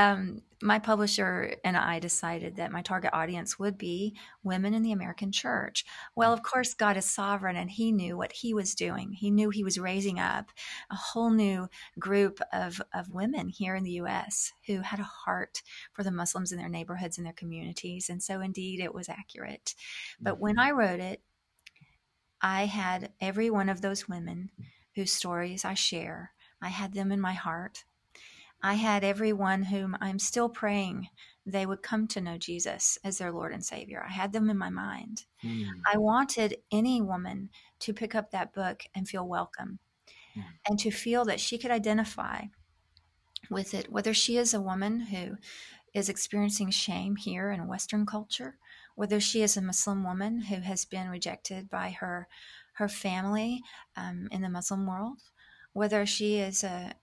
um, 0.02 0.42
my 0.62 0.78
publisher 0.78 1.56
and 1.64 1.76
I 1.76 1.98
decided 1.98 2.56
that 2.56 2.72
my 2.72 2.82
target 2.82 3.10
audience 3.12 3.58
would 3.58 3.76
be 3.76 4.16
women 4.42 4.74
in 4.74 4.82
the 4.82 4.92
American 4.92 5.32
church. 5.32 5.84
Well, 6.14 6.32
of 6.32 6.42
course, 6.42 6.74
God 6.74 6.96
is 6.96 7.04
sovereign 7.04 7.56
and 7.56 7.70
He 7.70 7.92
knew 7.92 8.16
what 8.16 8.32
He 8.32 8.54
was 8.54 8.74
doing. 8.74 9.12
He 9.12 9.30
knew 9.30 9.50
He 9.50 9.64
was 9.64 9.78
raising 9.78 10.18
up 10.18 10.50
a 10.90 10.96
whole 10.96 11.30
new 11.30 11.68
group 11.98 12.40
of, 12.52 12.80
of 12.94 13.10
women 13.10 13.48
here 13.48 13.74
in 13.74 13.84
the 13.84 13.92
U.S. 13.92 14.52
who 14.66 14.80
had 14.80 15.00
a 15.00 15.04
heart 15.04 15.62
for 15.92 16.02
the 16.02 16.12
Muslims 16.12 16.52
in 16.52 16.58
their 16.58 16.68
neighborhoods 16.68 17.18
and 17.18 17.26
their 17.26 17.32
communities. 17.32 18.08
And 18.08 18.22
so, 18.22 18.40
indeed, 18.40 18.80
it 18.80 18.94
was 18.94 19.08
accurate. 19.08 19.74
But 20.20 20.38
when 20.38 20.58
I 20.58 20.70
wrote 20.70 21.00
it, 21.00 21.22
I 22.40 22.66
had 22.66 23.12
every 23.20 23.50
one 23.50 23.68
of 23.68 23.80
those 23.80 24.08
women 24.08 24.50
whose 24.94 25.12
stories 25.12 25.64
I 25.64 25.74
share, 25.74 26.32
I 26.60 26.68
had 26.68 26.92
them 26.92 27.10
in 27.12 27.20
my 27.20 27.32
heart. 27.32 27.84
I 28.62 28.74
had 28.74 29.04
everyone 29.04 29.64
whom 29.64 29.96
I'm 30.00 30.18
still 30.18 30.48
praying 30.48 31.08
they 31.44 31.66
would 31.66 31.82
come 31.82 32.06
to 32.08 32.20
know 32.20 32.38
Jesus 32.38 32.98
as 33.02 33.18
their 33.18 33.32
Lord 33.32 33.52
and 33.52 33.64
Savior. 33.64 34.04
I 34.06 34.12
had 34.12 34.32
them 34.32 34.48
in 34.48 34.56
my 34.56 34.70
mind. 34.70 35.24
Mm. 35.44 35.66
I 35.92 35.98
wanted 35.98 36.58
any 36.70 37.02
woman 37.02 37.50
to 37.80 37.92
pick 37.92 38.14
up 38.14 38.30
that 38.30 38.52
book 38.52 38.84
and 38.94 39.08
feel 39.08 39.26
welcome 39.26 39.80
mm. 40.36 40.44
and 40.68 40.78
to 40.78 40.90
feel 40.90 41.24
that 41.24 41.40
she 41.40 41.58
could 41.58 41.70
identify 41.70 42.44
with 43.50 43.74
it, 43.74 43.90
whether 43.90 44.14
she 44.14 44.36
is 44.36 44.54
a 44.54 44.60
woman 44.60 45.00
who 45.00 45.36
is 45.92 46.08
experiencing 46.08 46.70
shame 46.70 47.16
here 47.16 47.50
in 47.50 47.66
Western 47.66 48.06
culture, 48.06 48.56
whether 48.94 49.18
she 49.18 49.42
is 49.42 49.56
a 49.56 49.62
Muslim 49.62 50.04
woman 50.04 50.42
who 50.42 50.60
has 50.60 50.84
been 50.84 51.08
rejected 51.08 51.68
by 51.68 51.90
her 51.90 52.28
her 52.76 52.88
family 52.88 53.60
um, 53.96 54.28
in 54.30 54.40
the 54.40 54.48
Muslim 54.48 54.86
world, 54.86 55.18
whether 55.74 56.06
she 56.06 56.38
is 56.38 56.64
a, 56.64 56.94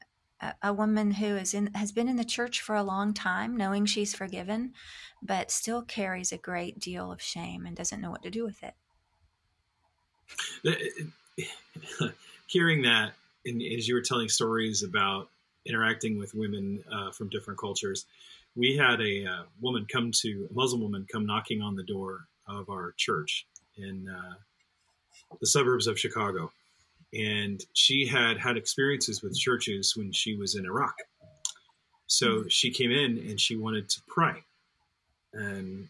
a 0.62 0.73
woman 0.73 1.12
who 1.12 1.36
is 1.36 1.54
in 1.54 1.67
has 1.73 1.91
been 1.91 2.08
in 2.08 2.15
the 2.15 2.23
church 2.23 2.62
for 2.62 2.75
a 2.75 2.84
long 2.84 3.13
time 3.13 3.58
knowing 3.58 3.86
she's 3.86 4.13
forgiven 4.13 4.73
but 5.21 5.52
still 5.52 5.82
carries 5.82 6.32
a 6.32 6.38
great 6.38 6.80
deal 6.80 7.12
of 7.12 7.21
shame 7.21 7.65
and 7.65 7.75
doesn't 7.75 7.99
know 7.99 8.10
what 8.10 8.23
to 8.23 8.30
do 8.30 8.45
with 8.45 8.63
it. 8.63 8.73
Hearing 12.47 12.84
that 12.84 13.13
and 13.45 13.62
as 13.62 13.88
you 13.88 13.95
were 13.95 14.02
telling 14.02 14.30
stories 14.30 14.84
about 14.84 15.30
interacting 15.65 16.17
with 16.17 16.34
women 16.34 16.84
uh, 16.91 17.12
from 17.12 17.30
different 17.30 17.60
cultures 17.60 18.06
we 18.56 18.75
had 18.78 19.02
a 19.02 19.25
uh, 19.25 19.43
woman 19.62 19.86
come 19.91 20.12
to 20.12 20.47
a 20.49 20.54
muslim 20.54 20.82
woman 20.82 21.06
come 21.12 21.25
knocking 21.25 21.62
on 21.62 21.75
the 21.75 21.84
door 21.84 22.28
of 22.47 22.69
our 22.69 22.93
church 22.97 23.45
in 23.78 24.08
uh, 24.10 24.36
the 25.39 25.47
suburbs 25.47 25.88
of 25.88 25.99
chicago 25.99 26.52
and 27.13 27.63
she 27.74 28.06
had 28.06 28.38
had 28.38 28.58
experiences 28.58 29.22
with 29.22 29.38
churches 29.38 29.95
when 29.95 30.12
she 30.12 30.36
was 30.36 30.56
in 30.56 30.65
Iraq. 30.65 30.95
So 32.08 32.41
hmm. 32.41 32.48
she 32.50 32.72
came 32.72 32.91
in 32.91 33.17
and 33.17 33.39
she 33.39 33.56
wanted 33.56 33.89
to 33.89 34.02
pray. 34.08 34.43
And 35.34 35.88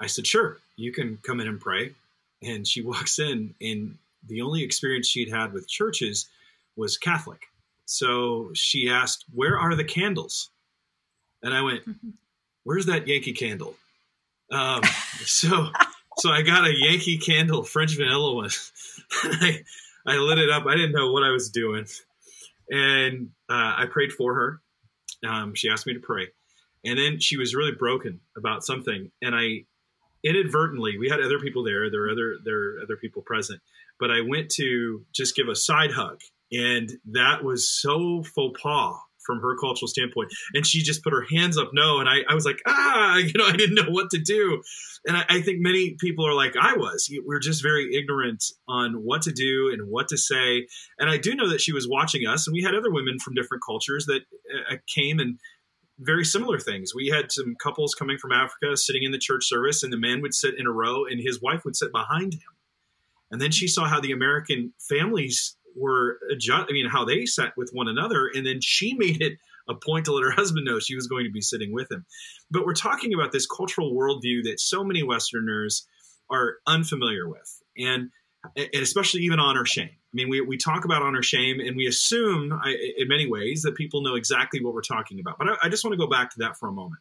I 0.00 0.06
said, 0.06 0.26
Sure, 0.26 0.58
you 0.76 0.92
can 0.92 1.18
come 1.22 1.40
in 1.40 1.48
and 1.48 1.60
pray. 1.60 1.92
And 2.42 2.66
she 2.66 2.82
walks 2.82 3.18
in, 3.18 3.54
and 3.60 3.96
the 4.26 4.42
only 4.42 4.62
experience 4.62 5.08
she'd 5.08 5.30
had 5.30 5.52
with 5.52 5.68
churches 5.68 6.28
was 6.76 6.96
Catholic. 6.96 7.42
So 7.86 8.50
she 8.54 8.90
asked, 8.90 9.24
Where 9.34 9.58
are 9.58 9.74
the 9.74 9.84
candles? 9.84 10.50
And 11.42 11.54
I 11.54 11.62
went, 11.62 11.82
Where's 12.64 12.86
that 12.86 13.08
Yankee 13.08 13.32
candle? 13.32 13.74
Um, 14.50 14.82
so, 15.24 15.68
so 16.18 16.30
I 16.30 16.42
got 16.42 16.66
a 16.66 16.74
Yankee 16.74 17.18
candle, 17.18 17.62
French 17.62 17.96
vanilla 17.96 18.34
one. 18.34 18.50
I, 20.06 20.16
lit 20.16 20.38
it 20.38 20.50
up. 20.50 20.66
I 20.66 20.76
didn't 20.76 20.92
know 20.92 21.12
what 21.12 21.22
I 21.22 21.30
was 21.30 21.50
doing. 21.50 21.86
and 22.70 23.30
uh, 23.48 23.74
I 23.78 23.84
prayed 23.90 24.12
for 24.12 24.34
her. 24.34 24.60
Um, 25.28 25.54
she 25.54 25.68
asked 25.68 25.86
me 25.86 25.94
to 25.94 26.00
pray, 26.00 26.28
and 26.84 26.98
then 26.98 27.20
she 27.20 27.36
was 27.36 27.54
really 27.54 27.72
broken 27.78 28.20
about 28.36 28.64
something, 28.64 29.10
and 29.20 29.34
I 29.34 29.64
inadvertently 30.24 30.98
we 30.98 31.08
had 31.08 31.20
other 31.20 31.38
people 31.38 31.64
there. 31.64 31.90
There 31.90 32.00
were 32.00 32.10
other 32.10 32.36
there 32.42 32.56
were 32.56 32.78
other 32.82 32.96
people 32.96 33.22
present, 33.22 33.60
but 33.98 34.10
I 34.10 34.20
went 34.26 34.50
to 34.52 35.04
just 35.14 35.36
give 35.36 35.48
a 35.48 35.54
side 35.54 35.92
hug, 35.92 36.20
and 36.52 36.90
that 37.12 37.44
was 37.44 37.68
so 37.68 38.22
faux 38.22 38.58
pas 38.62 38.94
from 39.24 39.40
her 39.40 39.56
cultural 39.56 39.88
standpoint. 39.88 40.30
And 40.54 40.66
she 40.66 40.82
just 40.82 41.02
put 41.02 41.12
her 41.12 41.26
hands 41.30 41.58
up 41.58 41.70
no. 41.72 42.00
And 42.00 42.08
I, 42.08 42.18
I 42.28 42.34
was 42.34 42.44
like, 42.44 42.60
ah, 42.66 43.16
you 43.16 43.32
know, 43.36 43.46
I 43.46 43.56
didn't 43.56 43.74
know 43.74 43.90
what 43.90 44.10
to 44.10 44.18
do. 44.18 44.62
And 45.06 45.16
I, 45.16 45.24
I, 45.28 45.40
think 45.40 45.60
many 45.60 45.96
people 45.98 46.26
are 46.26 46.34
like 46.34 46.54
I 46.60 46.74
was. 46.74 47.10
We're 47.24 47.38
just 47.38 47.62
very 47.62 47.94
ignorant 47.94 48.44
on 48.68 48.94
what 48.94 49.22
to 49.22 49.32
do 49.32 49.70
and 49.72 49.88
what 49.88 50.08
to 50.08 50.18
say. 50.18 50.66
And 50.98 51.08
I 51.08 51.16
do 51.16 51.34
know 51.34 51.48
that 51.48 51.60
she 51.60 51.72
was 51.72 51.88
watching 51.88 52.26
us, 52.26 52.46
and 52.46 52.52
we 52.52 52.62
had 52.62 52.74
other 52.74 52.90
women 52.90 53.18
from 53.18 53.34
different 53.34 53.62
cultures 53.66 54.06
that 54.06 54.22
uh, 54.70 54.76
came 54.86 55.18
and 55.18 55.38
very 55.98 56.24
similar 56.24 56.58
things. 56.58 56.94
We 56.94 57.08
had 57.08 57.30
some 57.30 57.54
couples 57.62 57.94
coming 57.94 58.18
from 58.18 58.32
Africa 58.32 58.76
sitting 58.76 59.02
in 59.02 59.12
the 59.12 59.18
church 59.18 59.44
service, 59.46 59.82
and 59.82 59.92
the 59.92 59.98
man 59.98 60.20
would 60.22 60.34
sit 60.34 60.58
in 60.58 60.66
a 60.66 60.72
row, 60.72 61.04
and 61.06 61.20
his 61.20 61.40
wife 61.40 61.64
would 61.64 61.76
sit 61.76 61.92
behind 61.92 62.34
him. 62.34 62.40
And 63.30 63.40
then 63.40 63.52
she 63.52 63.68
saw 63.68 63.86
how 63.86 64.00
the 64.00 64.12
American 64.12 64.72
families 64.88 65.56
were 65.76 66.18
adjust. 66.30 66.66
I 66.68 66.72
mean, 66.72 66.86
how 66.86 67.04
they 67.04 67.26
sat 67.26 67.52
with 67.56 67.70
one 67.72 67.88
another, 67.88 68.30
and 68.32 68.46
then 68.46 68.60
she 68.60 68.94
made 68.98 69.22
it 69.22 69.38
a 69.68 69.74
point 69.74 70.06
to 70.06 70.12
let 70.12 70.24
her 70.24 70.30
husband 70.30 70.64
know 70.64 70.78
she 70.78 70.94
was 70.94 71.06
going 71.06 71.24
to 71.24 71.30
be 71.30 71.40
sitting 71.40 71.72
with 71.72 71.90
him. 71.90 72.04
But 72.50 72.64
we're 72.64 72.74
talking 72.74 73.14
about 73.14 73.32
this 73.32 73.46
cultural 73.46 73.94
worldview 73.94 74.44
that 74.44 74.58
so 74.58 74.82
many 74.82 75.02
Westerners 75.02 75.86
are 76.30 76.56
unfamiliar 76.66 77.28
with, 77.28 77.62
and 77.76 78.10
and 78.56 78.82
especially 78.82 79.20
even 79.22 79.38
honor 79.38 79.66
shame. 79.66 79.90
I 79.90 80.14
mean, 80.14 80.28
we, 80.28 80.40
we 80.40 80.56
talk 80.56 80.84
about 80.84 81.02
honor 81.02 81.22
shame 81.22 81.60
and 81.60 81.76
we 81.76 81.86
assume, 81.86 82.52
I, 82.52 82.74
in 82.96 83.06
many 83.06 83.28
ways, 83.28 83.62
that 83.62 83.76
people 83.76 84.02
know 84.02 84.16
exactly 84.16 84.62
what 84.62 84.74
we're 84.74 84.80
talking 84.80 85.20
about. 85.20 85.38
But 85.38 85.48
I, 85.48 85.56
I 85.64 85.68
just 85.68 85.84
want 85.84 85.92
to 85.92 85.98
go 85.98 86.08
back 86.08 86.30
to 86.30 86.38
that 86.40 86.56
for 86.56 86.68
a 86.68 86.72
moment. 86.72 87.00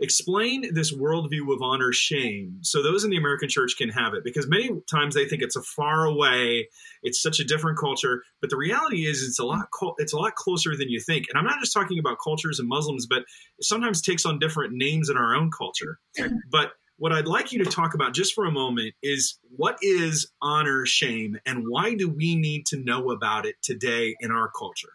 Explain 0.00 0.74
this 0.74 0.94
worldview 0.94 1.52
of 1.52 1.60
honor 1.60 1.92
shame 1.92 2.58
so 2.62 2.82
those 2.82 3.02
in 3.02 3.10
the 3.10 3.16
American 3.16 3.48
church 3.48 3.76
can 3.76 3.88
have 3.88 4.14
it 4.14 4.22
because 4.22 4.46
many 4.46 4.70
times 4.88 5.14
they 5.14 5.26
think 5.26 5.42
it's 5.42 5.56
a 5.56 5.62
far 5.62 6.04
away, 6.04 6.68
it's 7.02 7.20
such 7.20 7.40
a 7.40 7.44
different 7.44 7.78
culture. 7.78 8.22
But 8.40 8.50
the 8.50 8.56
reality 8.56 9.06
is, 9.06 9.22
it's 9.22 9.38
a 9.38 9.44
lot 9.44 9.66
it's 9.98 10.12
a 10.12 10.16
lot 10.16 10.36
closer 10.36 10.76
than 10.76 10.88
you 10.88 11.00
think. 11.00 11.26
And 11.28 11.38
I'm 11.38 11.44
not 11.44 11.58
just 11.60 11.72
talking 11.72 11.98
about 11.98 12.18
cultures 12.22 12.60
and 12.60 12.68
Muslims, 12.68 13.06
but 13.06 13.22
it 13.58 13.64
sometimes 13.64 14.00
takes 14.00 14.24
on 14.24 14.38
different 14.38 14.72
names 14.74 15.10
in 15.10 15.16
our 15.16 15.34
own 15.34 15.50
culture. 15.50 15.98
But 16.50 16.72
what 16.98 17.12
I'd 17.12 17.28
like 17.28 17.52
you 17.52 17.62
to 17.62 17.70
talk 17.70 17.94
about 17.94 18.12
just 18.12 18.34
for 18.34 18.44
a 18.44 18.50
moment 18.50 18.94
is 19.02 19.38
what 19.56 19.78
is 19.82 20.30
honor 20.42 20.84
shame 20.84 21.38
and 21.46 21.64
why 21.68 21.94
do 21.94 22.08
we 22.08 22.34
need 22.34 22.66
to 22.66 22.76
know 22.76 23.10
about 23.10 23.46
it 23.46 23.54
today 23.62 24.16
in 24.20 24.32
our 24.32 24.50
culture? 24.50 24.92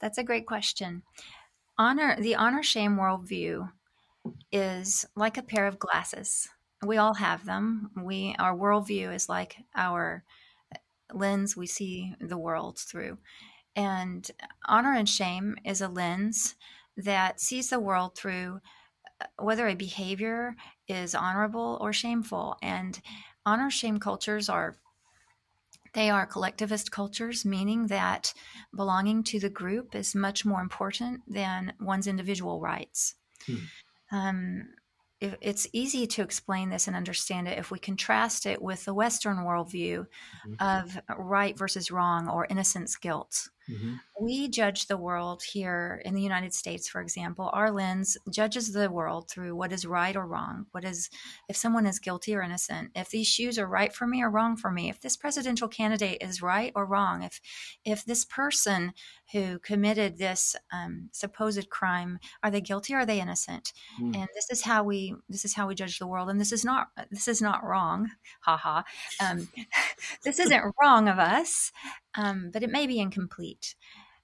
That's 0.00 0.18
a 0.18 0.22
great 0.22 0.46
question. 0.46 1.02
Honor 1.76 2.16
the 2.20 2.36
honor 2.36 2.62
shame 2.62 2.96
worldview 2.96 3.70
is 4.52 5.04
like 5.16 5.36
a 5.36 5.42
pair 5.42 5.66
of 5.66 5.78
glasses. 5.78 6.48
We 6.84 6.98
all 6.98 7.14
have 7.14 7.44
them. 7.44 7.90
We 7.96 8.36
our 8.38 8.56
worldview 8.56 9.14
is 9.14 9.28
like 9.28 9.56
our 9.74 10.24
lens 11.12 11.56
we 11.56 11.66
see 11.66 12.14
the 12.20 12.38
world 12.38 12.78
through. 12.78 13.18
And 13.76 14.28
honor 14.66 14.92
and 14.94 15.08
shame 15.08 15.56
is 15.64 15.80
a 15.80 15.88
lens 15.88 16.54
that 16.96 17.40
sees 17.40 17.70
the 17.70 17.80
world 17.80 18.16
through 18.16 18.60
uh, 19.20 19.26
whether 19.42 19.66
a 19.66 19.74
behavior 19.74 20.54
is 20.86 21.14
honorable 21.14 21.78
or 21.80 21.92
shameful. 21.92 22.56
And 22.62 23.00
honor 23.44 23.70
shame 23.70 23.98
cultures 23.98 24.48
are 24.48 24.76
they 25.94 26.10
are 26.10 26.26
collectivist 26.26 26.90
cultures, 26.90 27.44
meaning 27.44 27.86
that 27.86 28.34
belonging 28.74 29.22
to 29.24 29.40
the 29.40 29.50
group 29.50 29.94
is 29.94 30.14
much 30.14 30.44
more 30.44 30.60
important 30.60 31.22
than 31.26 31.72
one's 31.80 32.06
individual 32.06 32.60
rights. 32.60 33.14
Hmm. 33.46 33.56
Um, 34.12 34.68
it's 35.20 35.66
easy 35.72 36.06
to 36.06 36.22
explain 36.22 36.68
this 36.68 36.86
and 36.86 36.96
understand 36.96 37.48
it 37.48 37.58
if 37.58 37.70
we 37.70 37.78
contrast 37.78 38.44
it 38.46 38.60
with 38.60 38.84
the 38.84 38.92
Western 38.92 39.38
worldview 39.38 40.06
mm-hmm. 40.46 40.54
of 40.58 40.98
right 41.16 41.56
versus 41.56 41.90
wrong 41.90 42.28
or 42.28 42.46
innocence 42.50 42.96
guilt. 42.96 43.48
Mm-hmm. 43.70 43.94
We 44.20 44.48
judge 44.48 44.86
the 44.86 44.96
world 44.96 45.42
here 45.42 46.02
in 46.04 46.14
the 46.14 46.22
United 46.22 46.54
States, 46.54 46.88
for 46.88 47.00
example. 47.00 47.50
Our 47.52 47.70
lens 47.70 48.16
judges 48.30 48.72
the 48.72 48.90
world 48.90 49.28
through 49.28 49.56
what 49.56 49.72
is 49.72 49.86
right 49.86 50.14
or 50.14 50.26
wrong. 50.26 50.66
What 50.72 50.84
is, 50.84 51.10
if 51.48 51.56
someone 51.56 51.86
is 51.86 51.98
guilty 51.98 52.34
or 52.34 52.42
innocent, 52.42 52.90
if 52.94 53.10
these 53.10 53.26
shoes 53.26 53.58
are 53.58 53.66
right 53.66 53.92
for 53.92 54.06
me 54.06 54.22
or 54.22 54.30
wrong 54.30 54.56
for 54.56 54.70
me, 54.70 54.88
if 54.90 55.00
this 55.00 55.16
presidential 55.16 55.68
candidate 55.68 56.18
is 56.20 56.42
right 56.42 56.72
or 56.74 56.84
wrong, 56.84 57.22
if, 57.22 57.40
if 57.84 58.04
this 58.04 58.24
person 58.24 58.92
who 59.32 59.58
committed 59.60 60.18
this 60.18 60.54
um, 60.72 61.08
supposed 61.12 61.70
crime, 61.70 62.18
are 62.42 62.50
they 62.50 62.60
guilty 62.60 62.94
or 62.94 62.98
are 62.98 63.06
they 63.06 63.20
innocent? 63.20 63.72
Mm. 64.00 64.16
And 64.16 64.28
this 64.34 64.50
is 64.50 64.62
how 64.62 64.84
we, 64.84 65.14
this 65.28 65.44
is 65.44 65.54
how 65.54 65.66
we 65.66 65.74
judge 65.74 65.98
the 65.98 66.06
world. 66.06 66.28
And 66.28 66.40
this 66.40 66.52
is 66.52 66.64
not, 66.64 66.88
this 67.10 67.28
is 67.28 67.40
not 67.40 67.64
wrong. 67.64 68.10
Ha 68.40 68.56
ha. 68.56 68.84
Um, 69.24 69.48
this 70.24 70.38
isn't 70.38 70.74
wrong 70.80 71.08
of 71.08 71.18
us 71.18 71.72
um, 72.16 72.50
but 72.52 72.62
it 72.62 72.70
may 72.70 72.86
be 72.86 72.98
incomplete 72.98 73.74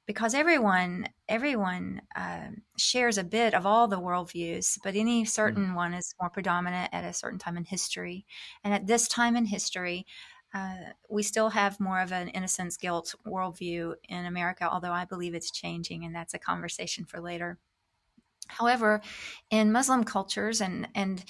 because 0.07 0.35
everyone 0.35 1.07
everyone 1.29 2.03
uh, 2.17 2.49
shares 2.77 3.17
a 3.17 3.23
bit 3.25 3.55
of 3.55 3.65
all 3.65 3.87
the 3.87 4.01
worldviews, 4.01 4.79
but 4.83 4.97
any 4.97 5.25
certain 5.25 5.69
mm. 5.69 5.75
one 5.77 5.95
is 5.95 6.15
more 6.21 6.31
predominant 6.31 6.91
at 6.93 7.05
a 7.05 7.13
certain 7.13 7.39
time 7.39 7.57
in 7.57 7.65
history. 7.65 8.27
And 8.65 8.75
at 8.75 8.87
this 8.89 9.07
time 9.07 9.37
in 9.37 9.45
history, 9.45 10.07
uh, 10.53 10.75
we 11.09 11.23
still 11.23 11.51
have 11.51 11.79
more 11.79 12.01
of 12.01 12.13
an 12.13 12.29
innocence 12.29 12.77
guilt 12.77 13.15
worldview 13.25 13.95
in 14.09 14.27
America, 14.27 14.69
although 14.69 14.93
I 14.93 15.05
believe 15.05 15.35
it's 15.35 15.53
changing, 15.53 16.05
and 16.05 16.15
that's 16.15 16.35
a 16.35 16.41
conversation 16.41 17.05
for 17.05 17.21
later. 17.21 17.59
However, 18.49 19.01
in 19.49 19.71
Muslim 19.71 20.03
cultures 20.03 20.61
and 20.61 20.89
and 20.95 21.25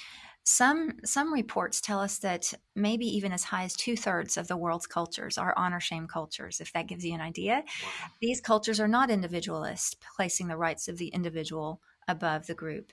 some 0.51 0.95
some 1.05 1.33
reports 1.33 1.81
tell 1.81 2.01
us 2.01 2.19
that 2.19 2.53
maybe 2.75 3.07
even 3.07 3.33
as 3.33 3.45
high 3.45 3.63
as 3.63 3.75
two 3.75 3.97
thirds 3.97 4.37
of 4.37 4.49
the 4.49 4.57
world's 4.57 4.87
cultures 4.87 5.39
are 5.39 5.55
honor 5.57 5.79
shame 5.79 6.09
cultures. 6.09 6.61
If 6.61 6.73
that 6.73 6.89
gives 6.89 7.05
you 7.05 7.15
an 7.15 7.21
idea, 7.21 7.63
wow. 7.85 8.09
these 8.21 8.41
cultures 8.41 8.81
are 8.81 8.89
not 8.89 9.11
individualist, 9.11 10.03
placing 10.17 10.49
the 10.49 10.57
rights 10.57 10.89
of 10.89 10.99
the 10.99 11.07
individual 11.09 11.81
above 12.09 12.49
the 12.49 12.55
group. 12.55 12.93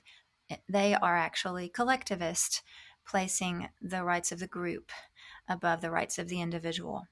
They 0.68 0.94
are 0.94 1.16
actually 1.16 1.68
collectivist, 1.68 2.62
placing 3.04 3.68
the 3.82 4.04
rights 4.04 4.30
of 4.30 4.38
the 4.38 4.46
group 4.46 4.92
above 5.48 5.80
the 5.80 5.90
rights 5.90 6.16
of 6.16 6.28
the 6.28 6.40
individual. 6.40 7.08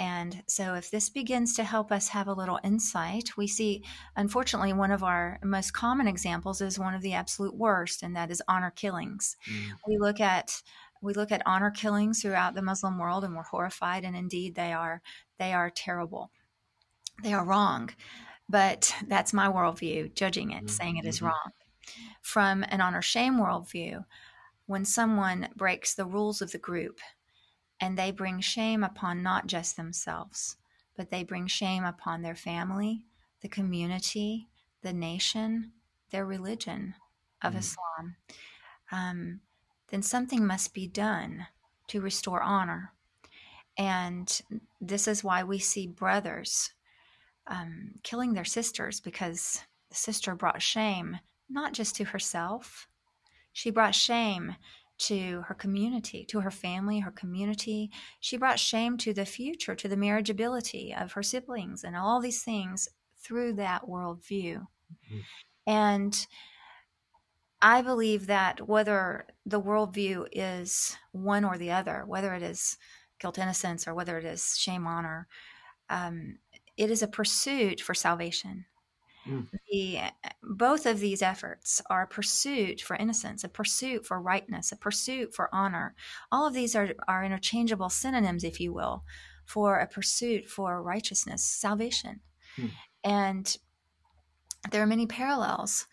And 0.00 0.42
so, 0.46 0.76
if 0.76 0.90
this 0.90 1.10
begins 1.10 1.52
to 1.56 1.62
help 1.62 1.92
us 1.92 2.08
have 2.08 2.26
a 2.26 2.32
little 2.32 2.58
insight, 2.64 3.36
we 3.36 3.46
see, 3.46 3.84
unfortunately, 4.16 4.72
one 4.72 4.92
of 4.92 5.04
our 5.04 5.38
most 5.44 5.74
common 5.74 6.08
examples 6.08 6.62
is 6.62 6.78
one 6.78 6.94
of 6.94 7.02
the 7.02 7.12
absolute 7.12 7.54
worst, 7.54 8.02
and 8.02 8.16
that 8.16 8.30
is 8.30 8.42
honor 8.48 8.70
killings. 8.70 9.36
Mm. 9.46 9.72
We 9.86 9.98
look 9.98 10.18
at 10.18 10.62
we 11.02 11.12
look 11.12 11.30
at 11.30 11.42
honor 11.44 11.70
killings 11.70 12.22
throughout 12.22 12.54
the 12.54 12.62
Muslim 12.62 12.98
world, 12.98 13.24
and 13.24 13.36
we're 13.36 13.42
horrified. 13.42 14.04
And 14.04 14.16
indeed, 14.16 14.54
they 14.54 14.72
are 14.72 15.02
they 15.38 15.52
are 15.52 15.68
terrible. 15.68 16.30
They 17.22 17.34
are 17.34 17.44
wrong, 17.44 17.90
but 18.48 18.96
that's 19.06 19.34
my 19.34 19.48
worldview, 19.48 20.14
judging 20.14 20.52
it, 20.52 20.64
mm-hmm. 20.64 20.68
saying 20.68 20.96
it 20.96 21.04
is 21.04 21.16
mm-hmm. 21.16 21.26
wrong. 21.26 21.50
From 22.22 22.64
an 22.70 22.80
honor 22.80 23.02
shame 23.02 23.34
worldview, 23.34 24.06
when 24.64 24.86
someone 24.86 25.50
breaks 25.56 25.92
the 25.92 26.06
rules 26.06 26.40
of 26.40 26.52
the 26.52 26.58
group, 26.58 27.00
and 27.80 27.96
they 27.96 28.10
bring 28.10 28.40
shame 28.40 28.84
upon 28.84 29.22
not 29.22 29.46
just 29.46 29.76
themselves, 29.76 30.56
but 30.96 31.10
they 31.10 31.24
bring 31.24 31.46
shame 31.46 31.84
upon 31.84 32.22
their 32.22 32.34
family, 32.34 33.04
the 33.40 33.48
community, 33.48 34.48
the 34.82 34.92
nation, 34.92 35.72
their 36.10 36.26
religion 36.26 36.94
of 37.42 37.54
mm. 37.54 37.58
Islam. 37.58 38.16
Um, 38.92 39.40
then 39.88 40.02
something 40.02 40.46
must 40.46 40.74
be 40.74 40.86
done 40.86 41.46
to 41.88 42.00
restore 42.00 42.42
honor. 42.42 42.92
And 43.76 44.40
this 44.80 45.08
is 45.08 45.24
why 45.24 45.42
we 45.42 45.58
see 45.58 45.86
brothers 45.86 46.70
um, 47.46 47.94
killing 48.02 48.34
their 48.34 48.44
sisters 48.44 49.00
because 49.00 49.62
the 49.88 49.96
sister 49.96 50.34
brought 50.34 50.62
shame 50.62 51.18
not 51.48 51.72
just 51.72 51.96
to 51.96 52.04
herself, 52.04 52.86
she 53.52 53.70
brought 53.70 53.94
shame 53.94 54.54
to 55.00 55.42
her 55.46 55.54
community, 55.54 56.24
to 56.26 56.40
her 56.40 56.50
family, 56.50 56.98
her 57.00 57.10
community. 57.10 57.90
She 58.20 58.36
brought 58.36 58.58
shame 58.58 58.98
to 58.98 59.14
the 59.14 59.24
future, 59.24 59.74
to 59.74 59.88
the 59.88 59.96
marriageability 59.96 61.00
of 61.00 61.12
her 61.12 61.22
siblings, 61.22 61.84
and 61.84 61.96
all 61.96 62.20
these 62.20 62.42
things 62.42 62.88
through 63.22 63.54
that 63.54 63.82
worldview. 63.82 64.58
Mm-hmm. 64.58 65.20
And 65.66 66.26
I 67.62 67.82
believe 67.82 68.26
that 68.26 68.68
whether 68.68 69.26
the 69.46 69.60
worldview 69.60 70.26
is 70.32 70.96
one 71.12 71.44
or 71.44 71.56
the 71.56 71.70
other, 71.70 72.04
whether 72.06 72.34
it 72.34 72.42
is 72.42 72.76
guilt 73.18 73.38
innocence 73.38 73.88
or 73.88 73.94
whether 73.94 74.18
it 74.18 74.24
is 74.24 74.56
shame 74.58 74.86
honor, 74.86 75.28
um, 75.88 76.38
it 76.76 76.90
is 76.90 77.02
a 77.02 77.08
pursuit 77.08 77.80
for 77.80 77.94
salvation. 77.94 78.66
Mm. 79.26 79.48
The, 79.70 79.98
both 80.42 80.86
of 80.86 81.00
these 81.00 81.22
efforts 81.22 81.82
are 81.90 82.02
a 82.02 82.06
pursuit 82.08 82.80
for 82.80 82.96
innocence, 82.96 83.44
a 83.44 83.48
pursuit 83.48 84.06
for 84.06 84.20
rightness, 84.20 84.72
a 84.72 84.76
pursuit 84.76 85.34
for 85.34 85.54
honor. 85.54 85.94
All 86.32 86.46
of 86.46 86.54
these 86.54 86.74
are, 86.74 86.94
are 87.06 87.24
interchangeable 87.24 87.90
synonyms, 87.90 88.44
if 88.44 88.60
you 88.60 88.72
will, 88.72 89.04
for 89.44 89.78
a 89.78 89.86
pursuit 89.86 90.48
for 90.48 90.82
righteousness, 90.82 91.44
salvation. 91.44 92.20
Hmm. 92.56 92.66
And 93.04 93.56
there 94.70 94.82
are 94.82 94.86
many 94.86 95.06
parallels 95.06 95.86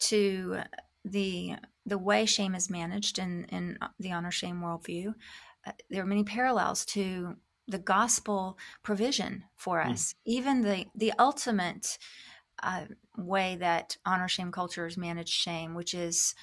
to 0.00 0.58
the 1.04 1.56
the 1.86 1.98
way 1.98 2.24
shame 2.24 2.54
is 2.54 2.70
managed 2.70 3.18
in, 3.18 3.44
in 3.50 3.78
the 4.00 4.12
honor 4.12 4.30
shame 4.30 4.60
worldview. 4.62 5.14
Uh, 5.66 5.72
there 5.90 6.02
are 6.02 6.06
many 6.06 6.24
parallels 6.24 6.84
to 6.86 7.36
the 7.68 7.78
gospel 7.78 8.58
provision 8.82 9.44
for 9.56 9.82
Hmm. 9.82 9.92
us. 9.92 10.14
Even 10.24 10.62
the 10.62 10.86
the 10.94 11.12
ultimate 11.18 11.98
uh, 12.62 12.86
way 13.16 13.56
that 13.56 13.96
honor 14.06 14.28
shame 14.28 14.52
cultures 14.52 14.96
manage 14.96 15.28
shame, 15.28 15.74
which 15.74 15.94
is 15.94 16.34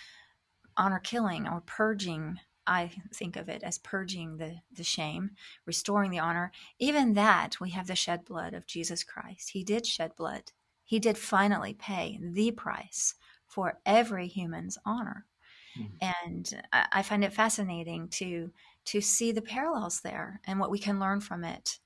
honor 0.78 1.00
killing 1.00 1.47
or 1.47 1.62
purging. 1.62 2.39
I 2.67 2.91
think 3.13 3.36
of 3.36 3.50
it 3.50 3.63
as 3.63 3.80
purging 3.80 4.38
the, 4.38 4.62
the 4.71 4.84
shame, 4.84 5.32
restoring 5.65 6.12
the 6.12 6.19
honor. 6.19 6.52
Even 6.80 7.13
that, 7.13 7.60
we 7.60 7.71
have 7.71 7.88
the 7.88 7.95
shed 7.95 8.26
blood 8.26 8.54
of 8.54 8.67
Jesus 8.67 9.04
Christ. 9.04 9.50
He 9.52 9.63
did 9.63 9.86
shed 9.86 10.15
blood. 10.15 10.52
He 10.84 11.00
did 11.00 11.17
finally 11.17 11.74
pay 11.74 12.19
the 12.21 12.52
price 12.52 13.15
for 13.47 13.80
every 13.86 14.28
human's 14.28 14.78
honor. 14.86 15.26
Mhm. 15.76 16.02
And 16.02 16.63
I, 16.74 16.88
I 16.93 17.04
find 17.04 17.24
it 17.24 17.34
fascinating 17.34 18.10
to 18.10 18.52
to 18.86 19.00
see 19.02 19.32
the 19.32 19.41
parallels 19.43 20.02
there 20.02 20.41
and 20.45 20.60
what 20.60 20.71
we 20.71 20.80
can 20.80 21.00
learn 21.00 21.21
from 21.21 21.43
it. 21.43 21.80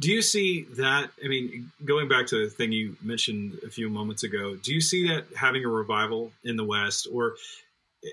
Do 0.00 0.10
you 0.10 0.22
see 0.22 0.62
that? 0.76 1.10
I 1.24 1.28
mean, 1.28 1.70
going 1.84 2.08
back 2.08 2.26
to 2.28 2.44
the 2.44 2.50
thing 2.50 2.72
you 2.72 2.96
mentioned 3.02 3.58
a 3.66 3.70
few 3.70 3.88
moments 3.88 4.22
ago, 4.22 4.56
do 4.56 4.72
you 4.72 4.80
see 4.80 5.08
that 5.08 5.26
having 5.36 5.64
a 5.64 5.68
revival 5.68 6.32
in 6.44 6.56
the 6.56 6.64
West, 6.64 7.08
or 7.12 7.34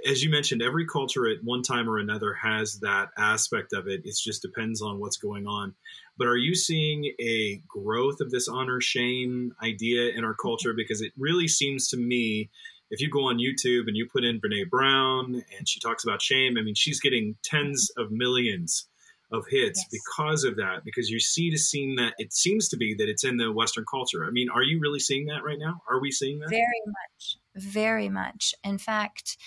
as 0.08 0.24
you 0.24 0.30
mentioned, 0.30 0.62
every 0.62 0.86
culture 0.86 1.28
at 1.28 1.44
one 1.44 1.64
time 1.64 1.90
or 1.90 1.98
another 1.98 2.34
has 2.34 2.80
that 2.82 3.10
aspect 3.18 3.74
of 3.74 3.88
it. 3.88 4.02
It 4.06 4.16
just 4.24 4.42
depends 4.42 4.82
on 4.82 5.00
what's 5.00 5.18
going 5.18 5.48
on. 5.48 5.74
But 6.18 6.28
are 6.28 6.38
you 6.38 6.54
seeing 6.54 7.06
a 7.20 7.62
growth 7.68 8.22
of 8.22 8.30
this 8.30 8.48
honor 8.48 8.82
shame 8.82 9.56
idea 9.64 10.10
in 10.10 10.24
our 10.24 10.36
culture? 10.36 10.74
Because 10.74 11.02
it 11.02 11.12
really 11.18 11.48
seems 11.48 11.88
to 11.90 11.98
me, 11.98 12.50
if 12.92 13.02
you 13.02 13.10
go 13.10 13.30
on 13.30 13.38
YouTube 13.38 13.88
and 13.88 13.98
you 13.98 14.08
put 14.08 14.24
in 14.24 14.40
Brene 14.40 14.70
Brown 14.70 15.44
and 15.58 15.68
she 15.68 15.80
talks 15.80 16.04
about 16.04 16.22
shame, 16.22 16.58
I 16.58 16.62
mean, 16.62 16.76
she's 16.76 17.00
getting 17.00 17.36
tens 17.44 17.90
of 17.98 18.12
millions 18.12 18.86
of 19.32 19.46
hits 19.48 19.80
Yes. 19.80 20.02
because 20.02 20.44
of 20.44 20.56
that. 20.58 20.84
Because 20.84 21.10
you 21.10 21.20
see 21.20 21.50
to 21.52 21.58
seem 21.58 21.96
that 21.98 22.14
it 22.18 22.34
seems 22.34 22.68
to 22.70 22.78
be 22.78 22.94
that 22.96 23.10
it's 23.10 23.24
in 23.24 23.38
the 23.38 23.52
Western 23.52 23.86
culture. 23.90 24.26
I 24.26 24.32
mean, 24.32 24.50
are 24.50 24.64
you 24.64 24.80
really 24.80 25.00
seeing 25.00 25.26
that 25.28 25.44
right 25.44 25.60
now? 25.60 25.82
Are 25.90 26.00
we 26.00 26.12
seeing 26.12 26.40
that? 26.40 26.50
Very 26.50 26.82
much, 26.86 27.38
very 27.56 28.10
much. 28.10 28.54
In 28.64 28.78
fact, 28.78 29.38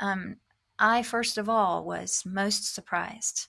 um, 0.00 0.36
I 0.78 1.02
first 1.02 1.38
of 1.38 1.48
all 1.48 1.84
was 1.84 2.24
most 2.26 2.74
surprised 2.74 3.48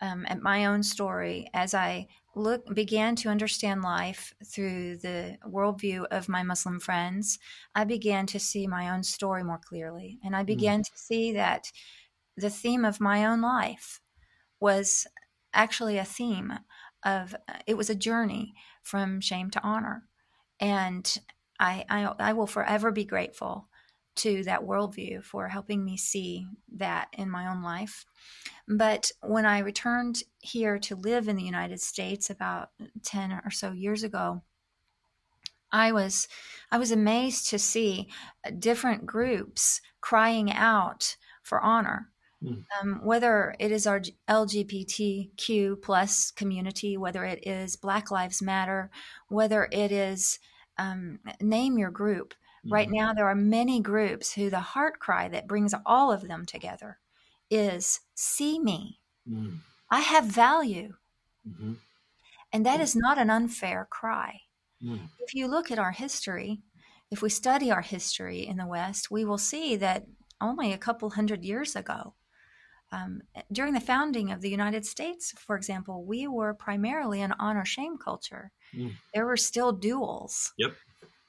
um, 0.00 0.26
at 0.28 0.42
my 0.42 0.66
own 0.66 0.82
story 0.82 1.48
as 1.54 1.74
I 1.74 2.08
look 2.34 2.74
began 2.74 3.16
to 3.16 3.30
understand 3.30 3.80
life 3.80 4.34
through 4.44 4.98
the 4.98 5.38
worldview 5.46 6.04
of 6.10 6.28
my 6.28 6.42
Muslim 6.42 6.78
friends. 6.78 7.38
I 7.74 7.84
began 7.84 8.26
to 8.26 8.38
see 8.38 8.66
my 8.66 8.90
own 8.90 9.02
story 9.02 9.42
more 9.42 9.58
clearly, 9.58 10.18
and 10.22 10.36
I 10.36 10.42
began 10.42 10.82
to 10.82 10.90
see 10.94 11.32
that 11.32 11.72
the 12.36 12.50
theme 12.50 12.84
of 12.84 13.00
my 13.00 13.24
own 13.24 13.40
life 13.40 14.00
was 14.60 15.06
actually 15.52 15.98
a 15.98 16.04
theme 16.04 16.52
of 17.04 17.34
uh, 17.48 17.58
it 17.66 17.76
was 17.76 17.90
a 17.90 17.94
journey 17.94 18.54
from 18.82 19.20
shame 19.20 19.50
to 19.50 19.62
honor, 19.62 20.04
and 20.60 21.18
I, 21.58 21.84
I 21.88 22.12
I 22.18 22.32
will 22.32 22.46
forever 22.46 22.90
be 22.90 23.04
grateful 23.04 23.68
to 24.16 24.42
that 24.44 24.62
worldview 24.62 25.22
for 25.22 25.48
helping 25.48 25.84
me 25.84 25.96
see 25.96 26.46
that 26.76 27.08
in 27.12 27.30
my 27.30 27.46
own 27.46 27.62
life. 27.62 28.06
But 28.66 29.12
when 29.20 29.46
I 29.46 29.58
returned 29.58 30.22
here 30.38 30.78
to 30.80 30.96
live 30.96 31.28
in 31.28 31.36
the 31.36 31.44
United 31.44 31.80
States 31.80 32.30
about 32.30 32.70
10 33.04 33.32
or 33.44 33.50
so 33.50 33.72
years 33.72 34.02
ago, 34.02 34.42
I 35.70 35.92
was 35.92 36.28
I 36.70 36.78
was 36.78 36.90
amazed 36.90 37.50
to 37.50 37.58
see 37.58 38.08
uh, 38.44 38.50
different 38.58 39.04
groups 39.04 39.80
crying 40.00 40.50
out 40.52 41.16
for 41.42 41.60
honor. 41.60 42.10
Mm. 42.46 42.64
Um, 42.80 43.00
whether 43.04 43.54
it 43.58 43.72
is 43.72 43.86
our 43.86 44.00
LGBTQ 44.28 45.82
plus 45.82 46.30
community, 46.30 46.96
whether 46.96 47.24
it 47.24 47.46
is 47.46 47.76
Black 47.76 48.10
Lives 48.10 48.40
Matter, 48.42 48.90
whether 49.28 49.68
it 49.72 49.92
is 49.92 50.38
um, 50.78 51.20
name 51.40 51.78
your 51.78 51.90
group, 51.90 52.34
Right 52.68 52.88
Mhm. 52.88 52.94
now, 52.94 53.12
there 53.14 53.28
are 53.28 53.34
many 53.36 53.80
groups 53.80 54.32
who 54.34 54.50
the 54.50 54.58
heart 54.58 54.98
cry 54.98 55.28
that 55.28 55.46
brings 55.46 55.72
all 55.86 56.10
of 56.10 56.22
them 56.26 56.44
together 56.44 56.98
is 57.48 58.00
see 58.16 58.58
me. 58.58 58.98
Mm. 59.28 59.60
I 59.88 60.00
have 60.00 60.24
value. 60.24 60.96
Mhm. 61.48 61.76
And 62.52 62.66
that 62.66 62.80
is 62.80 62.96
not 62.96 63.18
an 63.18 63.30
unfair 63.30 63.86
cry. 63.88 64.42
Mm. 64.82 65.10
If 65.20 65.34
you 65.34 65.46
look 65.46 65.70
at 65.70 65.78
our 65.78 65.92
history, 65.92 66.62
if 67.10 67.22
we 67.22 67.30
study 67.30 67.70
our 67.70 67.82
history 67.82 68.44
in 68.46 68.56
the 68.56 68.66
West, 68.66 69.12
we 69.12 69.24
will 69.24 69.38
see 69.38 69.76
that 69.76 70.08
only 70.40 70.72
a 70.72 70.78
couple 70.78 71.10
hundred 71.10 71.44
years 71.44 71.76
ago, 71.76 72.15
um, 72.96 73.20
during 73.52 73.74
the 73.74 73.80
founding 73.80 74.32
of 74.32 74.40
the 74.40 74.48
United 74.48 74.86
States, 74.86 75.34
for 75.36 75.54
example, 75.54 76.04
we 76.04 76.26
were 76.26 76.54
primarily 76.54 77.20
an 77.20 77.34
honor 77.38 77.64
shame 77.64 77.98
culture. 77.98 78.52
Mm. 78.74 78.92
There 79.12 79.26
were 79.26 79.36
still 79.36 79.72
duels. 79.72 80.54
Yep. 80.56 80.72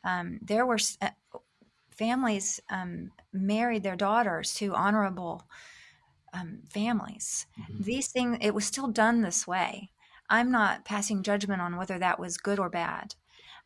Um, 0.04 0.40
there 0.42 0.66
were 0.66 0.80
uh, 1.02 1.10
families 1.90 2.62
um, 2.70 3.12
married 3.34 3.84
their 3.84 3.98
daughters 3.98 4.54
to 4.56 4.74
honorable 4.76 5.44
um, 6.34 6.60
families. 6.70 7.48
Mhm. 7.60 7.84
These 7.84 8.08
things, 8.12 8.38
it 8.40 8.54
was 8.54 8.66
still 8.66 8.88
done 8.88 9.22
this 9.22 9.46
way. 9.46 9.92
I'm 10.30 10.52
not 10.52 10.86
passing 10.86 11.24
judgment 11.24 11.62
on 11.62 11.76
whether 11.76 12.00
that 12.00 12.20
was 12.20 12.38
good 12.38 12.60
or 12.60 12.70
bad. 12.70 13.16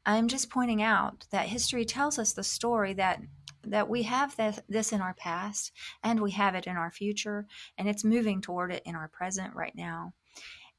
I'm 0.05 0.27
just 0.27 0.49
pointing 0.49 0.81
out 0.81 1.27
that 1.31 1.47
history 1.47 1.85
tells 1.85 2.17
us 2.17 2.33
the 2.33 2.43
story 2.43 2.93
that 2.93 3.21
that 3.63 3.89
we 3.89 4.03
have 4.03 4.35
this, 4.35 4.59
this 4.67 4.91
in 4.91 5.01
our 5.01 5.13
past 5.13 5.71
and 6.03 6.19
we 6.19 6.31
have 6.31 6.55
it 6.55 6.67
in 6.67 6.77
our 6.77 6.91
future 6.91 7.45
and 7.77 7.87
it's 7.87 8.03
moving 8.03 8.41
toward 8.41 8.71
it 8.71 8.83
in 8.85 8.95
our 8.95 9.07
present 9.07 9.53
right 9.55 9.75
now. 9.75 10.13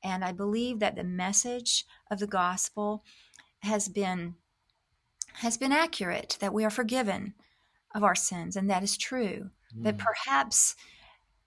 And 0.03 0.25
I 0.25 0.33
believe 0.33 0.81
that 0.81 0.97
the 0.97 1.05
message 1.05 1.85
of 2.11 2.19
the 2.19 2.27
gospel 2.27 3.05
has 3.61 3.89
been 3.89 4.35
has 5.35 5.57
been 5.57 5.73
accurate 5.73 6.37
that 6.41 6.53
we 6.53 6.65
are 6.65 6.71
forgiven 6.71 7.35
of 7.95 8.03
our 8.05 8.15
sins 8.15 8.57
and 8.57 8.69
that 8.69 8.83
is 8.83 8.97
true. 8.97 9.51
But 9.75 9.97
Mm. 9.97 10.05
perhaps 10.05 10.77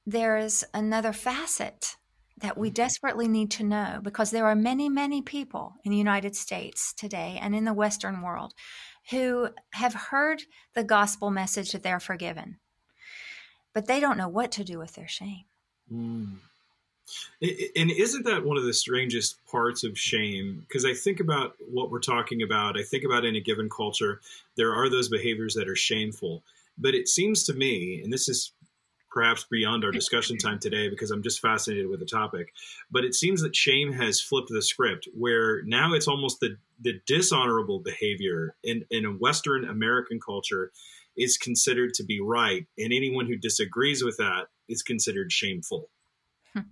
there 0.06 0.38
is 0.38 0.66
another 0.74 1.14
facet 1.14 1.98
that 2.38 2.58
we 2.58 2.70
desperately 2.70 3.28
need 3.28 3.50
to 3.52 3.64
know 3.64 4.00
because 4.04 4.32
there 4.32 4.46
are 4.46 4.56
many, 4.56 4.90
many 4.90 5.22
people 5.22 5.76
in 5.84 5.92
the 5.92 5.98
United 5.98 6.36
States 6.36 6.94
today 6.94 7.38
and 7.42 7.56
in 7.56 7.64
the 7.66 7.74
Western 7.74 8.22
world 8.22 8.54
who 9.12 9.50
have 9.72 9.94
heard 9.94 10.42
the 10.74 10.84
gospel 10.84 11.30
message 11.30 11.72
that 11.72 11.84
they're 11.84 12.00
forgiven, 12.00 12.58
but 13.74 13.88
they 13.88 14.00
don't 14.00 14.18
know 14.18 14.30
what 14.30 14.52
to 14.54 14.64
do 14.64 14.80
with 14.80 14.96
their 14.96 15.08
shame. 15.08 15.46
Mm. 15.92 16.38
And 17.40 17.92
isn't 17.92 18.26
that 18.26 18.46
one 18.46 18.58
of 18.58 18.64
the 18.64 18.74
strangest 18.74 19.46
parts 19.46 19.84
of 19.84 19.98
shame? 19.98 20.66
Because 20.68 20.86
I 20.86 20.94
think 20.94 21.20
about 21.20 21.56
what 21.60 21.92
we're 21.92 22.00
talking 22.00 22.42
about. 22.42 22.80
I 22.80 22.84
think 22.84 23.04
about 23.04 23.26
in 23.26 23.36
a 23.36 23.42
given 23.42 23.70
culture, 23.70 24.22
there 24.58 24.74
are 24.74 24.90
those 24.90 25.10
behaviors 25.10 25.54
that 25.54 25.70
are 25.70 25.76
shameful. 25.76 26.42
But 26.78 26.96
it 26.96 27.08
seems 27.08 27.44
to 27.44 27.54
me, 27.54 28.02
and 28.04 28.12
this 28.12 28.28
is 28.28 28.52
perhaps 29.16 29.46
beyond 29.50 29.84
our 29.84 29.92
discussion 30.02 30.38
time 30.38 30.60
today 30.60 30.90
because 30.90 31.10
I'm 31.10 31.24
just 31.24 31.40
fascinated 31.40 31.90
with 31.90 32.00
the 32.00 32.06
topic, 32.06 32.54
but 32.92 33.04
it 33.04 33.16
seems 33.16 33.42
that 33.42 33.56
shame 33.56 33.94
has 33.94 34.22
flipped 34.22 34.50
the 34.50 34.62
script 34.62 35.08
where 35.18 35.64
now 35.64 35.94
it's 35.94 36.08
almost 36.08 36.40
the, 36.40 36.58
the 36.80 37.02
dishonorable 37.08 37.80
behavior 37.80 38.56
in, 38.64 38.86
in 38.92 39.06
a 39.06 39.12
Western 39.12 39.68
American 39.68 40.20
culture 40.20 40.72
is 41.18 41.38
considered 41.38 41.94
to 41.96 42.04
be 42.04 42.20
right. 42.20 42.68
And 42.78 42.94
anyone 42.94 43.26
who 43.26 43.38
disagrees 43.38 44.04
with 44.04 44.18
that 44.18 44.50
is 44.68 44.84
considered 44.84 45.32
shameful 45.32 45.90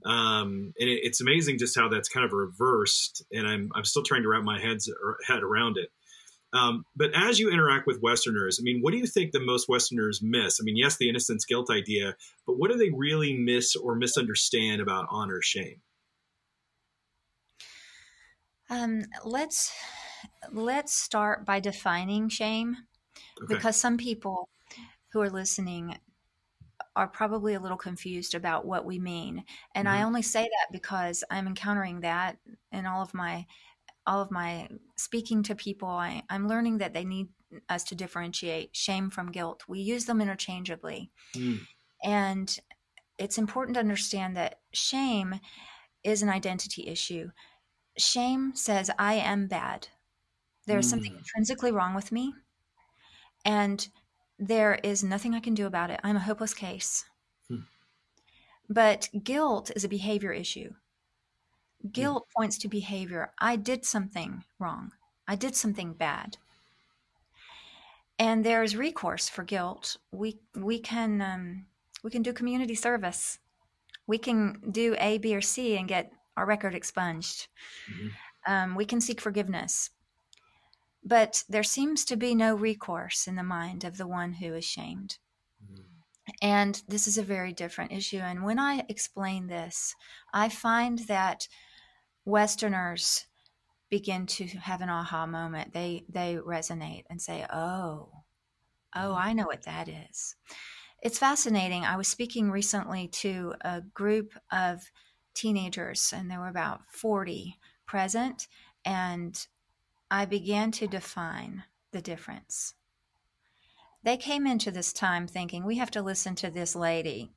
um, 0.06 0.74
and 0.80 0.90
it, 0.90 1.02
it's 1.04 1.22
amazing 1.22 1.58
just 1.58 1.78
how 1.78 1.90
that's 1.90 2.10
kind 2.10 2.26
of 2.26 2.34
reversed. 2.34 3.24
And 3.32 3.48
I'm 3.48 3.72
I'm 3.76 3.86
still 3.86 4.04
trying 4.04 4.24
to 4.24 4.30
wrap 4.30 4.44
my 4.44 4.60
head's 4.60 4.90
or 4.90 5.18
head 5.26 5.44
around 5.44 5.78
it. 5.78 5.92
Um, 6.54 6.86
but 6.96 7.12
as 7.16 7.40
you 7.40 7.50
interact 7.52 7.88
with 7.88 8.02
Westerners, 8.02 8.60
I 8.60 8.64
mean, 8.64 8.82
what 8.82 8.92
do 8.92 8.98
you 8.98 9.08
think 9.08 9.32
the 9.32 9.40
most 9.40 9.68
Westerners 9.68 10.22
miss? 10.22 10.60
I 10.62 10.64
mean, 10.64 10.78
yes, 10.78 10.98
the 10.98 11.10
innocence 11.10 11.46
guilt 11.46 11.70
idea, 11.72 12.16
but 12.46 12.58
what 12.58 12.72
do 12.72 12.78
they 12.78 12.92
really 12.92 13.34
miss 13.36 13.76
or 13.76 13.96
misunderstand 13.96 14.82
about 14.82 15.08
honor 15.10 15.42
shame? 15.42 15.82
Um, 18.70 19.04
let's 19.26 19.74
let's 20.52 20.94
start 20.94 21.46
by 21.46 21.60
defining 21.60 22.30
shame 22.30 22.78
Okay. 23.44 23.64
because 23.64 23.78
some 23.78 23.98
people 23.98 24.50
who 25.12 25.22
are 25.22 25.30
listening 25.30 26.00
are 26.96 27.08
probably 27.08 27.54
a 27.56 27.60
little 27.60 27.78
confused 27.78 28.36
about 28.36 28.66
what 28.66 28.86
we 28.86 29.00
mean 29.00 29.44
and 29.76 29.90
i 29.90 30.02
Mhm. 30.02 30.04
only 30.04 30.22
say 30.22 30.44
that 30.44 30.68
because 30.72 31.24
i'm 31.32 31.48
encountering 31.48 32.02
that 32.02 32.40
in 32.72 32.86
all 32.86 33.02
of 33.02 33.14
my 33.14 33.46
all 34.06 34.22
of 34.22 34.32
my 34.32 34.68
speaking 34.98 35.44
to 35.44 35.56
people 35.56 35.88
I, 35.90 36.24
i'm 36.30 36.48
learning 36.48 36.80
that 36.80 36.94
they 36.94 37.06
need 37.06 37.30
us 37.70 37.84
to 37.86 37.96
differentiate 37.96 38.76
shame 38.76 39.10
from 39.10 39.32
guilt 39.32 39.64
we 39.68 39.80
use 39.80 40.06
them 40.06 40.22
interchangeably 40.22 41.12
Mm. 41.36 41.60
and 42.04 42.60
it's 43.18 43.38
important 43.38 43.76
to 43.76 43.80
understand 43.80 44.36
that 44.38 44.60
shame 44.74 45.40
is 46.04 46.24
an 46.24 46.30
identity 46.30 46.88
issue. 46.88 47.30
Shame 47.98 48.56
says, 48.56 48.90
I 49.00 49.14
am 49.16 49.48
bad. 49.48 49.88
There 50.66 50.80
is 50.80 50.90
something 50.90 51.14
Mm. 51.14 51.20
intrinsically 51.20 51.72
wrong 51.72 51.94
with 51.96 52.12
me, 52.12 52.34
and 53.46 53.88
there 54.40 54.76
is 54.84 55.04
nothing 55.04 55.34
I 55.36 55.40
can 55.40 55.54
do 55.54 55.66
about 55.68 55.92
it. 55.92 56.00
I'm 56.04 56.16
a 56.16 56.20
hopeless 56.20 56.54
case. 56.54 57.06
Hmm. 57.48 57.62
But 58.70 59.10
guilt 59.24 59.72
is 59.76 59.84
a 59.84 59.90
behavior 59.90 60.34
issue. 60.34 60.74
Guilt 61.92 62.28
points 62.36 62.58
to 62.60 62.68
behavior. 62.68 63.34
I 63.40 63.56
did 63.56 63.86
something 63.86 64.44
wrong. 64.60 64.94
I 65.28 65.36
did 65.36 65.56
something 65.56 65.94
bad. 65.94 66.38
And 68.20 68.46
there's 68.46 68.76
recourse 68.76 69.28
for 69.28 69.44
guilt. 69.44 69.98
We 70.12 70.40
we 70.56 70.80
can 70.80 71.22
um, 71.22 71.66
we 72.04 72.12
can 72.12 72.22
do 72.22 72.32
community 72.32 72.76
service. 72.76 73.40
We 74.08 74.18
can 74.18 74.62
do 74.72 74.96
A, 75.00 75.18
B, 75.18 75.36
or 75.36 75.42
C 75.42 75.78
and 75.78 75.88
get 75.88 76.14
our 76.38 76.46
record 76.46 76.76
expunged. 76.76 77.48
Mhm. 77.90 78.12
Um, 78.46 78.76
we 78.76 78.86
can 78.86 79.02
seek 79.02 79.22
forgiveness. 79.22 79.90
But 81.04 81.44
there 81.50 81.64
seems 81.64 82.06
to 82.06 82.16
be 82.16 82.34
no 82.34 82.56
recourse 82.56 83.28
in 83.28 83.36
the 83.36 83.44
mind 83.44 83.84
of 83.84 83.98
the 83.98 84.08
one 84.08 84.34
who 84.34 84.54
is 84.54 84.66
shamed. 84.66 85.18
And 86.42 86.82
this 86.88 87.08
is 87.08 87.18
a 87.18 87.24
very 87.24 87.54
different 87.54 87.92
issue. 87.92 88.18
And 88.18 88.44
when 88.44 88.60
I 88.60 88.86
explain 88.88 89.48
this, 89.48 89.96
I 90.34 90.50
find 90.50 91.00
that 91.00 91.48
Westerners 92.26 93.26
begin 93.90 94.26
to 94.26 94.46
have 94.46 94.82
an 94.82 94.90
aha 94.90 95.26
moment. 95.26 95.74
They 95.74 96.06
they 96.10 96.36
resonate 96.36 97.04
and 97.10 97.22
say, 97.22 97.46
"Oh, 97.52 98.10
oh, 98.96 99.00
mm-hmm. 99.00 99.28
I 99.28 99.34
know 99.34 99.46
what 99.46 99.64
that 99.64 99.88
is." 99.88 100.36
It's 101.02 101.20
fascinating. 101.20 101.84
I 101.84 101.98
was 101.98 102.08
speaking 102.08 102.50
recently 102.50 103.10
to 103.10 103.54
a 103.62 103.82
group 103.82 104.34
of 104.52 104.90
teenagers, 105.34 106.14
and 106.16 106.32
there 106.32 106.40
were 106.40 106.48
about 106.48 106.82
forty 106.88 107.60
present, 107.86 108.48
and 108.86 109.46
I 110.10 110.26
began 110.26 110.72
to 110.74 110.88
define 110.88 111.64
the 111.92 112.02
difference. 112.02 112.76
They 114.04 114.18
came 114.18 114.46
into 114.46 114.70
this 114.70 114.92
time 114.92 115.28
thinking, 115.28 115.66
we 115.66 115.78
have 115.78 115.92
to 115.92 116.02
listen 116.02 116.36
to 116.36 116.50
this 116.50 116.76
lady. 116.76 117.32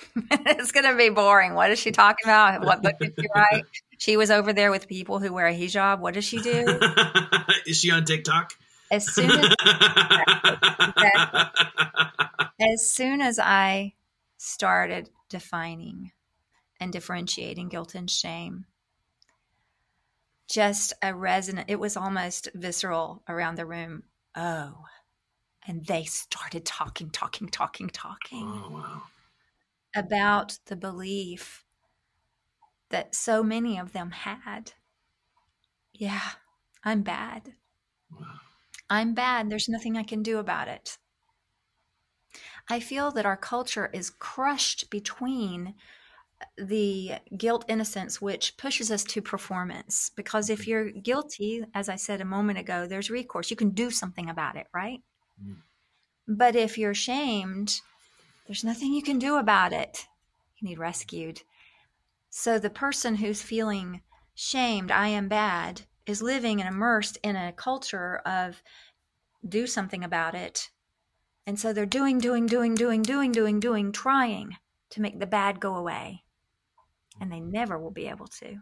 it's 0.16 0.72
going 0.72 0.86
to 0.86 0.96
be 0.96 1.10
boring. 1.10 1.54
What 1.54 1.70
is 1.70 1.78
she 1.78 1.90
talking 1.90 2.24
about? 2.24 2.64
What 2.64 2.82
book 2.82 2.98
did 3.00 3.14
she 3.18 3.26
write? 3.34 3.64
She 3.98 4.16
was 4.16 4.32
over 4.32 4.52
there 4.52 4.72
with 4.72 4.88
people 4.88 5.20
who 5.20 5.32
wear 5.32 5.46
a 5.46 5.54
hijab. 5.54 6.00
What 6.00 6.14
does 6.14 6.24
she 6.24 6.40
do? 6.40 6.66
Is 7.68 7.78
she 7.78 7.92
on 7.92 8.04
TikTok? 8.04 8.52
As 8.90 9.06
soon 9.06 9.30
as, 9.30 9.54
as 12.60 12.90
soon 12.90 13.20
as 13.20 13.38
I 13.38 13.92
started 14.38 15.08
defining 15.28 16.10
and 16.80 16.92
differentiating 16.92 17.68
guilt 17.68 17.94
and 17.94 18.10
shame, 18.10 18.64
just 20.50 20.94
a 21.00 21.14
resonant, 21.14 21.70
it 21.70 21.78
was 21.78 21.96
almost 21.96 22.48
visceral 22.54 23.22
around 23.28 23.54
the 23.54 23.66
room. 23.66 24.02
Oh, 24.34 24.86
and 25.64 25.86
they 25.86 26.02
started 26.02 26.64
talking, 26.64 27.10
talking, 27.10 27.48
talking, 27.48 27.88
talking 27.88 28.42
oh 28.42 28.70
wow. 28.72 29.02
About 29.94 30.58
the 30.66 30.76
belief 30.76 31.64
that 32.90 33.14
so 33.14 33.42
many 33.42 33.78
of 33.78 33.92
them 33.92 34.10
had. 34.10 34.72
Yeah, 35.92 36.30
I'm 36.84 37.02
bad. 37.02 37.54
Wow. 38.10 38.40
I'm 38.88 39.14
bad. 39.14 39.50
There's 39.50 39.68
nothing 39.68 39.96
I 39.96 40.02
can 40.02 40.22
do 40.22 40.38
about 40.38 40.68
it. 40.68 40.98
I 42.68 42.80
feel 42.80 43.10
that 43.12 43.26
our 43.26 43.36
culture 43.36 43.90
is 43.92 44.10
crushed 44.10 44.90
between 44.90 45.74
the 46.56 47.12
guilt 47.36 47.64
innocence, 47.68 48.20
which 48.20 48.56
pushes 48.56 48.90
us 48.90 49.04
to 49.04 49.22
performance. 49.22 50.10
Because 50.14 50.50
if 50.50 50.66
you're 50.66 50.90
guilty, 50.90 51.64
as 51.74 51.88
I 51.88 51.96
said 51.96 52.20
a 52.20 52.26
moment 52.26 52.58
ago, 52.58 52.86
there's 52.86 53.10
recourse. 53.10 53.50
You 53.50 53.56
can 53.56 53.70
do 53.70 53.90
something 53.90 54.28
about 54.28 54.56
it, 54.56 54.66
right? 54.74 55.00
Mm. 55.42 55.56
But 56.28 56.56
if 56.56 56.78
you're 56.78 56.94
shamed, 56.94 57.80
there's 58.46 58.64
nothing 58.64 58.92
you 58.92 59.02
can 59.02 59.18
do 59.18 59.36
about 59.36 59.72
it. 59.72 60.06
You 60.58 60.68
need 60.68 60.78
rescued. 60.78 61.42
So 62.30 62.58
the 62.58 62.70
person 62.70 63.16
who's 63.16 63.42
feeling 63.42 64.02
shamed, 64.34 64.90
I 64.90 65.08
am 65.08 65.28
bad, 65.28 65.82
is 66.06 66.22
living 66.22 66.60
and 66.60 66.68
immersed 66.68 67.18
in 67.22 67.36
a 67.36 67.52
culture 67.52 68.16
of 68.26 68.62
do 69.46 69.66
something 69.66 70.02
about 70.02 70.34
it. 70.34 70.70
And 71.46 71.58
so 71.58 71.72
they're 71.72 71.86
doing, 71.86 72.18
doing, 72.18 72.46
doing, 72.46 72.74
doing, 72.74 73.02
doing, 73.02 73.32
doing, 73.32 73.60
doing, 73.60 73.92
trying 73.92 74.56
to 74.90 75.00
make 75.00 75.18
the 75.18 75.26
bad 75.26 75.60
go 75.60 75.74
away. 75.74 76.24
And 77.20 77.30
they 77.30 77.40
never 77.40 77.78
will 77.78 77.90
be 77.90 78.08
able 78.08 78.28
to. 78.28 78.58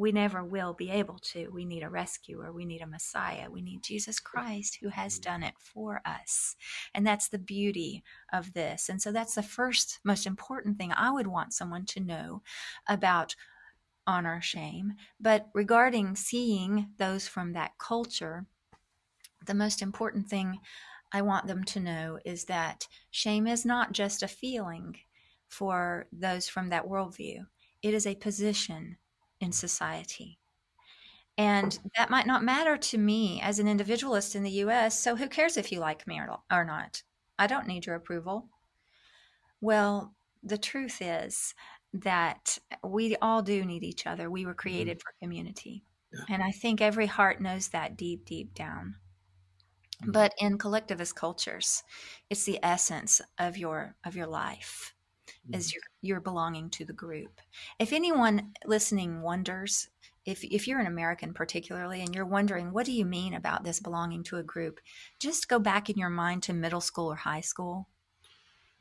We 0.00 0.12
never 0.12 0.42
will 0.42 0.72
be 0.72 0.88
able 0.88 1.18
to. 1.32 1.50
We 1.52 1.66
need 1.66 1.82
a 1.82 1.90
rescuer. 1.90 2.54
We 2.54 2.64
need 2.64 2.80
a 2.80 2.86
Messiah. 2.86 3.50
We 3.50 3.60
need 3.60 3.82
Jesus 3.82 4.18
Christ 4.18 4.78
who 4.80 4.88
has 4.88 5.18
mm. 5.18 5.24
done 5.24 5.42
it 5.42 5.52
for 5.58 6.00
us. 6.06 6.56
And 6.94 7.06
that's 7.06 7.28
the 7.28 7.38
beauty 7.38 8.02
of 8.32 8.54
this. 8.54 8.88
And 8.88 9.02
so 9.02 9.12
that's 9.12 9.34
the 9.34 9.42
first 9.42 10.00
most 10.02 10.26
important 10.26 10.78
thing 10.78 10.90
I 10.96 11.10
would 11.10 11.26
want 11.26 11.52
someone 11.52 11.84
to 11.84 12.00
know 12.00 12.40
about 12.88 13.36
honor 14.06 14.40
shame. 14.40 14.94
But 15.20 15.48
regarding 15.52 16.16
seeing 16.16 16.88
those 16.96 17.28
from 17.28 17.52
that 17.52 17.72
culture, 17.76 18.46
the 19.44 19.52
most 19.52 19.82
important 19.82 20.28
thing 20.28 20.60
I 21.12 21.20
want 21.20 21.46
them 21.46 21.62
to 21.64 21.78
know 21.78 22.18
is 22.24 22.46
that 22.46 22.86
shame 23.10 23.46
is 23.46 23.66
not 23.66 23.92
just 23.92 24.22
a 24.22 24.28
feeling 24.28 24.96
for 25.46 26.06
those 26.10 26.48
from 26.48 26.70
that 26.70 26.86
worldview, 26.86 27.40
it 27.82 27.92
is 27.92 28.06
a 28.06 28.14
position 28.14 28.96
in 29.40 29.52
society. 29.52 30.38
And 31.38 31.78
that 31.96 32.10
might 32.10 32.26
not 32.26 32.44
matter 32.44 32.76
to 32.76 32.98
me 32.98 33.40
as 33.40 33.58
an 33.58 33.68
individualist 33.68 34.34
in 34.34 34.42
the 34.42 34.50
US, 34.64 34.98
so 34.98 35.16
who 35.16 35.28
cares 35.28 35.56
if 35.56 35.72
you 35.72 35.80
like 35.80 36.06
me 36.06 36.20
or 36.50 36.64
not? 36.64 37.02
I 37.38 37.46
don't 37.46 37.66
need 37.66 37.86
your 37.86 37.94
approval. 37.94 38.48
Well, 39.60 40.14
the 40.42 40.58
truth 40.58 41.00
is 41.00 41.54
that 41.92 42.58
we 42.84 43.16
all 43.16 43.42
do 43.42 43.64
need 43.64 43.82
each 43.82 44.06
other. 44.06 44.30
We 44.30 44.44
were 44.44 44.52
mm-hmm. 44.52 44.58
created 44.58 45.00
for 45.02 45.14
community. 45.22 45.82
Yeah. 46.12 46.34
And 46.34 46.42
I 46.42 46.50
think 46.50 46.80
every 46.80 47.06
heart 47.06 47.40
knows 47.40 47.68
that 47.68 47.96
deep, 47.96 48.26
deep 48.26 48.54
down. 48.54 48.96
But 50.06 50.34
in 50.38 50.58
collectivist 50.58 51.14
cultures, 51.14 51.82
it's 52.30 52.44
the 52.44 52.58
essence 52.62 53.20
of 53.38 53.58
your 53.58 53.96
of 54.04 54.16
your 54.16 54.26
life 54.26 54.94
is 55.52 55.68
mm. 55.68 55.74
your 55.74 55.82
you're 56.02 56.20
belonging 56.20 56.70
to 56.70 56.84
the 56.84 56.92
group. 56.92 57.40
If 57.78 57.92
anyone 57.92 58.52
listening 58.64 59.22
wonders, 59.22 59.88
if 60.24 60.44
if 60.44 60.66
you're 60.66 60.80
an 60.80 60.86
American 60.86 61.34
particularly 61.34 62.00
and 62.00 62.14
you're 62.14 62.26
wondering 62.26 62.72
what 62.72 62.86
do 62.86 62.92
you 62.92 63.04
mean 63.04 63.34
about 63.34 63.64
this 63.64 63.80
belonging 63.80 64.22
to 64.24 64.36
a 64.36 64.42
group, 64.42 64.80
just 65.18 65.48
go 65.48 65.58
back 65.58 65.90
in 65.90 65.96
your 65.96 66.10
mind 66.10 66.42
to 66.44 66.52
middle 66.52 66.80
school 66.80 67.10
or 67.12 67.16
high 67.16 67.40
school. 67.40 67.88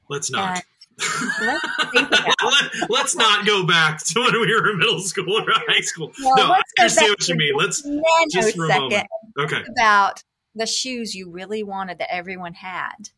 Let's 0.10 0.32
not. 0.32 0.62
let's 1.42 1.66
Let, 2.90 3.06
us 3.06 3.16
not 3.16 3.46
go 3.46 3.66
back 3.66 4.04
to 4.06 4.20
when 4.20 4.34
we 4.34 4.54
were 4.54 4.72
in 4.72 4.80
middle 4.80 5.00
school 5.00 5.38
or 5.38 5.46
high 5.48 5.82
school. 5.82 6.12
Well, 6.22 6.36
no, 6.36 6.52
I 6.52 6.62
understand 6.80 7.12
what 7.12 7.28
you 7.28 7.36
mean. 7.36 7.54
Let's 7.56 7.82
just 8.32 8.56
for 8.56 8.66
a 8.66 8.68
moment. 8.68 9.08
okay. 9.38 9.64
about 9.70 10.24
the 10.56 10.66
shoes 10.66 11.16
you 11.16 11.30
really 11.32 11.64
wanted 11.64 12.00
that 12.00 12.14
everyone 12.14 12.54
had. 12.54 13.12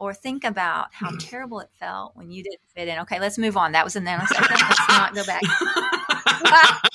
Or 0.00 0.14
think 0.14 0.44
about 0.44 0.88
how 0.92 1.10
hmm. 1.10 1.18
terrible 1.18 1.60
it 1.60 1.68
felt 1.78 2.16
when 2.16 2.30
you 2.30 2.42
didn't 2.42 2.62
fit 2.74 2.88
in. 2.88 2.98
Okay, 3.00 3.20
let's 3.20 3.36
move 3.38 3.56
on. 3.56 3.72
That 3.72 3.84
was 3.84 3.96
a 3.96 4.00
nanosecond. 4.00 4.50
Let's 4.50 4.88
not 4.88 5.14
go 5.14 5.24
back. 5.24 5.42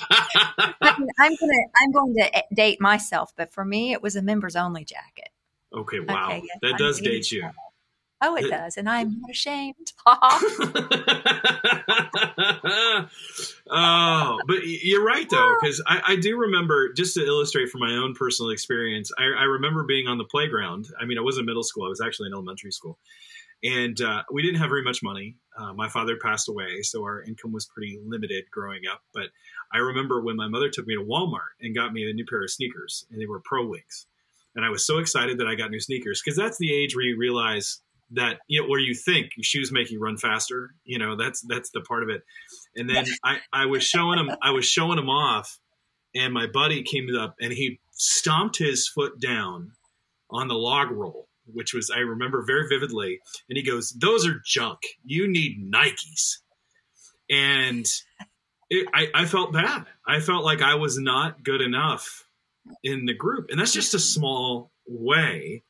I'm, 0.82 1.06
I'm 1.18 1.36
gonna 1.36 1.62
I'm 1.82 1.92
going 1.92 2.14
to 2.16 2.36
eh, 2.36 2.42
date 2.52 2.80
myself, 2.80 3.32
but 3.36 3.52
for 3.52 3.64
me, 3.64 3.92
it 3.92 4.02
was 4.02 4.16
a 4.16 4.22
members 4.22 4.56
only 4.56 4.84
jacket. 4.84 5.30
okay, 5.72 6.00
wow. 6.00 6.26
Okay, 6.26 6.42
yes, 6.44 6.58
that 6.62 6.78
does 6.78 7.00
date 7.00 7.30
you. 7.30 7.48
Oh, 8.22 8.34
it 8.34 8.48
does, 8.48 8.78
and 8.78 8.88
I'm 8.88 9.20
not 9.20 9.30
ashamed. 9.30 9.92
oh, 13.70 14.40
but 14.46 14.58
you're 14.64 15.04
right 15.04 15.28
though, 15.28 15.54
because 15.60 15.82
I, 15.86 16.00
I 16.08 16.16
do 16.16 16.38
remember 16.38 16.94
just 16.94 17.14
to 17.14 17.26
illustrate 17.26 17.68
from 17.68 17.82
my 17.82 17.92
own 17.92 18.14
personal 18.14 18.50
experience. 18.50 19.12
I, 19.18 19.24
I 19.24 19.44
remember 19.44 19.84
being 19.84 20.06
on 20.06 20.16
the 20.16 20.24
playground. 20.24 20.88
I 20.98 21.04
mean, 21.04 21.18
I 21.18 21.20
wasn't 21.20 21.46
middle 21.46 21.62
school; 21.62 21.84
I 21.84 21.88
was 21.88 22.00
actually 22.00 22.28
in 22.28 22.32
elementary 22.32 22.72
school, 22.72 22.98
and 23.62 24.00
uh, 24.00 24.22
we 24.32 24.40
didn't 24.40 24.60
have 24.60 24.70
very 24.70 24.82
much 24.82 25.02
money. 25.02 25.36
Uh, 25.54 25.74
my 25.74 25.90
father 25.90 26.16
passed 26.16 26.48
away, 26.48 26.80
so 26.82 27.02
our 27.02 27.22
income 27.22 27.52
was 27.52 27.66
pretty 27.66 28.00
limited 28.02 28.44
growing 28.50 28.82
up. 28.90 29.02
But 29.12 29.26
I 29.74 29.78
remember 29.78 30.22
when 30.22 30.36
my 30.36 30.48
mother 30.48 30.70
took 30.70 30.86
me 30.86 30.94
to 30.94 31.04
Walmart 31.04 31.52
and 31.60 31.74
got 31.74 31.92
me 31.92 32.08
a 32.08 32.14
new 32.14 32.24
pair 32.24 32.42
of 32.42 32.50
sneakers, 32.50 33.04
and 33.10 33.20
they 33.20 33.26
were 33.26 33.40
Pro 33.40 33.66
Wings, 33.66 34.06
and 34.54 34.64
I 34.64 34.70
was 34.70 34.86
so 34.86 34.98
excited 34.98 35.36
that 35.38 35.48
I 35.48 35.54
got 35.54 35.70
new 35.70 35.80
sneakers 35.80 36.22
because 36.24 36.38
that's 36.38 36.56
the 36.56 36.72
age 36.72 36.96
where 36.96 37.04
you 37.04 37.18
realize 37.18 37.82
that 38.10 38.38
you 38.48 38.60
know 38.60 38.68
where 38.68 38.80
you 38.80 38.94
think 38.94 39.30
your 39.36 39.44
shoes 39.44 39.72
make 39.72 39.90
you 39.90 40.00
run 40.00 40.16
faster 40.16 40.74
you 40.84 40.98
know 40.98 41.16
that's 41.16 41.44
that's 41.48 41.70
the 41.70 41.80
part 41.80 42.02
of 42.02 42.08
it 42.08 42.22
and 42.76 42.88
then 42.88 43.04
i 43.24 43.38
i 43.52 43.66
was 43.66 43.82
showing 43.82 44.18
him 44.18 44.30
i 44.42 44.50
was 44.50 44.64
showing 44.64 44.98
him 44.98 45.10
off 45.10 45.58
and 46.14 46.32
my 46.32 46.46
buddy 46.46 46.82
came 46.82 47.08
up 47.16 47.34
and 47.40 47.52
he 47.52 47.80
stomped 47.92 48.58
his 48.58 48.88
foot 48.88 49.20
down 49.20 49.72
on 50.30 50.48
the 50.48 50.54
log 50.54 50.90
roll 50.90 51.26
which 51.52 51.74
was 51.74 51.90
i 51.94 51.98
remember 51.98 52.44
very 52.46 52.68
vividly 52.68 53.18
and 53.48 53.56
he 53.56 53.62
goes 53.62 53.90
those 54.00 54.26
are 54.26 54.40
junk 54.44 54.78
you 55.04 55.26
need 55.26 55.72
nikes 55.72 56.38
and 57.28 57.86
it, 58.70 58.88
I, 58.92 59.08
I 59.14 59.24
felt 59.26 59.52
bad. 59.52 59.86
I 60.06 60.20
felt 60.20 60.44
like 60.44 60.62
I 60.62 60.74
was 60.74 60.98
not 60.98 61.42
good 61.42 61.60
enough 61.60 62.24
in 62.82 63.06
the 63.06 63.14
group. 63.14 63.46
And 63.50 63.60
that's 63.60 63.72
just 63.72 63.94
a 63.94 63.98
small 63.98 64.70
way. 64.86 65.62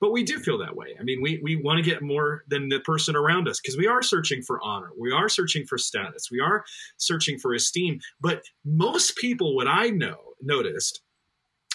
But 0.00 0.12
we 0.12 0.24
do 0.24 0.38
feel 0.38 0.58
that 0.58 0.76
way. 0.76 0.88
I 0.98 1.02
mean, 1.02 1.22
we, 1.22 1.40
we 1.42 1.56
want 1.56 1.82
to 1.82 1.90
get 1.90 2.02
more 2.02 2.44
than 2.48 2.68
the 2.68 2.80
person 2.80 3.16
around 3.16 3.48
us 3.48 3.60
because 3.60 3.78
we 3.78 3.86
are 3.86 4.02
searching 4.02 4.42
for 4.42 4.60
honor. 4.62 4.90
We 4.98 5.12
are 5.12 5.28
searching 5.28 5.64
for 5.66 5.78
status. 5.78 6.28
We 6.30 6.40
are 6.40 6.64
searching 6.98 7.38
for 7.38 7.54
esteem. 7.54 8.00
But 8.20 8.42
most 8.64 9.16
people, 9.16 9.56
what 9.56 9.68
I 9.68 9.88
know, 9.88 10.18
noticed, 10.42 11.00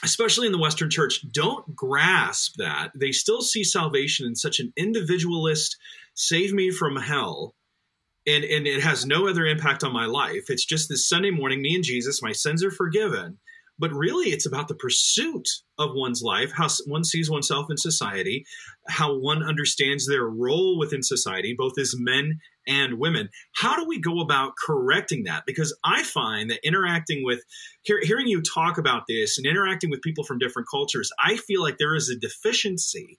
especially 0.04 0.46
in 0.46 0.54
the 0.54 0.60
Western 0.60 0.90
church, 0.90 1.26
don't 1.32 1.76
grasp 1.76 2.54
that. 2.58 2.92
They 2.96 3.12
still 3.12 3.42
see 3.42 3.64
salvation 3.64 4.28
in 4.28 4.36
such 4.36 4.60
an 4.60 4.72
individualist, 4.78 5.78
save 6.14 6.54
me 6.54 6.70
from 6.70 6.98
hell 6.98 7.56
and 8.28 8.44
and 8.44 8.68
it 8.68 8.82
has 8.82 9.06
no 9.06 9.28
other 9.28 9.46
impact 9.46 9.84
on 9.84 9.94
my 9.94 10.06
life. 10.06 10.46
It's 10.50 10.66
just 10.66 10.90
this 10.90 11.08
Sunday 11.08 11.32
morning, 11.32 11.62
me 11.62 11.76
and 11.76 11.84
Jesus, 11.84 12.22
my 12.22 12.32
sins 12.32 12.64
are 12.64 12.72
forgiven. 12.72 13.40
But 13.82 13.92
really, 13.94 14.30
it's 14.30 14.46
about 14.46 14.68
the 14.68 14.76
pursuit 14.76 15.50
of 15.80 15.96
one's 15.96 16.22
life, 16.22 16.52
how 16.56 16.68
one 16.86 17.04
sees 17.04 17.32
oneself 17.32 17.66
in 17.72 17.78
society, 17.78 18.46
how 18.88 19.18
one 19.18 19.42
understands 19.42 20.08
their 20.08 20.24
role 20.24 20.78
within 20.78 21.02
society, 21.02 21.56
both 21.58 21.80
as 21.80 21.96
men 21.98 22.40
and 22.68 23.00
women. 23.00 23.30
How 23.56 23.76
do 23.76 23.88
we 23.88 24.00
go 24.00 24.20
about 24.20 24.54
correcting 24.64 25.24
that? 25.24 25.48
Because 25.48 25.76
I 25.84 26.04
find 26.04 26.52
that 26.52 26.60
interacting 26.64 27.26
with, 27.26 27.42
hear, 27.82 28.00
hearing 28.04 28.28
you 28.28 28.44
talk 28.44 28.78
about 28.78 29.06
this 29.08 29.40
and 29.40 29.48
interacting 29.48 29.90
with 29.90 30.04
people 30.04 30.24
from 30.26 30.38
different 30.38 30.68
cultures, 30.70 31.10
I 31.20 31.38
feel 31.38 31.64
like 31.64 31.80
there 31.80 31.96
is 31.96 32.08
a 32.08 32.20
deficiency 32.20 33.18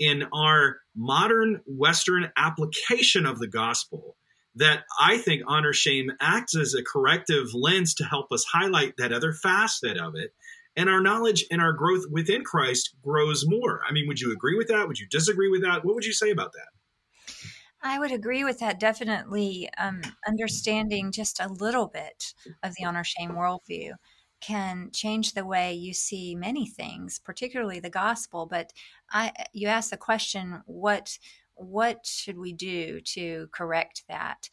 in 0.00 0.24
our 0.34 0.78
modern 0.96 1.60
Western 1.66 2.32
application 2.36 3.26
of 3.26 3.38
the 3.38 3.46
gospel 3.46 4.16
that 4.56 4.84
I 5.00 5.18
think 5.18 5.42
honor 5.46 5.72
shame 5.72 6.12
acts 6.20 6.56
as 6.56 6.74
a 6.74 6.82
corrective 6.82 7.54
lens 7.54 7.94
to 7.94 8.04
help 8.04 8.30
us 8.32 8.44
highlight 8.44 8.96
that 8.98 9.12
other 9.12 9.32
facet 9.32 9.98
of 9.98 10.14
it. 10.14 10.32
And 10.76 10.88
our 10.88 11.00
knowledge 11.00 11.44
and 11.50 11.60
our 11.60 11.72
growth 11.72 12.04
within 12.10 12.42
Christ 12.42 12.94
grows 13.02 13.44
more. 13.46 13.80
I 13.88 13.92
mean, 13.92 14.06
would 14.08 14.20
you 14.20 14.32
agree 14.32 14.56
with 14.56 14.68
that? 14.68 14.88
Would 14.88 14.98
you 14.98 15.06
disagree 15.08 15.48
with 15.48 15.62
that? 15.62 15.84
What 15.84 15.94
would 15.94 16.04
you 16.04 16.12
say 16.12 16.30
about 16.30 16.52
that? 16.52 17.36
I 17.82 17.98
would 17.98 18.12
agree 18.12 18.44
with 18.44 18.60
that. 18.60 18.80
Definitely, 18.80 19.68
um, 19.76 20.00
understanding 20.26 21.12
just 21.12 21.38
a 21.38 21.52
little 21.52 21.86
bit 21.86 22.32
of 22.62 22.72
the 22.74 22.86
honor 22.86 23.04
shame 23.04 23.32
worldview 23.32 23.92
can 24.40 24.90
change 24.92 25.32
the 25.32 25.44
way 25.44 25.74
you 25.74 25.92
see 25.94 26.34
many 26.34 26.66
things, 26.66 27.18
particularly 27.18 27.80
the 27.80 27.90
gospel. 27.90 28.46
But 28.46 28.72
I, 29.12 29.32
you 29.52 29.68
asked 29.68 29.90
the 29.90 29.96
question, 29.96 30.62
what 30.66 31.18
what 31.56 32.06
should 32.06 32.38
we 32.38 32.52
do 32.52 33.00
to 33.00 33.48
correct 33.52 34.04
that? 34.08 34.48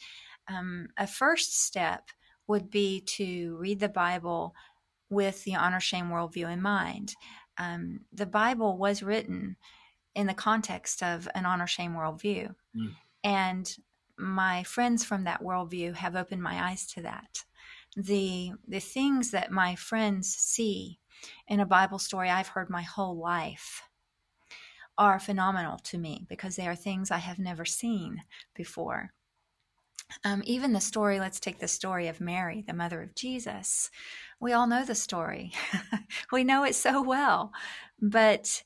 Um, 0.47 0.87
a 0.97 1.07
first 1.07 1.61
step 1.63 2.09
would 2.47 2.69
be 2.69 3.01
to 3.01 3.55
read 3.57 3.79
the 3.79 3.89
Bible 3.89 4.53
with 5.09 5.43
the 5.43 5.55
honor 5.55 5.79
shame 5.79 6.09
worldview 6.09 6.51
in 6.51 6.61
mind. 6.61 7.13
Um, 7.57 8.01
the 8.11 8.25
Bible 8.25 8.77
was 8.77 9.03
written 9.03 9.57
in 10.15 10.27
the 10.27 10.33
context 10.33 11.03
of 11.03 11.27
an 11.35 11.45
honor 11.45 11.67
shame 11.67 11.93
worldview. 11.93 12.53
Mm. 12.75 12.95
And 13.23 13.75
my 14.17 14.63
friends 14.63 15.03
from 15.03 15.25
that 15.25 15.41
worldview 15.41 15.95
have 15.95 16.15
opened 16.15 16.43
my 16.43 16.69
eyes 16.69 16.85
to 16.93 17.01
that. 17.03 17.43
The, 17.95 18.51
the 18.67 18.79
things 18.79 19.31
that 19.31 19.51
my 19.51 19.75
friends 19.75 20.29
see 20.29 20.99
in 21.47 21.59
a 21.59 21.65
Bible 21.65 21.99
story 21.99 22.29
I've 22.29 22.47
heard 22.47 22.69
my 22.69 22.81
whole 22.81 23.17
life 23.17 23.83
are 24.97 25.19
phenomenal 25.19 25.77
to 25.77 25.97
me 25.97 26.25
because 26.29 26.55
they 26.55 26.67
are 26.67 26.75
things 26.75 27.11
I 27.11 27.17
have 27.17 27.39
never 27.39 27.65
seen 27.65 28.23
before. 28.55 29.11
Um, 30.23 30.41
even 30.45 30.73
the 30.73 30.81
story, 30.81 31.19
let's 31.19 31.39
take 31.39 31.59
the 31.59 31.67
story 31.67 32.07
of 32.07 32.19
Mary, 32.19 32.63
the 32.67 32.73
mother 32.73 33.01
of 33.01 33.15
Jesus. 33.15 33.89
We 34.39 34.53
all 34.53 34.67
know 34.67 34.83
the 34.83 34.95
story, 34.95 35.53
we 36.31 36.43
know 36.43 36.63
it 36.65 36.75
so 36.75 37.01
well. 37.01 37.51
But 38.01 38.63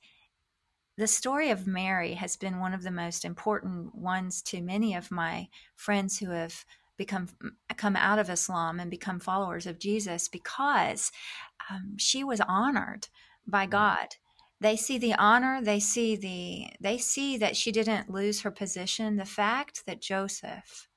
the 0.97 1.07
story 1.07 1.49
of 1.49 1.67
Mary 1.67 2.13
has 2.13 2.35
been 2.35 2.59
one 2.59 2.73
of 2.73 2.83
the 2.83 2.91
most 2.91 3.25
important 3.25 3.93
ones 3.95 4.41
to 4.43 4.61
many 4.61 4.95
of 4.95 5.11
my 5.11 5.49
friends 5.75 6.19
who 6.19 6.29
have 6.29 6.65
become 6.97 7.27
come 7.75 7.97
out 7.97 8.19
of 8.19 8.29
Islam 8.29 8.79
and 8.79 8.89
become 8.89 9.19
followers 9.19 9.67
of 9.67 9.79
Jesus 9.79 10.29
because 10.29 11.11
um, 11.69 11.95
she 11.97 12.23
was 12.23 12.39
honored 12.39 13.09
by 13.45 13.67
mm. 13.67 13.71
God 13.71 14.15
they 14.61 14.75
see 14.75 14.97
the 14.97 15.13
honor 15.15 15.61
they 15.61 15.79
see 15.79 16.15
the 16.15 16.67
they 16.79 16.97
see 16.97 17.37
that 17.37 17.55
she 17.55 17.71
didn't 17.71 18.09
lose 18.09 18.41
her 18.41 18.51
position 18.51 19.15
the 19.15 19.25
fact 19.25 19.85
that 19.85 20.01
joseph 20.01 20.87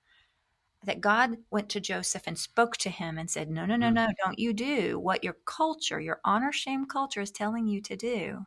that 0.85 1.01
god 1.01 1.37
went 1.51 1.69
to 1.69 1.81
joseph 1.81 2.23
and 2.27 2.39
spoke 2.39 2.77
to 2.77 2.91
him 2.91 3.19
and 3.19 3.31
said 3.31 3.51
no 3.51 3.67
no 3.67 3.77
no 3.77 3.91
no 3.91 4.03
mm-hmm. 4.03 4.13
don't 4.25 4.39
you 4.39 4.53
do 4.53 4.99
what 4.99 5.25
your 5.25 5.37
culture 5.45 6.01
your 6.01 6.21
honor 6.25 6.53
shame 6.53 6.87
culture 6.87 7.21
is 7.21 7.31
telling 7.31 7.67
you 7.67 7.81
to 7.81 7.97
do 7.97 8.39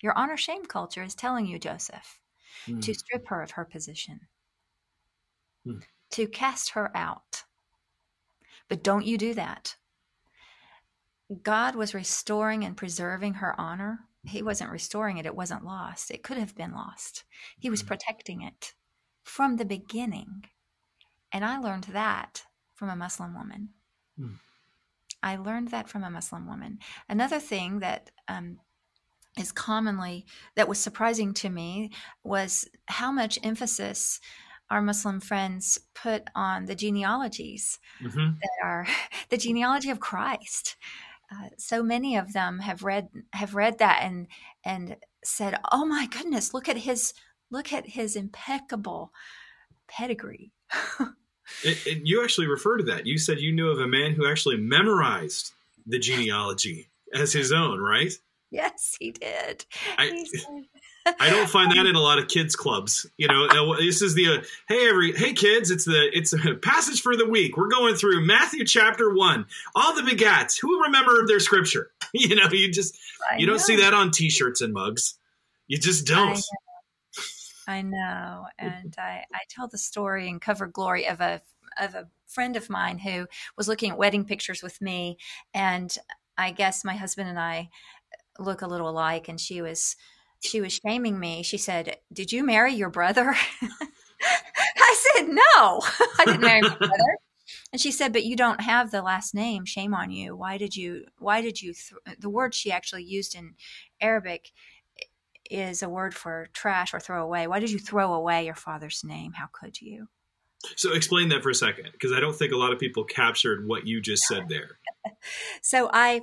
your 0.00 0.16
honor 0.16 0.36
shame 0.36 0.64
culture 0.64 1.02
is 1.02 1.14
telling 1.14 1.46
you 1.46 1.58
joseph 1.58 2.18
mm. 2.66 2.82
to 2.82 2.94
strip 2.94 3.28
her 3.28 3.42
of 3.42 3.52
her 3.52 3.64
position 3.64 4.20
mm. 5.66 5.82
to 6.10 6.26
cast 6.26 6.70
her 6.70 6.90
out 6.96 7.44
but 8.68 8.82
don't 8.82 9.06
you 9.06 9.18
do 9.18 9.34
that 9.34 9.76
God 11.42 11.76
was 11.76 11.94
restoring 11.94 12.64
and 12.64 12.76
preserving 12.76 13.34
her 13.34 13.58
honor 13.58 14.00
he 14.24 14.42
wasn't 14.42 14.70
restoring 14.70 15.18
it, 15.18 15.26
it 15.26 15.34
wasn't 15.34 15.64
lost. 15.64 16.10
It 16.10 16.22
could 16.22 16.38
have 16.38 16.54
been 16.54 16.72
lost. 16.72 17.24
He 17.58 17.70
was 17.70 17.80
mm-hmm. 17.80 17.88
protecting 17.88 18.42
it 18.42 18.74
from 19.24 19.56
the 19.56 19.64
beginning. 19.64 20.44
And 21.32 21.44
I 21.44 21.58
learned 21.58 21.84
that 21.92 22.44
from 22.74 22.88
a 22.88 22.96
Muslim 22.96 23.34
woman. 23.34 23.70
Mm. 24.18 24.38
I 25.22 25.36
learned 25.36 25.68
that 25.68 25.88
from 25.88 26.04
a 26.04 26.10
Muslim 26.10 26.46
woman. 26.46 26.78
Another 27.08 27.38
thing 27.38 27.78
that 27.78 28.10
um, 28.28 28.58
is 29.38 29.52
commonly, 29.52 30.26
that 30.56 30.68
was 30.68 30.78
surprising 30.78 31.32
to 31.34 31.48
me, 31.48 31.90
was 32.24 32.68
how 32.86 33.12
much 33.12 33.38
emphasis 33.42 34.20
our 34.68 34.82
Muslim 34.82 35.20
friends 35.20 35.78
put 35.94 36.24
on 36.34 36.64
the 36.64 36.74
genealogies 36.74 37.78
mm-hmm. 38.02 38.30
that 38.40 38.66
are 38.66 38.86
the 39.28 39.36
genealogy 39.36 39.90
of 39.90 40.00
Christ. 40.00 40.76
Uh, 41.32 41.48
so 41.56 41.82
many 41.82 42.16
of 42.16 42.32
them 42.32 42.58
have 42.58 42.82
read 42.82 43.08
have 43.32 43.54
read 43.54 43.78
that 43.78 44.00
and 44.02 44.26
and 44.64 44.96
said, 45.24 45.58
"Oh 45.70 45.84
my 45.84 46.06
goodness, 46.06 46.52
look 46.52 46.68
at 46.68 46.76
his 46.76 47.14
look 47.50 47.72
at 47.72 47.86
his 47.86 48.16
impeccable 48.16 49.12
pedigree." 49.88 50.52
and, 50.98 51.78
and 51.88 52.06
you 52.06 52.22
actually 52.22 52.48
refer 52.48 52.76
to 52.76 52.84
that. 52.84 53.06
You 53.06 53.18
said 53.18 53.40
you 53.40 53.52
knew 53.52 53.70
of 53.70 53.78
a 53.78 53.88
man 53.88 54.12
who 54.12 54.28
actually 54.28 54.56
memorized 54.56 55.52
the 55.86 55.98
genealogy 55.98 56.90
as 57.14 57.32
his 57.32 57.52
own, 57.52 57.80
right? 57.80 58.12
Yes, 58.50 58.96
he 59.00 59.12
did. 59.12 59.64
I, 59.96 60.08
he 60.08 60.68
I 61.06 61.30
don't 61.30 61.48
find 61.48 61.72
that 61.72 61.86
in 61.86 61.94
a 61.94 62.00
lot 62.00 62.18
of 62.18 62.28
kids 62.28 62.54
clubs. 62.54 63.06
You 63.16 63.28
know, 63.28 63.76
this 63.76 64.02
is 64.02 64.14
the 64.14 64.38
uh, 64.38 64.42
hey 64.68 64.88
every 64.88 65.12
hey 65.12 65.32
kids, 65.32 65.70
it's 65.70 65.84
the 65.84 66.10
it's 66.16 66.32
a 66.32 66.54
passage 66.54 67.00
for 67.00 67.16
the 67.16 67.26
week. 67.26 67.56
We're 67.56 67.68
going 67.68 67.96
through 67.96 68.24
Matthew 68.24 68.64
chapter 68.64 69.12
one. 69.12 69.46
All 69.74 69.94
the 69.94 70.02
begats 70.02 70.58
who 70.60 70.82
remember 70.82 71.26
their 71.26 71.40
scripture. 71.40 71.90
You 72.14 72.36
know, 72.36 72.46
you 72.50 72.70
just 72.70 72.98
I 73.30 73.38
you 73.38 73.46
don't 73.46 73.58
see 73.58 73.76
that 73.76 73.94
on 73.94 74.10
T-shirts 74.10 74.60
and 74.60 74.74
mugs. 74.74 75.14
You 75.66 75.78
just 75.78 76.06
don't. 76.06 76.38
I 77.66 77.80
know, 77.80 77.96
I 77.96 78.64
know. 78.64 78.72
and 78.82 78.94
I 78.98 79.24
I 79.32 79.38
tell 79.48 79.66
the 79.66 79.78
story 79.78 80.28
and 80.28 80.38
Covered 80.38 80.74
Glory 80.74 81.08
of 81.08 81.22
a 81.22 81.40
of 81.80 81.94
a 81.94 82.08
friend 82.26 82.54
of 82.54 82.68
mine 82.68 82.98
who 82.98 83.26
was 83.56 83.66
looking 83.66 83.92
at 83.92 83.96
wedding 83.96 84.26
pictures 84.26 84.62
with 84.62 84.82
me, 84.82 85.16
and 85.54 85.96
I 86.36 86.50
guess 86.50 86.84
my 86.84 86.96
husband 86.96 87.30
and 87.30 87.38
I 87.38 87.70
look 88.38 88.60
a 88.60 88.66
little 88.66 88.90
alike, 88.90 89.28
and 89.28 89.40
she 89.40 89.62
was 89.62 89.96
she 90.42 90.60
was 90.60 90.72
shaming 90.84 91.18
me. 91.18 91.42
She 91.42 91.58
said, 91.58 91.96
Did 92.12 92.32
you 92.32 92.44
marry 92.44 92.74
your 92.74 92.90
brother? 92.90 93.34
I 94.22 94.96
said, 95.14 95.28
No, 95.28 95.40
I 96.18 96.24
didn't 96.26 96.40
marry 96.40 96.62
my 96.62 96.76
brother. 96.76 97.18
And 97.72 97.80
she 97.80 97.90
said, 97.90 98.12
"But 98.12 98.24
you 98.24 98.36
don't 98.36 98.60
have 98.60 98.90
the 98.90 99.02
last 99.02 99.34
name. 99.34 99.64
Shame 99.64 99.94
on 99.94 100.10
you. 100.10 100.36
Why 100.36 100.58
did 100.58 100.76
you? 100.76 101.06
Why 101.18 101.40
did 101.40 101.60
you? 101.60 101.72
Th-? 101.72 102.18
The 102.18 102.30
word 102.30 102.54
she 102.54 102.70
actually 102.70 103.04
used 103.04 103.34
in 103.34 103.54
Arabic 104.00 104.52
is 105.50 105.82
a 105.82 105.88
word 105.88 106.14
for 106.14 106.48
trash 106.52 106.94
or 106.94 107.00
throw 107.00 107.22
away. 107.22 107.46
Why 107.46 107.60
did 107.60 107.70
you 107.70 107.78
throw 107.78 108.14
away 108.14 108.44
your 108.44 108.54
father's 108.54 109.02
name? 109.04 109.32
How 109.32 109.48
could 109.50 109.80
you?" 109.80 110.08
So 110.76 110.92
explain 110.92 111.30
that 111.30 111.42
for 111.42 111.50
a 111.50 111.54
second, 111.54 111.88
because 111.92 112.12
I 112.12 112.20
don't 112.20 112.36
think 112.36 112.52
a 112.52 112.56
lot 112.56 112.72
of 112.72 112.78
people 112.78 113.04
captured 113.04 113.66
what 113.66 113.86
you 113.86 114.00
just 114.00 114.24
said 114.24 114.48
there. 114.48 114.78
so 115.62 115.90
I 115.92 116.22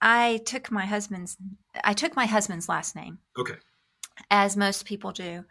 I 0.00 0.38
took 0.44 0.70
my 0.70 0.86
husband's 0.86 1.36
I 1.84 1.92
took 1.92 2.16
my 2.16 2.26
husband's 2.26 2.68
last 2.68 2.96
name. 2.96 3.18
Okay. 3.38 3.54
As 4.30 4.56
most 4.56 4.84
people 4.84 5.12
do. 5.12 5.44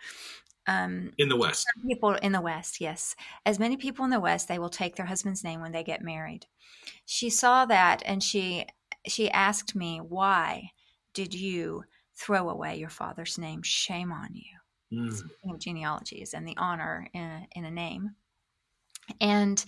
Um, 0.67 1.13
in 1.17 1.29
the 1.29 1.35
West. 1.35 1.65
People 1.87 2.13
in 2.13 2.31
the 2.31 2.41
West, 2.41 2.79
yes. 2.79 3.15
As 3.45 3.57
many 3.57 3.75
people 3.75 4.05
in 4.05 4.11
the 4.11 4.19
West, 4.19 4.47
they 4.47 4.59
will 4.59 4.69
take 4.69 4.95
their 4.95 5.05
husband's 5.07 5.43
name 5.43 5.61
when 5.61 5.71
they 5.71 5.83
get 5.83 6.03
married. 6.03 6.45
She 7.05 7.29
saw 7.29 7.65
that 7.65 8.03
and 8.05 8.21
she 8.23 8.65
she 9.07 9.31
asked 9.31 9.75
me, 9.75 9.97
"Why 9.97 10.71
did 11.13 11.33
you 11.33 11.85
throw 12.15 12.49
away 12.49 12.77
your 12.77 12.89
father's 12.89 13.37
name? 13.37 13.63
Shame 13.63 14.11
on 14.11 14.35
you." 14.35 14.59
Mm. 14.91 15.59
genealogies 15.59 16.33
and 16.33 16.47
the 16.47 16.57
honor 16.57 17.07
in 17.13 17.21
a, 17.21 17.47
in 17.51 17.65
a 17.65 17.71
name. 17.71 18.15
And 19.21 19.63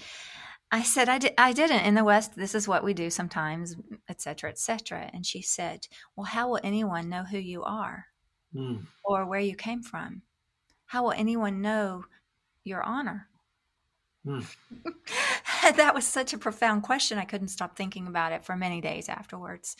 I 0.71 0.83
said, 0.83 1.09
I, 1.09 1.17
di- 1.17 1.33
I 1.37 1.51
didn't. 1.51 1.81
In 1.85 1.95
the 1.95 2.03
West, 2.03 2.35
this 2.35 2.55
is 2.55 2.67
what 2.67 2.83
we 2.83 2.93
do 2.93 3.09
sometimes, 3.09 3.75
et 4.07 4.21
cetera, 4.21 4.49
et 4.49 4.57
cetera. 4.57 5.09
And 5.13 5.25
she 5.25 5.41
said, 5.41 5.87
Well, 6.15 6.25
how 6.25 6.49
will 6.49 6.59
anyone 6.63 7.09
know 7.09 7.23
who 7.23 7.37
you 7.37 7.63
are 7.63 8.05
Mm. 8.55 8.85
or 9.05 9.25
where 9.25 9.39
you 9.39 9.55
came 9.55 9.81
from? 9.81 10.23
How 10.85 11.03
will 11.03 11.13
anyone 11.13 11.61
know 11.61 12.03
your 12.65 12.83
honor? 12.83 13.27
Hmm. 14.25 14.41
that 15.75 15.95
was 15.95 16.05
such 16.05 16.33
a 16.33 16.37
profound 16.37 16.83
question. 16.83 17.17
I 17.17 17.25
couldn't 17.25 17.47
stop 17.47 17.75
thinking 17.75 18.07
about 18.07 18.33
it 18.33 18.43
for 18.45 18.55
many 18.55 18.81
days 18.81 19.09
afterwards. 19.09 19.75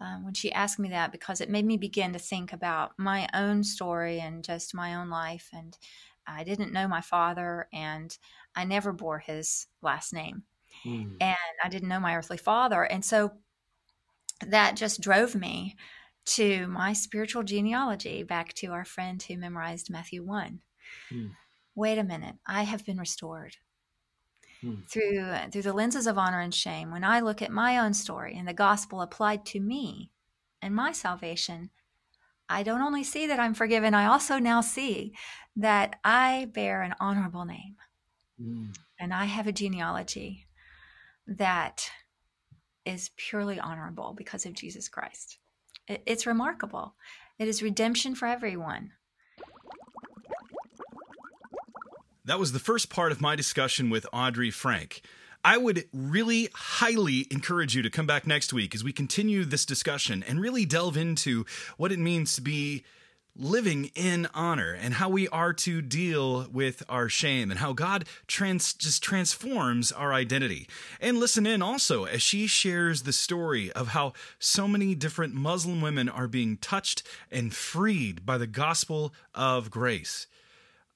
Um, 0.00 0.24
when 0.24 0.32
she 0.34 0.50
asked 0.50 0.78
me 0.78 0.88
that, 0.88 1.12
because 1.12 1.42
it 1.42 1.50
made 1.50 1.66
me 1.66 1.76
begin 1.76 2.14
to 2.14 2.18
think 2.18 2.54
about 2.54 2.92
my 2.96 3.28
own 3.34 3.62
story 3.62 4.18
and 4.18 4.42
just 4.42 4.74
my 4.74 4.94
own 4.94 5.10
life. 5.10 5.50
And 5.52 5.76
I 6.30 6.44
didn't 6.44 6.72
know 6.72 6.88
my 6.88 7.00
father, 7.00 7.68
and 7.72 8.16
I 8.54 8.64
never 8.64 8.92
bore 8.92 9.18
his 9.18 9.66
last 9.82 10.12
name 10.12 10.44
Mm. 10.84 11.16
and 11.20 11.36
I 11.62 11.68
didn't 11.68 11.88
know 11.88 12.00
my 12.00 12.14
earthly 12.16 12.36
father. 12.38 12.84
And 12.84 13.04
so 13.04 13.32
that 14.46 14.76
just 14.76 15.00
drove 15.00 15.34
me 15.34 15.76
to 16.26 16.66
my 16.68 16.92
spiritual 16.92 17.42
genealogy 17.42 18.22
back 18.22 18.52
to 18.54 18.68
our 18.68 18.84
friend 18.84 19.22
who 19.22 19.36
memorized 19.36 19.90
Matthew 19.90 20.22
1. 20.22 20.62
Hmm. 21.08 21.26
Wait 21.74 21.98
a 21.98 22.04
minute, 22.04 22.36
I 22.46 22.62
have 22.62 22.84
been 22.84 22.98
restored. 22.98 23.56
Hmm. 24.60 24.82
Through 24.90 25.50
through 25.50 25.62
the 25.62 25.72
lenses 25.72 26.06
of 26.06 26.18
honor 26.18 26.40
and 26.40 26.54
shame, 26.54 26.90
when 26.90 27.04
I 27.04 27.20
look 27.20 27.40
at 27.40 27.50
my 27.50 27.78
own 27.78 27.94
story 27.94 28.36
and 28.36 28.46
the 28.46 28.52
gospel 28.52 29.00
applied 29.00 29.46
to 29.46 29.60
me 29.60 30.10
and 30.60 30.74
my 30.74 30.92
salvation, 30.92 31.70
I 32.50 32.62
don't 32.64 32.82
only 32.82 33.04
see 33.04 33.26
that 33.28 33.38
I'm 33.40 33.54
forgiven, 33.54 33.94
I 33.94 34.06
also 34.06 34.38
now 34.38 34.60
see 34.60 35.14
that 35.56 35.98
I 36.04 36.48
bear 36.52 36.82
an 36.82 36.94
honorable 37.00 37.44
name 37.44 37.76
Mm. 38.40 38.74
and 38.98 39.12
I 39.14 39.26
have 39.26 39.46
a 39.46 39.52
genealogy 39.52 40.46
that 41.26 41.90
is 42.86 43.10
purely 43.16 43.60
honorable 43.60 44.14
because 44.16 44.46
of 44.46 44.54
Jesus 44.54 44.88
Christ. 44.88 45.38
It- 45.86 46.02
It's 46.06 46.26
remarkable. 46.26 46.96
It 47.38 47.46
is 47.48 47.62
redemption 47.62 48.14
for 48.14 48.26
everyone. 48.26 48.92
That 52.24 52.38
was 52.38 52.52
the 52.52 52.58
first 52.58 52.90
part 52.90 53.12
of 53.12 53.20
my 53.20 53.34
discussion 53.36 53.90
with 53.90 54.06
Audrey 54.12 54.50
Frank. 54.50 55.02
I 55.44 55.56
would 55.56 55.88
really 55.92 56.48
highly 56.54 57.26
encourage 57.30 57.74
you 57.74 57.82
to 57.82 57.90
come 57.90 58.06
back 58.06 58.26
next 58.26 58.52
week 58.52 58.74
as 58.74 58.84
we 58.84 58.92
continue 58.92 59.44
this 59.44 59.64
discussion 59.64 60.22
and 60.26 60.40
really 60.40 60.66
delve 60.66 60.96
into 60.96 61.46
what 61.78 61.92
it 61.92 61.98
means 61.98 62.34
to 62.34 62.42
be 62.42 62.84
living 63.36 63.90
in 63.94 64.28
honor 64.34 64.76
and 64.78 64.94
how 64.94 65.08
we 65.08 65.26
are 65.28 65.52
to 65.54 65.80
deal 65.80 66.46
with 66.52 66.82
our 66.88 67.08
shame 67.08 67.50
and 67.50 67.60
how 67.60 67.72
God 67.72 68.04
trans- 68.26 68.74
just 68.74 69.02
transforms 69.02 69.90
our 69.92 70.12
identity. 70.12 70.68
And 71.00 71.18
listen 71.18 71.46
in 71.46 71.62
also 71.62 72.04
as 72.04 72.20
she 72.20 72.46
shares 72.46 73.02
the 73.02 73.12
story 73.12 73.72
of 73.72 73.88
how 73.88 74.12
so 74.38 74.68
many 74.68 74.94
different 74.94 75.32
Muslim 75.32 75.80
women 75.80 76.08
are 76.08 76.28
being 76.28 76.58
touched 76.58 77.02
and 77.30 77.54
freed 77.54 78.26
by 78.26 78.36
the 78.36 78.46
gospel 78.46 79.14
of 79.34 79.70
grace. 79.70 80.26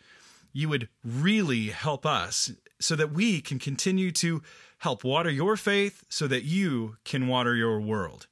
You 0.52 0.68
would 0.68 0.88
really 1.04 1.68
help 1.68 2.04
us 2.04 2.50
so 2.80 2.96
that 2.96 3.12
we 3.12 3.40
can 3.40 3.58
continue 3.58 4.10
to 4.12 4.42
help 4.78 5.04
water 5.04 5.30
your 5.30 5.56
faith 5.56 6.04
so 6.08 6.26
that 6.26 6.44
you 6.44 6.96
can 7.04 7.28
water 7.28 7.54
your 7.54 7.80
world. 7.80 8.26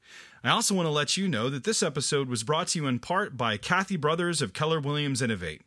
I 0.44 0.50
also 0.50 0.74
want 0.74 0.84
to 0.84 0.90
let 0.90 1.16
you 1.16 1.26
know 1.26 1.48
that 1.48 1.64
this 1.64 1.82
episode 1.82 2.28
was 2.28 2.42
brought 2.42 2.68
to 2.68 2.78
you 2.78 2.86
in 2.86 2.98
part 2.98 3.34
by 3.34 3.56
Kathy 3.56 3.96
Brothers 3.96 4.42
of 4.42 4.52
Keller 4.52 4.78
Williams 4.78 5.22
Innovate. 5.22 5.62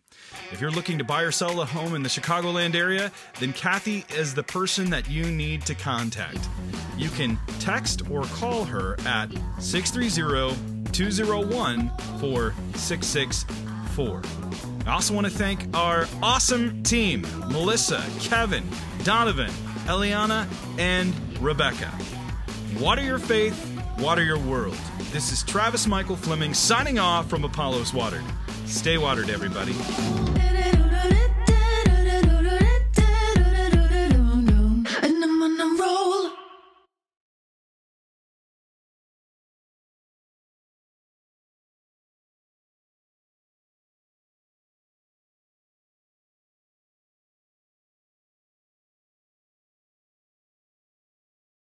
If 0.52 0.62
you're 0.62 0.70
looking 0.70 1.00
to 1.00 1.04
buy 1.04 1.24
or 1.24 1.32
sell 1.32 1.62
a 1.62 1.66
home 1.66 1.96
in 1.96 2.04
the 2.04 2.10
Chicagoland 2.10 2.76
area, 2.76 3.12
then 3.40 3.54
Kathy 3.54 4.06
is 4.16 4.36
the 4.36 4.44
person 4.44 4.92
that 4.92 5.10
you 5.10 5.32
need 5.32 5.66
to 5.66 5.74
contact. 5.74 6.48
You 6.96 7.10
can 7.10 7.40
text 7.60 8.08
or 8.12 8.26
call 8.26 8.66
her 8.66 8.96
at 9.08 9.32
630 9.58 10.92
201 10.92 11.92
4664. 12.20 14.22
I 14.86 14.92
also 14.92 15.16
want 15.16 15.26
to 15.26 15.34
thank 15.34 15.76
our 15.76 16.08
awesome 16.22 16.84
team 16.84 17.26
Melissa, 17.48 18.06
Kevin, 18.20 18.64
Donovan, 19.04 19.50
Eliana, 19.88 20.46
and 20.78 21.16
Rebecca. 21.42 21.92
Water 22.80 23.02
your 23.02 23.18
faith, 23.18 23.77
water 24.00 24.24
your 24.24 24.40
world. 24.40 24.78
This 25.12 25.32
is 25.32 25.44
Travis 25.44 25.88
Michael 25.88 26.16
Fleming 26.16 26.54
signing 26.54 27.00
off 27.00 27.30
from 27.30 27.44
Apollo's 27.44 27.94
Watered. 27.94 28.24
Stay 28.66 28.98
watered, 28.98 29.30
everybody. 29.30 29.74